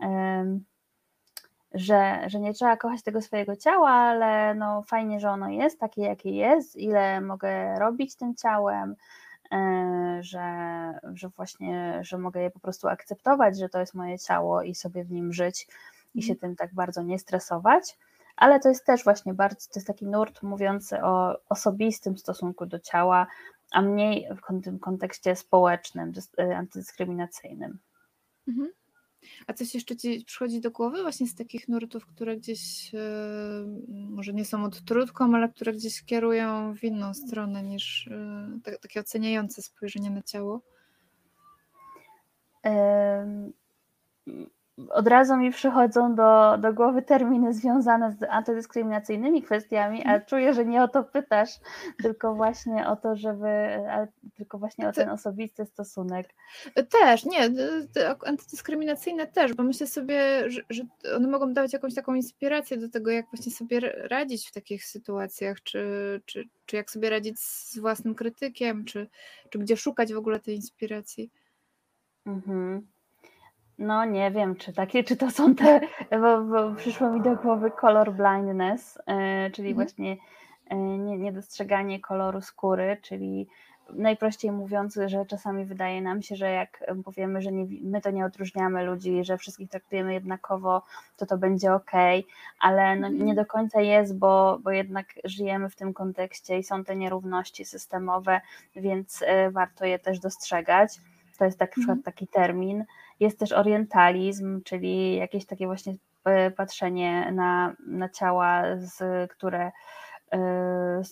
że, 1.75 2.21
że 2.27 2.41
nie 2.41 2.55
trzeba 2.55 2.77
kochać 2.77 3.03
tego 3.03 3.23
swojego 3.23 3.57
ciała, 3.57 3.91
ale 3.91 4.55
no 4.55 4.83
fajnie, 4.83 5.21
że 5.21 5.31
ono 5.31 5.49
jest 5.49 5.81
takie, 5.81 6.03
jakie 6.03 6.31
jest, 6.31 6.77
ile 6.77 7.21
mogę 7.21 7.79
robić 7.79 8.17
tym 8.17 8.35
ciałem, 8.35 8.95
e, 9.53 10.19
że, 10.21 10.45
że 11.15 11.29
właśnie, 11.29 12.01
że 12.03 12.19
mogę 12.19 12.43
je 12.43 12.51
po 12.51 12.61
prostu 12.61 12.89
akceptować, 12.89 13.59
że 13.59 13.69
to 13.69 13.81
jest 13.81 13.95
moje 13.95 14.19
ciało 14.19 14.63
i 14.63 14.75
sobie 14.75 15.05
w 15.05 15.11
nim 15.11 15.33
żyć 15.33 15.69
i 16.15 16.23
się 16.23 16.33
mhm. 16.33 16.41
tym 16.41 16.57
tak 16.57 16.75
bardzo 16.75 17.03
nie 17.03 17.19
stresować. 17.19 17.99
Ale 18.39 18.61
to 18.61 18.69
jest 18.69 18.87
też 18.87 19.05
właśnie 19.05 19.35
bardzo, 19.35 19.67
to 19.73 19.73
jest 19.79 19.87
taki 19.87 20.07
nurt 20.07 20.43
mówiący 20.43 21.03
o 21.03 21.39
osobistym 21.49 22.19
stosunku 22.19 22.67
do 22.67 22.79
ciała, 22.79 23.27
a 23.71 23.83
mniej 23.83 24.29
w 24.37 24.63
tym 24.63 24.79
kontekście 24.79 25.37
społecznym, 25.37 26.13
e, 26.39 26.57
antydyskryminacyjnym. 26.57 27.79
Mhm. 28.49 28.69
A 29.47 29.53
coś 29.53 29.75
jeszcze 29.75 29.97
Ci 29.97 30.25
przychodzi 30.25 30.61
do 30.61 30.71
głowy 30.71 31.03
właśnie 31.03 31.27
z 31.27 31.35
takich 31.35 31.69
nurtów, 31.69 32.07
które 32.07 32.37
gdzieś 32.37 32.95
e, 32.95 32.99
może 33.89 34.33
nie 34.33 34.45
są 34.45 34.65
odtrutką, 34.65 35.35
ale 35.35 35.49
które 35.49 35.73
gdzieś 35.73 36.05
kierują 36.05 36.75
w 36.75 36.85
inną 36.85 37.15
stronę 37.15 37.63
niż 37.63 38.09
e, 38.09 38.79
takie 38.81 39.01
oceniające 39.01 39.63
spojrzenie 39.63 40.11
na 40.11 40.23
ciało? 40.23 40.61
Od 44.91 45.09
razu 45.09 45.37
mi 45.37 45.51
przychodzą 45.51 46.15
do, 46.15 46.59
do 46.59 46.73
głowy 46.73 47.03
terminy 47.03 47.55
związane 47.55 48.13
z 48.13 48.23
antydyskryminacyjnymi 48.23 49.43
kwestiami, 49.43 50.07
a 50.07 50.21
czuję, 50.21 50.55
że 50.55 50.65
nie 50.65 50.83
o 50.83 50.89
to 50.89 51.05
pytasz, 51.05 51.51
tylko 52.03 52.35
właśnie 52.35 52.89
o 52.89 52.97
to, 52.97 53.17
żeby, 53.17 53.49
tylko 54.37 54.59
właśnie 54.59 54.89
o 54.89 54.93
ten 54.93 55.11
osobisty 55.11 55.67
stosunek. 55.67 56.35
Też, 56.91 57.25
nie, 57.25 57.51
antydyskryminacyjne 58.27 59.27
też, 59.27 59.55
bo 59.55 59.63
myślę 59.63 59.87
sobie, 59.87 60.51
że, 60.51 60.63
że 60.71 60.83
one 61.17 61.29
mogą 61.29 61.53
dawać 61.53 61.73
jakąś 61.73 61.95
taką 61.95 62.15
inspirację 62.15 62.77
do 62.77 62.89
tego, 62.89 63.11
jak 63.11 63.27
właśnie 63.33 63.53
sobie 63.53 63.81
radzić 64.09 64.49
w 64.49 64.53
takich 64.53 64.85
sytuacjach, 64.85 65.63
czy, 65.63 65.83
czy, 66.27 66.49
czy 66.67 66.77
jak 66.77 66.91
sobie 66.91 67.11
radzić 67.11 67.41
z 67.41 67.79
własnym 67.79 68.15
krytykiem, 68.15 68.85
czy, 68.85 69.09
czy 69.51 69.59
gdzie 69.59 69.77
szukać 69.77 70.13
w 70.13 70.19
ogóle 70.19 70.41
tej 70.41 70.57
inspiracji. 70.57 71.31
Mhm. 72.27 72.98
No 73.79 74.05
nie 74.05 74.31
wiem, 74.31 74.57
czy 74.57 74.73
takie, 74.73 75.05
czy 75.05 75.17
to 75.17 75.31
są 75.31 75.55
te, 75.55 75.81
bo, 76.11 76.43
bo 76.43 76.75
przyszło 76.75 77.11
mi 77.11 77.21
do 77.21 77.37
głowy 77.37 77.71
color 77.71 78.13
blindness, 78.13 78.99
yy, 79.07 79.51
czyli 79.51 79.69
mhm. 79.69 79.87
właśnie 79.87 80.17
yy, 80.71 81.19
niedostrzeganie 81.19 82.01
koloru 82.01 82.41
skóry, 82.41 82.97
czyli 83.03 83.49
najprościej 83.93 84.53
mówiąc, 84.53 84.99
że 85.07 85.27
czasami 85.27 85.65
wydaje 85.65 86.03
nam 86.03 86.23
się, 86.23 86.37
że 86.37 86.51
jak 86.51 86.85
powiemy, 87.05 87.43
że 87.43 87.53
nie, 87.53 87.67
my 87.83 88.01
to 88.01 88.11
nie 88.11 88.25
odróżniamy 88.25 88.85
ludzi, 88.85 89.25
że 89.25 89.39
wszystkich 89.39 89.71
traktujemy 89.71 90.15
jednakowo, 90.15 90.83
to 91.17 91.27
to 91.27 91.39
będzie 91.39 91.75
ok, 91.75 91.91
ale 92.61 92.97
no, 92.97 93.09
nie 93.09 93.19
mhm. 93.19 93.37
do 93.37 93.47
końca 93.47 93.81
jest, 93.81 94.19
bo, 94.19 94.59
bo 94.63 94.71
jednak 94.71 95.07
żyjemy 95.25 95.71
w 95.71 95.77
tym 95.77 95.95
kontekście 95.95 96.59
i 96.59 96.65
są 96.65 96.85
te 96.85 96.97
nierówności 96.97 97.65
systemowe, 97.65 98.41
więc 98.77 99.23
y, 99.23 99.51
warto 99.51 99.85
je 99.85 99.99
też 99.99 100.19
dostrzegać. 100.19 101.01
To 101.39 101.45
jest 101.45 101.59
tak, 101.59 101.69
na 101.69 101.81
przykład 101.81 101.99
mhm. 101.99 102.03
taki 102.03 102.27
termin. 102.27 102.85
Jest 103.21 103.39
też 103.39 103.53
orientalizm, 103.53 104.63
czyli 104.63 105.17
jakieś 105.17 105.47
takie 105.47 105.67
właśnie 105.67 105.95
e, 106.25 106.51
patrzenie 106.51 107.33
na, 107.33 107.77
na 107.87 108.09
ciała, 108.09 108.63
z, 108.77 109.31
które 109.31 109.73
e, 110.33 111.03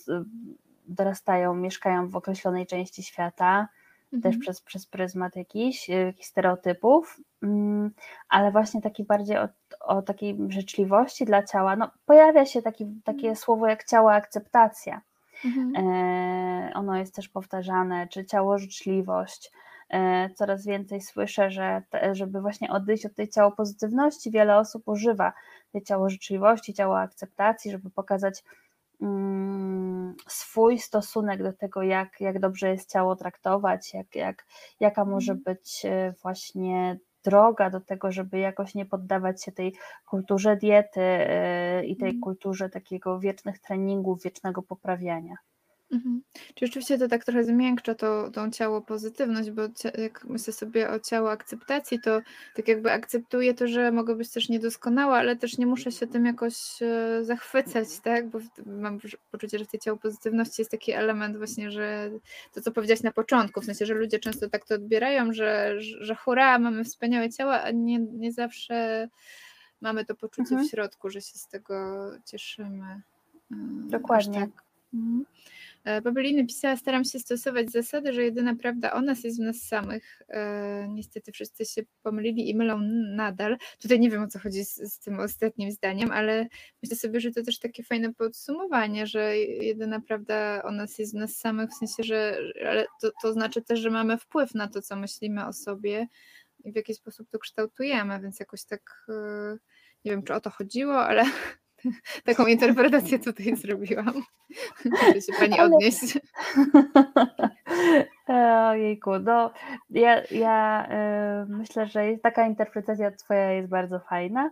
dorastają, 0.89 1.55
mieszkają 1.55 2.09
w 2.09 2.17
określonej 2.17 2.67
części 2.67 3.03
świata, 3.03 3.69
mhm. 4.13 4.23
też 4.23 4.41
przez, 4.41 4.61
przez 4.61 4.87
pryzmat 4.87 5.37
jakichś, 5.37 5.89
jakichś 5.89 6.29
stereotypów, 6.29 7.21
mm, 7.43 7.91
ale 8.29 8.51
właśnie 8.51 8.83
taki 8.83 9.05
bardziej 9.05 9.39
o, 9.39 9.49
o 9.81 10.03
takiej 10.03 10.39
życzliwości 10.49 11.25
dla 11.25 11.43
ciała. 11.43 11.77
No, 11.77 11.91
pojawia 12.07 12.47
się 12.47 12.63
taki, 12.63 12.87
takie 13.05 13.29
mhm. 13.29 13.37
słowo 13.37 13.67
jak 13.67 13.85
ciało 13.85 14.13
akceptacja. 14.13 15.01
Mhm. 15.45 15.73
E, 15.77 16.73
ono 16.75 16.97
jest 16.97 17.15
też 17.15 17.29
powtarzane, 17.29 18.09
czy 18.09 18.25
ciało 18.25 18.59
życzliwość. 18.59 19.53
E, 19.91 20.30
coraz 20.34 20.66
więcej 20.66 21.01
słyszę, 21.01 21.51
że 21.51 21.82
żeby 22.12 22.41
właśnie 22.41 22.70
odejść 22.70 23.07
od 23.07 23.14
tej 23.14 23.28
ciało 23.28 23.53
pozytywności, 23.53 24.30
wiele 24.30 24.59
osób 24.59 24.89
używa 24.89 25.32
tej 25.72 25.82
ciało 25.82 26.11
życzliwości, 26.11 26.74
ciało 26.74 26.99
akceptacji, 27.01 27.70
żeby 27.70 27.91
pokazać 27.91 28.45
mm, 29.01 30.14
swój 30.28 30.78
stosunek 30.78 31.43
do 31.43 31.53
tego, 31.53 31.82
jak, 31.82 32.20
jak 32.20 32.39
dobrze 32.39 32.68
jest 32.68 32.93
ciało 32.93 33.16
traktować, 33.16 33.95
jak, 33.95 34.14
jak, 34.14 34.47
jaka 34.80 35.05
może 35.05 35.32
mhm. 35.32 35.55
być 35.55 35.84
e, 35.84 36.14
właśnie 36.22 36.99
droga 37.24 37.70
do 37.70 37.80
tego, 37.80 38.12
żeby 38.12 38.39
jakoś 38.39 38.74
nie 38.74 38.87
poddawać 38.87 39.45
się 39.45 39.53
tej 39.53 39.74
kulturze 40.07 40.57
diety 40.57 41.01
e, 41.01 41.84
i 41.84 41.97
tej 41.97 42.09
mhm. 42.09 42.20
kulturze 42.20 42.70
takiego 42.70 43.20
wiecznych 43.20 43.59
treningów, 43.59 44.22
wiecznego 44.22 44.62
poprawiania. 44.62 45.37
Mhm. 45.91 46.22
Czy 46.55 46.66
rzeczywiście 46.66 46.99
to 46.99 47.09
tak 47.09 47.24
trochę 47.24 47.45
zmiękcza 47.45 47.95
to, 47.95 48.30
tą 48.30 48.51
ciało 48.51 48.80
pozytywność, 48.80 49.51
bo 49.51 49.62
jak 49.99 50.24
myślę 50.24 50.53
sobie 50.53 50.91
o 50.91 51.01
ciało 51.01 51.30
akceptacji, 51.30 52.01
to 52.01 52.20
tak 52.57 52.68
jakby 52.68 52.93
akceptuję 52.93 53.55
to, 53.55 53.66
że 53.68 53.93
mogę 53.93 54.14
być 54.14 54.30
też 54.30 54.49
niedoskonała, 54.49 55.16
ale 55.16 55.37
też 55.37 55.59
nie 55.59 55.66
muszę 55.66 55.93
się 55.93 56.07
tym 56.07 56.26
jakoś 56.26 56.82
e, 56.82 57.24
zachwycać, 57.24 57.89
tak? 58.03 58.28
Bo 58.28 58.39
mam 58.66 58.99
poczucie, 59.30 59.59
że 59.59 59.64
w 59.64 59.68
tej 59.68 59.80
ciało 59.80 59.97
pozytywności 59.99 60.61
jest 60.61 60.70
taki 60.70 60.93
element 60.93 61.37
właśnie, 61.37 61.70
że 61.70 62.11
to, 62.55 62.61
co 62.61 62.72
powiedziałaś 62.72 63.03
na 63.03 63.12
początku, 63.12 63.61
w 63.61 63.64
sensie, 63.64 63.87
że 63.87 63.95
ludzie 63.95 64.18
często 64.18 64.51
tak 64.51 64.66
to 64.66 64.74
odbierają, 64.74 65.32
że, 65.32 65.74
że 65.80 66.14
hurra, 66.14 66.59
mamy 66.59 66.84
wspaniałe 66.84 67.30
ciała, 67.30 67.62
a 67.62 67.70
nie, 67.70 67.99
nie 67.99 68.32
zawsze 68.32 69.09
mamy 69.80 70.05
to 70.05 70.14
poczucie 70.14 70.51
mhm. 70.51 70.68
w 70.68 70.70
środku, 70.70 71.11
że 71.11 71.20
się 71.20 71.39
z 71.39 71.49
tego 71.49 72.07
cieszymy. 72.24 73.03
Dokładnie. 73.89 74.41
Tak. 74.41 74.64
Mhm. 74.95 75.24
E, 75.87 76.03
Babyliny 76.03 76.47
pisała, 76.47 76.76
staram 76.76 77.05
się 77.05 77.18
stosować 77.18 77.70
zasady, 77.70 78.12
że 78.12 78.22
jedyna 78.22 78.55
prawda 78.55 78.93
o 78.93 79.01
nas 79.01 79.24
jest 79.24 79.39
w 79.39 79.45
nas 79.45 79.57
samych. 79.57 80.22
E, 80.28 80.89
niestety 80.89 81.32
wszyscy 81.32 81.64
się 81.64 81.82
pomylili 82.03 82.51
i 82.51 82.55
mylą 82.55 82.80
nadal. 83.16 83.57
Tutaj 83.78 84.01
nie 84.01 84.11
wiem 84.11 84.22
o 84.22 84.28
co 84.28 84.39
chodzi 84.39 84.64
z, 84.64 84.74
z, 84.74 84.99
tym 84.99 85.20
ostatnim 85.20 85.70
zdaniem, 85.70 86.11
ale 86.11 86.47
myślę 86.82 86.97
sobie, 86.97 87.20
że 87.20 87.30
to 87.30 87.43
też 87.43 87.59
takie 87.59 87.82
fajne 87.82 88.14
podsumowanie, 88.14 89.07
że 89.07 89.39
jedyna 89.39 90.01
prawda 90.01 90.62
o 90.62 90.70
nas 90.70 90.99
jest 90.99 91.12
w 91.12 91.18
nas 91.18 91.37
samych, 91.37 91.70
w 91.70 91.74
sensie, 91.74 92.03
że 92.03 92.39
ale 92.68 92.87
to, 93.01 93.11
to 93.22 93.32
znaczy 93.32 93.62
też, 93.62 93.80
że 93.80 93.91
mamy 93.91 94.18
wpływ 94.18 94.55
na 94.55 94.68
to, 94.68 94.82
co 94.82 94.97
myślimy 94.97 95.47
o 95.47 95.53
sobie 95.53 96.09
i 96.64 96.72
w 96.72 96.76
jaki 96.76 96.95
sposób 96.95 97.28
to 97.30 97.39
kształtujemy, 97.39 98.20
więc 98.20 98.41
jakoś 98.41 98.64
tak 98.64 99.07
e, 99.09 99.12
nie 100.05 100.11
wiem, 100.11 100.22
czy 100.22 100.34
o 100.34 100.41
to 100.41 100.51
chodziło, 100.51 101.07
ale 101.07 101.24
Taką 102.24 102.47
interpretację 102.47 103.18
tutaj 103.18 103.57
zrobiłam. 103.57 104.12
Muszę 104.84 105.20
się 105.20 105.32
pani 105.41 105.61
odnieść. 105.61 106.18
Ojejku, 108.70 109.18
no 109.18 109.53
ja, 109.91 110.22
ja 110.30 110.87
y, 111.43 111.47
myślę, 111.47 111.87
że 111.87 112.01
taka 112.22 112.47
interpretacja 112.47 113.11
twoja 113.11 113.53
jest 113.53 113.68
bardzo 113.68 114.01
fajna. 114.01 114.51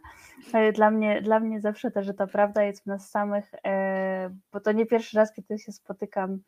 E, 0.52 0.72
dla 0.72 0.90
mnie, 0.90 1.22
dla 1.22 1.40
mnie 1.40 1.60
zawsze 1.60 1.90
też, 1.90 2.06
że 2.06 2.14
ta 2.14 2.26
prawda 2.26 2.62
jest 2.62 2.82
w 2.82 2.86
nas 2.86 3.10
samych, 3.10 3.54
y, 3.54 3.58
bo 4.52 4.60
to 4.60 4.72
nie 4.72 4.86
pierwszy 4.86 5.16
raz, 5.16 5.32
kiedy 5.32 5.58
się 5.58 5.72
spotykam 5.72 6.38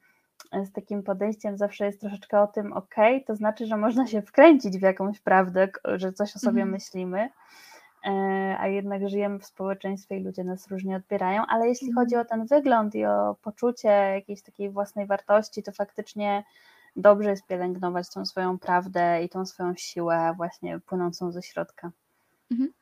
z 0.65 0.73
takim 0.73 1.03
podejściem, 1.03 1.59
zawsze 1.59 1.87
jest 1.87 2.01
troszeczkę 2.01 2.41
o 2.41 2.47
tym, 2.47 2.73
ok, 2.73 2.95
to 3.27 3.37
znaczy, 3.37 3.67
że 3.67 3.77
można 3.77 4.07
się 4.07 4.23
wkręcić 4.23 4.79
w 4.79 4.83
jakąś 4.83 5.21
prawdę, 5.21 5.69
że 5.95 6.13
coś 6.13 6.37
o 6.37 6.39
sobie 6.39 6.63
mm. 6.63 6.73
myślimy 6.73 7.29
a 8.59 8.69
jednak 8.69 9.09
żyjemy 9.09 9.39
w 9.39 9.47
społeczeństwie 9.47 10.17
i 10.17 10.25
ludzie 10.25 10.45
nas 10.45 10.69
różnie 10.69 10.97
odbierają, 10.97 11.43
ale 11.49 11.69
jeśli 11.69 11.93
chodzi 11.93 12.15
mhm. 12.15 12.27
o 12.27 12.29
ten 12.29 12.47
wygląd 12.47 12.95
i 12.95 13.05
o 13.05 13.37
poczucie 13.43 13.89
jakiejś 13.89 14.43
takiej 14.43 14.71
własnej 14.71 15.07
wartości, 15.07 15.63
to 15.63 15.73
faktycznie 15.73 16.45
dobrze 16.97 17.31
jest 17.31 17.47
pielęgnować 17.47 18.11
tą 18.11 18.27
swoją 18.27 18.59
prawdę 18.59 19.23
i 19.23 19.29
tą 19.29 19.47
swoją 19.47 19.75
siłę 19.77 20.35
właśnie 20.37 20.81
płynącą 20.81 21.33
ze 21.33 21.43
środka. 21.43 21.91
Mhm. 22.51 22.73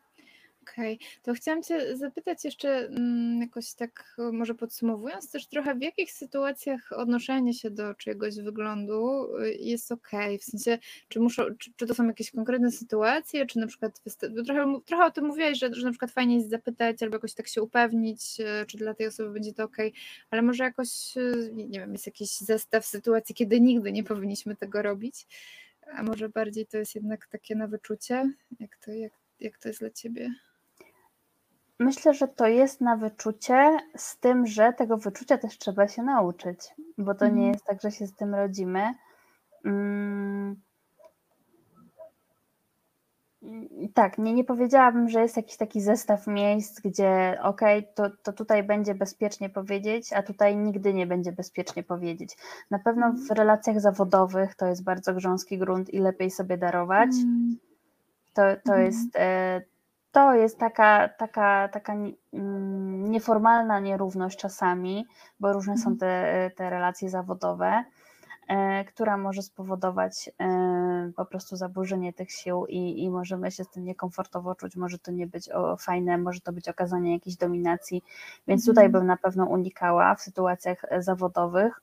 Okej, 0.70 0.94
okay. 0.94 1.06
to 1.22 1.34
chciałam 1.34 1.62
Cię 1.62 1.96
zapytać 1.96 2.44
jeszcze 2.44 2.68
mm, 2.78 3.40
jakoś 3.40 3.74
tak, 3.74 4.16
może 4.32 4.54
podsumowując 4.54 5.30
też 5.30 5.46
trochę, 5.46 5.74
w 5.74 5.82
jakich 5.82 6.12
sytuacjach 6.12 6.92
odnoszenie 6.92 7.54
się 7.54 7.70
do 7.70 7.94
czyjegoś 7.94 8.36
wyglądu 8.36 9.26
y, 9.38 9.54
jest 9.54 9.92
ok? 9.92 10.10
W 10.40 10.44
sensie, 10.44 10.78
czy, 11.08 11.20
muszą, 11.20 11.44
czy, 11.58 11.72
czy 11.76 11.86
to 11.86 11.94
są 11.94 12.06
jakieś 12.06 12.30
konkretne 12.30 12.72
sytuacje, 12.72 13.46
czy 13.46 13.58
na 13.58 13.66
przykład, 13.66 14.00
trochę, 14.46 14.80
trochę 14.86 15.04
o 15.04 15.10
tym 15.10 15.24
mówiłaś, 15.24 15.58
że, 15.58 15.74
że 15.74 15.84
na 15.84 15.90
przykład 15.90 16.10
fajnie 16.10 16.36
jest 16.36 16.50
zapytać 16.50 17.02
albo 17.02 17.16
jakoś 17.16 17.34
tak 17.34 17.48
się 17.48 17.62
upewnić, 17.62 18.40
y, 18.40 18.66
czy 18.66 18.78
dla 18.78 18.94
tej 18.94 19.06
osoby 19.06 19.30
będzie 19.30 19.52
to 19.52 19.64
ok, 19.64 19.76
ale 20.30 20.42
może 20.42 20.64
jakoś, 20.64 21.16
y, 21.16 21.50
nie 21.54 21.80
wiem, 21.80 21.92
jest 21.92 22.06
jakiś 22.06 22.30
zestaw 22.30 22.86
sytuacji, 22.86 23.34
kiedy 23.34 23.60
nigdy 23.60 23.92
nie 23.92 24.04
powinniśmy 24.04 24.56
tego 24.56 24.82
robić, 24.82 25.26
a 25.92 26.02
może 26.02 26.28
bardziej 26.28 26.66
to 26.66 26.78
jest 26.78 26.94
jednak 26.94 27.26
takie 27.26 27.56
na 27.56 27.66
wyczucie? 27.66 28.32
Jak 28.60 28.76
to, 28.76 28.92
jak, 28.92 29.12
jak 29.40 29.58
to 29.58 29.68
jest 29.68 29.80
dla 29.80 29.90
Ciebie? 29.90 30.34
Myślę, 31.78 32.14
że 32.14 32.28
to 32.28 32.46
jest 32.46 32.80
na 32.80 32.96
wyczucie, 32.96 33.78
z 33.96 34.18
tym, 34.18 34.46
że 34.46 34.72
tego 34.72 34.96
wyczucia 34.96 35.38
też 35.38 35.58
trzeba 35.58 35.88
się 35.88 36.02
nauczyć, 36.02 36.58
bo 36.98 37.14
to 37.14 37.24
nie 37.24 37.30
mhm. 37.30 37.52
jest 37.52 37.64
tak, 37.64 37.82
że 37.82 37.90
się 37.90 38.06
z 38.06 38.14
tym 38.14 38.34
rodzimy. 38.34 38.94
Mm. 39.64 40.56
Tak, 43.94 44.18
nie, 44.18 44.34
nie 44.34 44.44
powiedziałabym, 44.44 45.08
że 45.08 45.20
jest 45.20 45.36
jakiś 45.36 45.56
taki 45.56 45.80
zestaw 45.80 46.26
miejsc, 46.26 46.80
gdzie 46.80 47.38
okej, 47.42 47.78
okay, 47.78 47.92
to, 47.94 48.16
to 48.22 48.32
tutaj 48.32 48.62
będzie 48.62 48.94
bezpiecznie 48.94 49.50
powiedzieć, 49.50 50.12
a 50.12 50.22
tutaj 50.22 50.56
nigdy 50.56 50.94
nie 50.94 51.06
będzie 51.06 51.32
bezpiecznie 51.32 51.82
powiedzieć. 51.82 52.36
Na 52.70 52.78
pewno 52.78 53.12
w 53.12 53.14
mhm. 53.14 53.38
relacjach 53.38 53.80
zawodowych 53.80 54.54
to 54.54 54.66
jest 54.66 54.84
bardzo 54.84 55.14
grząski 55.14 55.58
grunt 55.58 55.94
i 55.94 55.98
lepiej 55.98 56.30
sobie 56.30 56.58
darować. 56.58 57.10
Mm. 57.22 57.56
To, 58.34 58.42
to 58.64 58.76
jest 58.76 59.16
e, 59.16 59.62
to 60.14 60.34
jest 60.34 60.58
taka, 60.58 61.08
taka, 61.08 61.68
taka 61.68 61.94
mm, 62.32 63.10
nieformalna 63.10 63.80
nierówność 63.80 64.38
czasami, 64.38 65.06
bo 65.40 65.52
różne 65.52 65.78
są 65.78 65.90
mhm. 65.90 65.98
te, 65.98 66.50
te 66.56 66.70
relacje 66.70 67.10
zawodowe, 67.10 67.84
e, 68.48 68.84
która 68.84 69.16
może 69.16 69.42
spowodować 69.42 70.30
e, 70.40 71.12
po 71.16 71.26
prostu 71.26 71.56
zaburzenie 71.56 72.12
tych 72.12 72.30
sił 72.30 72.66
i, 72.66 73.02
i 73.02 73.10
możemy 73.10 73.50
się 73.50 73.64
z 73.64 73.70
tym 73.70 73.84
niekomfortowo 73.84 74.54
czuć, 74.54 74.76
może 74.76 74.98
to 74.98 75.12
nie 75.12 75.26
być 75.26 75.48
fajne, 75.78 76.18
może 76.18 76.40
to 76.40 76.52
być 76.52 76.68
okazanie 76.68 77.12
jakiejś 77.12 77.36
dominacji, 77.36 78.04
więc 78.48 78.66
tutaj 78.66 78.84
mhm. 78.84 78.92
bym 78.92 79.06
na 79.06 79.16
pewno 79.16 79.44
unikała 79.46 80.14
w 80.14 80.20
sytuacjach 80.20 80.84
zawodowych. 80.98 81.80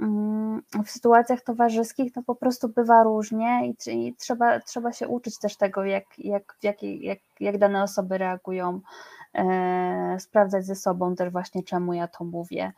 Mm, 0.00 0.62
w 0.84 0.90
sytuacjach 0.90 1.40
towarzyskich 1.40 2.16
no 2.16 2.22
po 2.22 2.34
prostu 2.34 2.68
bywa 2.68 3.02
różnie 3.02 3.60
i, 3.66 4.06
i, 4.06 4.14
trzeba, 4.14 4.60
trzeba 4.60 4.92
się 4.92 5.08
uczyć 5.08 5.38
też 5.38 5.56
tego, 5.56 5.84
jak, 5.84 6.04
jak, 6.18 6.56
jak, 6.62 6.82
jak, 6.82 7.18
jak 7.40 7.58
dane 7.58 7.82
osoby 7.82 8.18
reagują, 8.18 8.80
e, 9.34 10.16
sprawdzać 10.20 10.66
ze 10.66 10.74
sobą 10.74 11.14
też 11.14 11.32
właśnie 11.32 11.62
czemu 11.62 11.92
ja 11.94 12.08
to 12.08 12.24
mówię 12.24 12.72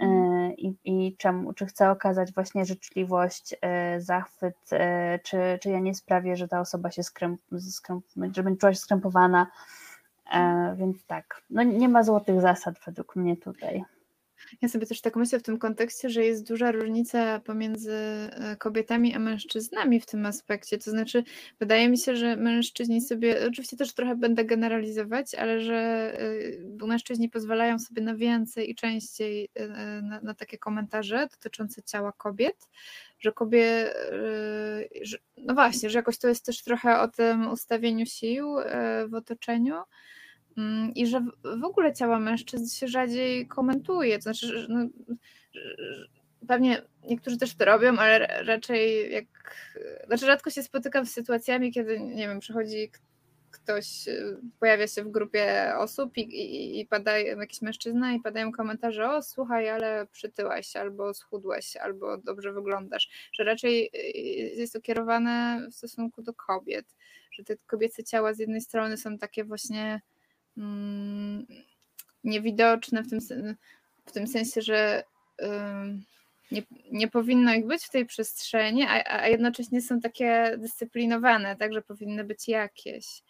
e, 0.00 0.04
mhm. 0.04 0.52
i, 0.56 0.76
i 0.84 1.16
czemu, 1.16 1.52
czy 1.52 1.66
chcę 1.66 1.90
okazać 1.90 2.32
właśnie 2.32 2.64
życzliwość, 2.64 3.54
e, 3.60 4.00
zachwyt, 4.00 4.56
e, 4.72 5.18
czy, 5.18 5.58
czy 5.62 5.70
ja 5.70 5.80
nie 5.80 5.94
sprawię, 5.94 6.36
że 6.36 6.48
ta 6.48 6.60
osoba 6.60 6.90
się 6.90 7.02
skręp, 7.02 7.40
skręp, 7.70 8.04
że 8.32 8.42
będzie 8.42 8.60
czuła 8.60 8.72
się 8.72 8.80
skrępowana, 8.80 9.46
e, 10.32 10.74
więc 10.78 11.06
tak, 11.06 11.42
no 11.50 11.62
nie 11.62 11.88
ma 11.88 12.02
złotych 12.02 12.40
zasad 12.40 12.74
według 12.86 13.16
mnie 13.16 13.36
tutaj. 13.36 13.84
Ja 14.62 14.68
sobie 14.68 14.86
też 14.86 15.00
tak 15.00 15.16
myślę 15.16 15.38
w 15.38 15.42
tym 15.42 15.58
kontekście, 15.58 16.10
że 16.10 16.24
jest 16.24 16.48
duża 16.48 16.72
różnica 16.72 17.40
pomiędzy 17.40 17.92
e, 17.92 18.56
kobietami 18.58 19.14
a 19.14 19.18
mężczyznami 19.18 20.00
w 20.00 20.06
tym 20.06 20.26
aspekcie. 20.26 20.78
To 20.78 20.90
znaczy, 20.90 21.24
wydaje 21.60 21.88
mi 21.88 21.98
się, 21.98 22.16
że 22.16 22.36
mężczyźni 22.36 23.00
sobie, 23.00 23.46
oczywiście 23.48 23.76
też 23.76 23.94
trochę 23.94 24.16
będę 24.16 24.44
generalizować, 24.44 25.34
ale 25.34 25.60
że 25.60 25.74
e, 26.80 26.86
mężczyźni 26.86 27.28
pozwalają 27.28 27.78
sobie 27.78 28.02
na 28.02 28.14
więcej 28.14 28.70
i 28.70 28.74
częściej 28.74 29.48
e, 29.54 29.68
na, 30.02 30.20
na 30.20 30.34
takie 30.34 30.58
komentarze 30.58 31.28
dotyczące 31.30 31.82
ciała 31.82 32.12
kobiet, 32.12 32.68
że 33.18 33.32
kobiet, 33.32 33.94
no 35.36 35.54
właśnie, 35.54 35.90
że 35.90 35.98
jakoś 35.98 36.18
to 36.18 36.28
jest 36.28 36.46
też 36.46 36.62
trochę 36.62 37.00
o 37.00 37.08
tym 37.08 37.48
ustawieniu 37.50 38.06
sił 38.06 38.56
w 39.08 39.14
otoczeniu. 39.14 39.74
Mm, 40.58 40.94
i 40.94 41.06
że 41.06 41.26
w 41.60 41.64
ogóle 41.64 41.92
ciała 41.92 42.18
mężczyzn 42.18 42.78
się 42.78 42.88
rzadziej 42.88 43.46
komentuje. 43.46 44.16
To 44.16 44.22
znaczy, 44.22 44.46
że 44.46 44.66
no, 44.68 44.86
pewnie 46.48 46.82
niektórzy 47.08 47.38
też 47.38 47.54
to 47.54 47.64
robią, 47.64 47.98
ale 47.98 48.18
raczej 48.44 49.12
jak. 49.12 49.24
Znaczy, 50.06 50.26
rzadko 50.26 50.50
się 50.50 50.62
spotykam 50.62 51.06
z 51.06 51.12
sytuacjami, 51.12 51.72
kiedy, 51.72 52.00
nie 52.00 52.28
wiem, 52.28 52.40
przychodzi 52.40 52.90
ktoś, 53.50 54.08
y, 54.08 54.36
pojawia 54.60 54.86
się 54.86 55.04
w 55.04 55.10
grupie 55.10 55.72
osób 55.76 56.16
i, 56.16 56.20
i, 56.20 56.80
i 56.80 56.86
pada 56.86 57.18
jakiś 57.18 57.62
mężczyzna 57.62 58.12
i 58.12 58.20
padają 58.20 58.52
komentarze: 58.52 59.10
O, 59.10 59.22
słuchaj, 59.22 59.68
ale 59.68 60.06
przytyłaś, 60.12 60.76
albo 60.76 61.14
schudłaś, 61.14 61.76
albo 61.76 62.18
dobrze 62.18 62.52
wyglądasz. 62.52 63.30
Że 63.32 63.44
raczej 63.44 63.90
y, 63.94 64.18
jest 64.56 64.72
to 64.72 64.80
kierowane 64.80 65.66
w 65.70 65.74
stosunku 65.74 66.22
do 66.22 66.34
kobiet, 66.34 66.86
że 67.30 67.44
te 67.44 67.56
kobiece 67.66 68.04
ciała 68.04 68.34
z 68.34 68.38
jednej 68.38 68.60
strony 68.60 68.96
są 68.96 69.18
takie 69.18 69.44
właśnie 69.44 70.00
niewidoczne 72.24 73.02
w 73.02 73.10
tym, 73.10 73.20
w 74.06 74.12
tym 74.12 74.26
sensie, 74.26 74.62
że 74.62 75.04
nie, 76.50 76.62
nie 76.92 77.08
powinno 77.08 77.54
ich 77.54 77.66
być 77.66 77.84
w 77.84 77.90
tej 77.90 78.06
przestrzeni, 78.06 78.82
a, 78.82 79.20
a 79.22 79.28
jednocześnie 79.28 79.82
są 79.82 80.00
takie 80.00 80.56
dyscyplinowane, 80.58 81.56
także 81.56 81.82
powinny 81.82 82.24
być 82.24 82.48
jakieś. 82.48 83.22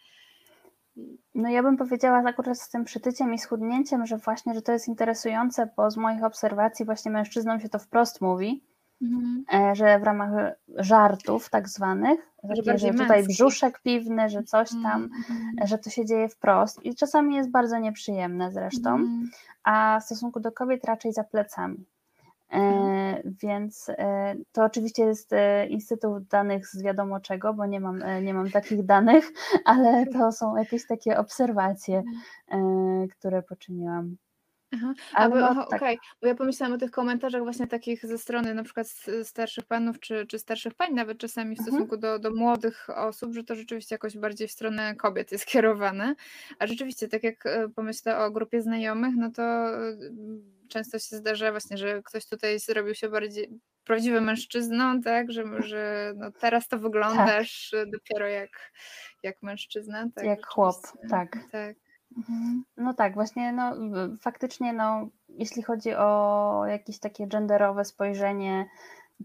No 1.35 1.49
ja 1.49 1.63
bym 1.63 1.77
powiedziała 1.77 2.23
akurat 2.25 2.59
z 2.59 2.69
tym 2.69 2.85
przytyciem 2.85 3.33
i 3.33 3.39
schudnięciem, 3.39 4.05
że 4.05 4.17
właśnie, 4.17 4.53
że 4.53 4.61
to 4.61 4.71
jest 4.71 4.87
interesujące, 4.87 5.69
bo 5.77 5.91
z 5.91 5.97
moich 5.97 6.23
obserwacji 6.23 6.85
właśnie 6.85 7.11
mężczyznom 7.11 7.59
się 7.59 7.69
to 7.69 7.79
wprost 7.79 8.21
mówi, 8.21 8.63
Mhm. 9.01 9.43
E, 9.53 9.75
że 9.75 9.99
w 9.99 10.03
ramach 10.03 10.31
żartów 10.67 11.49
tak 11.49 11.69
zwanych, 11.69 12.19
że, 12.63 12.77
że 12.77 12.93
tutaj 12.93 13.23
brzuszek 13.23 13.81
piwny, 13.81 14.29
że 14.29 14.43
coś 14.43 14.69
tam, 14.69 15.03
mhm. 15.03 15.67
że 15.67 15.77
to 15.77 15.89
się 15.89 16.05
dzieje 16.05 16.29
wprost 16.29 16.85
i 16.85 16.95
czasami 16.95 17.35
jest 17.35 17.51
bardzo 17.51 17.77
nieprzyjemne 17.79 18.51
zresztą, 18.51 18.89
mhm. 18.89 19.29
a 19.63 19.99
w 20.01 20.03
stosunku 20.03 20.39
do 20.39 20.51
kobiet 20.51 20.85
raczej 20.85 21.13
za 21.13 21.23
plecami. 21.23 21.85
E, 22.51 22.57
mhm. 22.57 23.35
więc 23.41 23.89
e, 23.89 24.35
to 24.51 24.63
oczywiście 24.63 25.03
jest 25.03 25.33
e, 25.33 25.67
Instytut 25.67 26.23
Danych 26.23 26.67
z 26.67 26.83
wiadomo 26.83 27.19
czego, 27.19 27.53
bo 27.53 27.65
nie 27.65 27.79
mam, 27.79 28.03
e, 28.03 28.21
nie 28.21 28.33
mam 28.33 28.51
takich 28.51 28.85
danych, 28.85 29.31
ale 29.65 30.05
to 30.05 30.31
są 30.31 30.55
jakieś 30.57 30.87
takie 30.87 31.17
obserwacje, 31.17 31.97
mhm. 31.97 33.03
e, 33.03 33.07
które 33.07 33.43
poczyniłam. 33.43 34.15
Aha, 34.75 34.93
a 35.13 35.29
bo, 35.29 35.35
no, 35.35 35.47
aha, 35.49 35.65
tak. 35.69 35.81
okej, 35.81 35.97
bo 36.21 36.27
ja 36.27 36.35
pomyślałam 36.35 36.73
o 36.75 36.77
tych 36.77 36.91
komentarzach 36.91 37.43
właśnie 37.43 37.67
takich 37.67 38.05
ze 38.05 38.17
strony 38.17 38.53
na 38.53 38.63
przykład 38.63 38.87
starszych 39.23 39.65
panów 39.65 39.99
czy, 39.99 40.25
czy 40.27 40.39
starszych 40.39 40.73
pań, 40.73 40.93
nawet 40.93 41.17
czasami 41.17 41.55
w 41.55 41.59
Mhm. 41.59 41.73
stosunku 41.73 41.97
do, 41.97 42.19
do 42.19 42.31
młodych 42.31 42.89
osób, 42.89 43.33
że 43.33 43.43
to 43.43 43.55
rzeczywiście 43.55 43.95
jakoś 43.95 44.17
bardziej 44.17 44.47
w 44.47 44.51
stronę 44.51 44.95
kobiet 44.95 45.31
jest 45.31 45.45
kierowane. 45.45 46.15
A 46.59 46.67
rzeczywiście, 46.67 47.07
tak 47.07 47.23
jak 47.23 47.45
e, 47.45 47.69
pomyślę 47.69 48.17
o 48.19 48.31
grupie 48.31 48.61
znajomych, 48.61 49.13
no 49.17 49.31
to 49.31 49.43
mm, 49.43 50.55
często 50.69 50.99
się 50.99 51.15
zdarza 51.15 51.51
właśnie, 51.51 51.77
że 51.77 52.03
ktoś 52.03 52.25
tutaj 52.25 52.59
zrobił 52.59 52.95
się 52.95 53.09
bardziej 53.09 53.49
prawdziwym 53.83 54.23
mężczyzną, 54.23 55.01
tak, 55.01 55.31
że, 55.31 55.43
że 55.61 56.13
no 56.15 56.31
teraz 56.31 56.67
to 56.67 56.77
Tak, 56.77 56.81
wyglądasz 56.83 57.71
dopiero 57.87 58.27
jak, 58.27 58.71
jak 59.23 59.41
mężczyzna, 59.41 60.07
tak, 60.15 60.25
jak 60.25 60.45
chłop, 60.47 60.75
tak. 61.09 61.37
tak. 61.51 61.75
Mhm. 62.17 62.63
No 62.77 62.93
tak, 62.93 63.13
właśnie 63.13 63.53
no, 63.53 63.75
faktycznie 64.21 64.73
no, 64.73 65.07
jeśli 65.29 65.63
chodzi 65.63 65.95
o 65.95 66.63
jakieś 66.67 66.99
takie 66.99 67.27
genderowe 67.27 67.85
spojrzenie, 67.85 68.65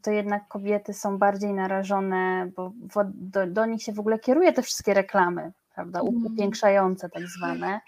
to 0.03 0.11
jednak 0.11 0.49
kobiety 0.49 0.95
są 0.95 1.19
bardziej 1.19 1.53
narażone, 1.53 2.51
bo 2.57 2.73
do, 3.15 3.47
do 3.47 3.67
nich 3.67 3.83
się 3.83 3.93
w 3.93 4.01
ogóle 4.01 4.19
kieruje 4.19 4.53
te 4.53 4.63
wszystkie 4.63 4.95
reklamy, 4.95 5.53
prawda, 5.75 6.01
mhm. 6.01 6.27
upiększające 6.27 7.09
tak 7.09 7.23
zwane. 7.23 7.81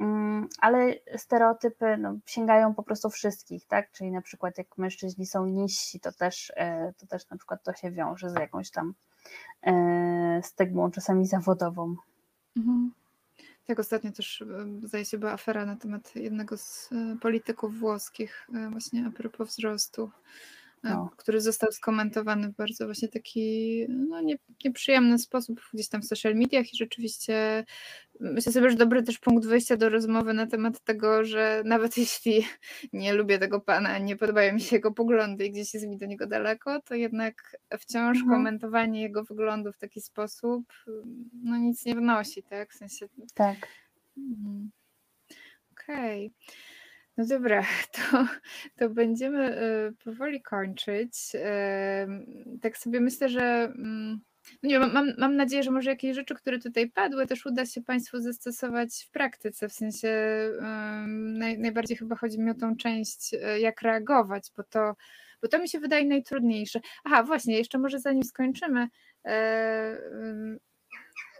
Mm, 0.00 0.48
ale 0.58 0.94
stereotypy 1.16 1.96
no, 1.96 2.16
sięgają 2.26 2.74
po 2.74 2.82
prostu 2.82 3.10
wszystkich, 3.10 3.66
tak? 3.66 3.90
Czyli 3.92 4.10
na 4.10 4.22
przykład 4.22 4.58
jak 4.58 4.78
mężczyźni 4.78 5.26
są 5.26 5.46
niżsi, 5.46 6.00
to 6.00 6.12
też, 6.12 6.52
e, 6.56 6.92
to 6.98 7.06
też 7.06 7.28
na 7.30 7.36
przykład 7.36 7.62
to 7.62 7.72
się 7.72 7.90
wiąże 7.90 8.30
z 8.30 8.34
jakąś 8.34 8.70
tam 8.70 8.94
e, 9.62 10.40
stygmą, 10.42 10.90
czasami 10.90 11.26
zawodową. 11.26 11.96
Mhm. 12.56 12.92
Tak, 13.66 13.78
ostatnio 13.78 14.12
też 14.12 14.44
zdaje 14.82 15.04
się 15.04 15.18
była 15.18 15.32
afera 15.32 15.66
na 15.66 15.76
temat 15.76 16.16
jednego 16.16 16.56
z 16.56 16.90
e, 16.92 17.16
polityków 17.20 17.78
włoskich, 17.78 18.48
e, 18.54 18.70
właśnie 18.70 19.06
a 19.06 19.10
propos 19.10 19.48
wzrostu, 19.48 20.02
e, 20.04 20.61
no. 20.90 21.10
który 21.16 21.40
został 21.40 21.72
skomentowany 21.72 22.48
w 22.48 22.56
bardzo 22.56 22.84
właśnie 22.84 23.08
taki 23.08 23.86
no, 23.88 24.20
nie, 24.20 24.36
nieprzyjemny 24.64 25.18
sposób 25.18 25.60
gdzieś 25.74 25.88
tam 25.88 26.02
w 26.02 26.06
social 26.06 26.34
mediach 26.34 26.74
i 26.74 26.76
rzeczywiście 26.76 27.64
myślę 28.20 28.52
sobie, 28.52 28.70
że 28.70 28.76
dobry 28.76 29.02
też 29.02 29.18
punkt 29.18 29.46
wyjścia 29.46 29.76
do 29.76 29.88
rozmowy 29.88 30.32
na 30.32 30.46
temat 30.46 30.80
tego, 30.80 31.24
że 31.24 31.62
nawet 31.64 31.96
jeśli 31.98 32.46
nie 32.92 33.14
lubię 33.14 33.38
tego 33.38 33.60
pana, 33.60 33.98
nie 33.98 34.16
podobają 34.16 34.54
mi 34.54 34.60
się 34.60 34.76
jego 34.76 34.92
poglądy 34.92 35.46
i 35.46 35.50
gdzieś 35.50 35.74
jest 35.74 35.86
mi 35.86 35.96
do 35.96 36.06
niego 36.06 36.26
daleko, 36.26 36.80
to 36.80 36.94
jednak 36.94 37.56
wciąż 37.78 38.18
mhm. 38.18 38.30
komentowanie 38.30 39.02
jego 39.02 39.24
wyglądu 39.24 39.72
w 39.72 39.78
taki 39.78 40.00
sposób 40.00 40.72
no 41.42 41.56
nic 41.56 41.84
nie 41.84 41.94
wnosi, 41.94 42.42
tak? 42.42 42.72
W 42.72 42.76
sensie... 42.76 43.06
Tak. 43.34 43.68
Mhm. 44.16 44.70
Okej. 45.72 46.26
Okay. 46.26 46.71
No 47.16 47.26
dobra, 47.26 47.62
to, 47.92 48.26
to 48.76 48.90
będziemy 48.90 49.62
y, 49.62 50.04
powoli 50.04 50.42
kończyć. 50.42 51.32
Tak 52.62 52.78
sobie 52.78 53.00
myślę, 53.00 53.28
że 53.28 53.42
mm, 53.64 54.20
no 54.62 54.68
nie, 54.68 54.78
mam, 54.78 55.12
mam 55.18 55.36
nadzieję, 55.36 55.62
że 55.62 55.70
może 55.70 55.90
jakieś 55.90 56.16
rzeczy, 56.16 56.34
które 56.34 56.58
tutaj 56.58 56.90
padły, 56.90 57.26
też 57.26 57.46
uda 57.46 57.66
się 57.66 57.82
Państwu 57.82 58.20
zastosować 58.20 59.04
w 59.08 59.10
praktyce. 59.10 59.68
W 59.68 59.72
sensie 59.72 60.08
naj, 61.08 61.58
najbardziej 61.58 61.96
chyba 61.96 62.16
chodzi 62.16 62.40
mi 62.40 62.50
o 62.50 62.54
tą 62.54 62.76
część, 62.76 63.34
e, 63.34 63.60
jak 63.60 63.82
reagować, 63.82 64.50
bo 64.56 64.62
to, 64.62 64.94
bo 65.42 65.48
to 65.48 65.58
mi 65.58 65.68
się 65.68 65.80
wydaje 65.80 66.04
najtrudniejsze. 66.04 66.80
Aha, 67.04 67.22
właśnie, 67.22 67.58
jeszcze 67.58 67.78
może 67.78 67.98
zanim 68.00 68.22
skończymy. 68.22 68.88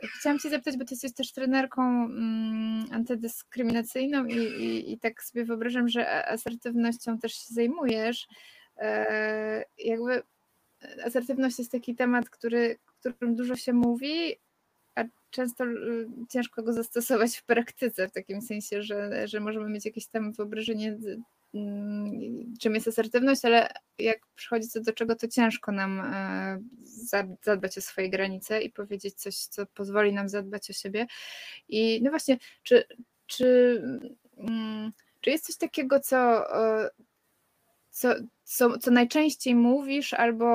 E, 0.03 0.07
Chciałam 0.07 0.39
Cię 0.39 0.51
zapytać, 0.51 0.77
bo 0.77 0.85
Ty 0.85 0.95
jesteś 0.95 1.13
też 1.13 1.33
trenerką 1.33 1.83
mm, 1.83 2.85
antydyskryminacyjną 2.93 4.25
i, 4.25 4.37
i, 4.37 4.93
i, 4.93 4.99
tak 4.99 5.23
sobie 5.23 5.45
wyobrażam, 5.45 5.89
że 5.89 6.27
asertywnością 6.29 7.19
też 7.19 7.33
się 7.33 7.55
zajmujesz. 7.55 8.27
E, 8.79 9.65
jakby 9.79 10.23
asertywność 11.05 11.59
jest 11.59 11.73
taki 11.73 11.95
temat, 11.95 12.31
który, 12.31 12.79
którym 13.01 13.35
dużo 13.35 13.57
się 13.57 13.73
mówi, 13.73 14.37
a 14.95 15.05
często 15.31 15.65
ciężko 16.29 16.63
go 16.63 16.73
zastosować 16.73 17.37
w 17.37 17.45
praktyce, 17.45 18.09
w 18.09 18.13
takim 18.13 18.43
sensie, 18.43 18.83
że, 18.83 19.29
że 19.29 19.41
możemy 19.41 19.69
mieć 19.69 19.85
jakieś 19.85 20.07
tam 20.07 20.33
wyobrażenie, 20.33 20.99
czym 22.61 22.75
jest 22.75 22.89
asertywność, 22.89 23.45
ale 23.45 23.69
jak 23.99 24.19
przychodzi 24.35 24.69
co 24.69 24.81
do 24.81 24.93
czego, 24.93 25.17
to 25.17 25.29
ciężko 25.29 25.73
nam 25.73 26.01
e, 26.01 26.63
zadbać 27.43 27.79
o 27.79 27.81
swoje 27.81 28.11
granice 28.11 28.63
i 28.63 28.71
powiedzieć 28.71 29.15
coś, 29.15 29.37
co 29.37 29.67
pozwoli 29.67 30.13
nam 30.13 30.29
zadbać 30.29 30.71
o 30.71 30.73
siebie. 30.73 31.07
I 31.69 32.03
no 32.03 32.11
właśnie, 32.11 32.39
czy, 32.63 32.85
czy, 33.27 33.83
mm, 34.37 34.93
czy 35.21 35.31
jest 35.31 35.47
coś 35.47 35.57
takiego, 35.57 36.01
co, 36.01 36.45
co, 37.91 38.15
co, 38.57 38.79
co 38.79 38.91
najczęściej 38.91 39.55
mówisz, 39.55 40.15
albo, 40.15 40.49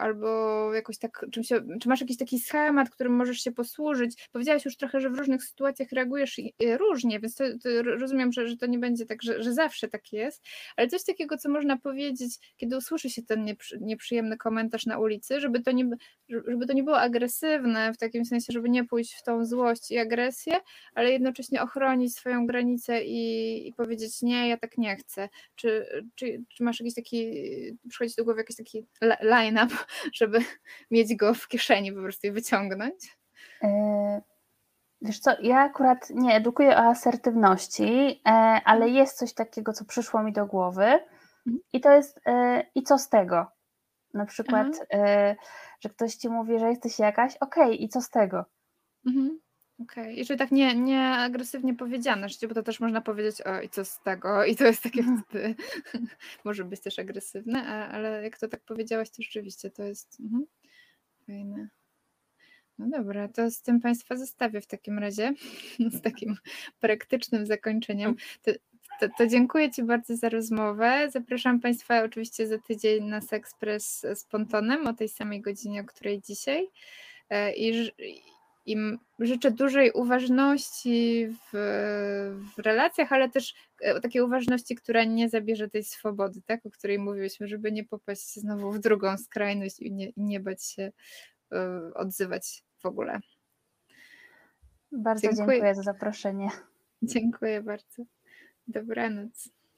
albo 0.00 0.28
jakoś 0.74 0.98
tak, 0.98 1.26
czym 1.32 1.44
się, 1.44 1.60
czy 1.80 1.88
masz 1.88 2.00
jakiś 2.00 2.16
taki 2.16 2.38
schemat, 2.38 2.90
którym 2.90 3.12
możesz 3.12 3.38
się 3.38 3.52
posłużyć? 3.52 4.28
Powiedziałaś 4.32 4.64
już 4.64 4.76
trochę, 4.76 5.00
że 5.00 5.10
w 5.10 5.18
różnych 5.18 5.44
sytuacjach 5.44 5.92
reagujesz 5.92 6.40
różnie, 6.78 7.20
więc 7.20 7.34
to, 7.34 7.44
to 7.62 7.82
rozumiem, 7.82 8.32
że, 8.32 8.48
że 8.48 8.56
to 8.56 8.66
nie 8.66 8.78
będzie 8.78 9.06
tak, 9.06 9.22
że, 9.22 9.42
że 9.42 9.52
zawsze 9.52 9.88
tak 9.88 10.12
jest, 10.12 10.42
ale 10.76 10.88
coś 10.88 11.04
takiego, 11.04 11.36
co 11.36 11.48
można 11.48 11.78
powiedzieć, 11.78 12.32
kiedy 12.56 12.76
usłyszy 12.76 13.10
się 13.10 13.22
ten 13.22 13.44
nieprzy, 13.44 13.78
nieprzyjemny 13.80 14.36
komentarz 14.36 14.86
na 14.86 14.98
ulicy, 14.98 15.40
żeby 15.40 15.62
to, 15.62 15.72
nie, 15.72 15.90
żeby 16.28 16.66
to 16.66 16.72
nie 16.72 16.82
było 16.82 17.00
agresywne, 17.00 17.92
w 17.92 17.98
takim 17.98 18.24
sensie, 18.24 18.52
żeby 18.52 18.68
nie 18.70 18.84
pójść 18.84 19.14
w 19.14 19.22
tą 19.22 19.44
złość 19.44 19.90
i 19.90 19.98
agresję, 19.98 20.54
ale 20.94 21.12
jednocześnie 21.12 21.62
ochronić 21.62 22.14
swoją 22.14 22.46
granicę 22.46 23.04
i, 23.04 23.68
i 23.68 23.72
powiedzieć 23.72 24.22
nie, 24.22 24.48
ja 24.48 24.56
tak 24.56 24.78
nie 24.78 24.96
chcę. 24.96 25.28
Czy, 25.54 25.86
czy, 26.14 26.44
czy 26.48 26.64
masz 26.64 26.80
jakiś 26.80 26.94
taki 26.94 27.33
przychodzi 27.88 28.14
do 28.18 28.24
głowy 28.24 28.40
jakiś 28.40 28.56
taki 28.56 28.86
line-up, 29.20 29.74
żeby 30.20 30.38
mieć 30.90 31.16
go 31.16 31.34
w 31.34 31.48
kieszeni 31.48 31.92
po 31.92 32.00
prostu 32.00 32.26
i 32.26 32.32
wyciągnąć? 32.32 33.18
E, 33.62 34.22
wiesz 35.02 35.18
co, 35.18 35.30
ja 35.42 35.58
akurat 35.58 36.10
nie 36.10 36.34
edukuję 36.34 36.70
o 36.70 36.80
asertywności, 36.80 38.20
e, 38.26 38.30
ale 38.64 38.84
mhm. 38.84 38.94
jest 38.94 39.18
coś 39.18 39.34
takiego, 39.34 39.72
co 39.72 39.84
przyszło 39.84 40.22
mi 40.22 40.32
do 40.32 40.46
głowy 40.46 40.84
mhm. 40.84 41.58
i 41.72 41.80
to 41.80 41.92
jest 41.92 42.20
e, 42.26 42.64
i 42.74 42.82
co 42.82 42.98
z 42.98 43.08
tego? 43.08 43.46
Na 44.14 44.26
przykład, 44.26 44.66
Aha. 44.92 45.34
że 45.80 45.88
ktoś 45.88 46.14
ci 46.14 46.28
mówi, 46.28 46.58
że 46.58 46.68
jesteś 46.68 46.98
jakaś, 46.98 47.36
okej, 47.36 47.64
okay, 47.64 47.74
i 47.74 47.88
co 47.88 48.00
z 48.00 48.10
tego? 48.10 48.44
Mhm. 49.06 49.40
Okej, 49.80 50.04
okay. 50.04 50.14
jeżeli 50.14 50.38
tak 50.38 50.50
nie, 50.50 50.74
nie 50.74 51.00
agresywnie 51.00 51.74
powiedziane, 51.74 52.26
bo 52.48 52.54
to 52.54 52.62
też 52.62 52.80
można 52.80 53.00
powiedzieć, 53.00 53.42
o 53.42 53.60
i 53.60 53.68
co 53.68 53.84
z 53.84 54.02
tego, 54.02 54.44
i 54.44 54.56
to 54.56 54.64
jest 54.64 54.82
takie 54.82 55.00
mhm. 55.00 55.22
wtedy, 55.28 55.54
może 56.44 56.64
być 56.64 56.80
też 56.80 56.98
agresywne, 56.98 57.66
ale 57.66 58.22
jak 58.24 58.38
to 58.38 58.48
tak 58.48 58.60
powiedziałaś, 58.60 59.10
to 59.10 59.22
rzeczywiście 59.22 59.70
to 59.70 59.82
jest 59.82 60.20
mhm. 60.20 60.46
fajne. 61.26 61.68
No 62.78 62.88
dobra, 62.88 63.28
to 63.28 63.50
z 63.50 63.62
tym 63.62 63.80
Państwa 63.80 64.16
zostawię 64.16 64.60
w 64.60 64.66
takim 64.66 64.98
razie, 64.98 65.34
z 65.98 66.00
takim 66.00 66.36
praktycznym 66.80 67.46
zakończeniem. 67.46 68.16
To, 68.42 68.52
to, 69.00 69.08
to, 69.18 69.26
dziękuję 69.26 69.70
Ci 69.70 69.82
bardzo 69.82 70.16
za 70.16 70.28
rozmowę. 70.28 71.08
Zapraszam 71.10 71.60
Państwa 71.60 72.02
oczywiście 72.02 72.46
za 72.46 72.58
tydzień 72.58 73.04
na 73.04 73.20
Sexpress 73.20 74.06
z 74.14 74.24
Pontonem 74.24 74.86
o 74.86 74.92
tej 74.92 75.08
samej 75.08 75.40
godzinie, 75.40 75.80
o 75.80 75.84
której 75.84 76.20
dzisiaj. 76.20 76.68
E, 77.30 77.54
I, 77.54 77.92
i 78.66 78.76
życzę 79.18 79.50
dużej 79.50 79.92
uważności 79.92 81.26
w, 81.28 81.56
w, 82.56 82.58
relacjach, 82.58 83.12
ale 83.12 83.28
też 83.28 83.54
e, 83.80 84.00
takiej 84.00 84.22
uważności, 84.22 84.74
która 84.74 85.04
nie 85.04 85.28
zabierze 85.28 85.70
tej 85.70 85.84
swobody, 85.84 86.40
tak, 86.46 86.66
o 86.66 86.70
której 86.70 86.98
mówiliśmy, 86.98 87.48
żeby 87.48 87.72
nie 87.72 87.84
popaść 87.84 88.34
znowu 88.34 88.72
w 88.72 88.78
drugą 88.78 89.18
skrajność 89.18 89.80
i 89.80 89.92
nie, 89.92 90.12
nie 90.16 90.40
bać 90.40 90.64
się 90.64 90.92
y, 91.52 91.94
odzywać 91.94 92.64
w 92.78 92.86
ogóle. 92.86 93.20
Bardzo 94.92 95.22
dziękuję. 95.22 95.46
dziękuję 95.46 95.74
za 95.74 95.82
zaproszenie. 95.82 96.48
Dziękuję 97.02 97.62
bardzo. 97.62 98.02
Dobranoc. 98.68 99.48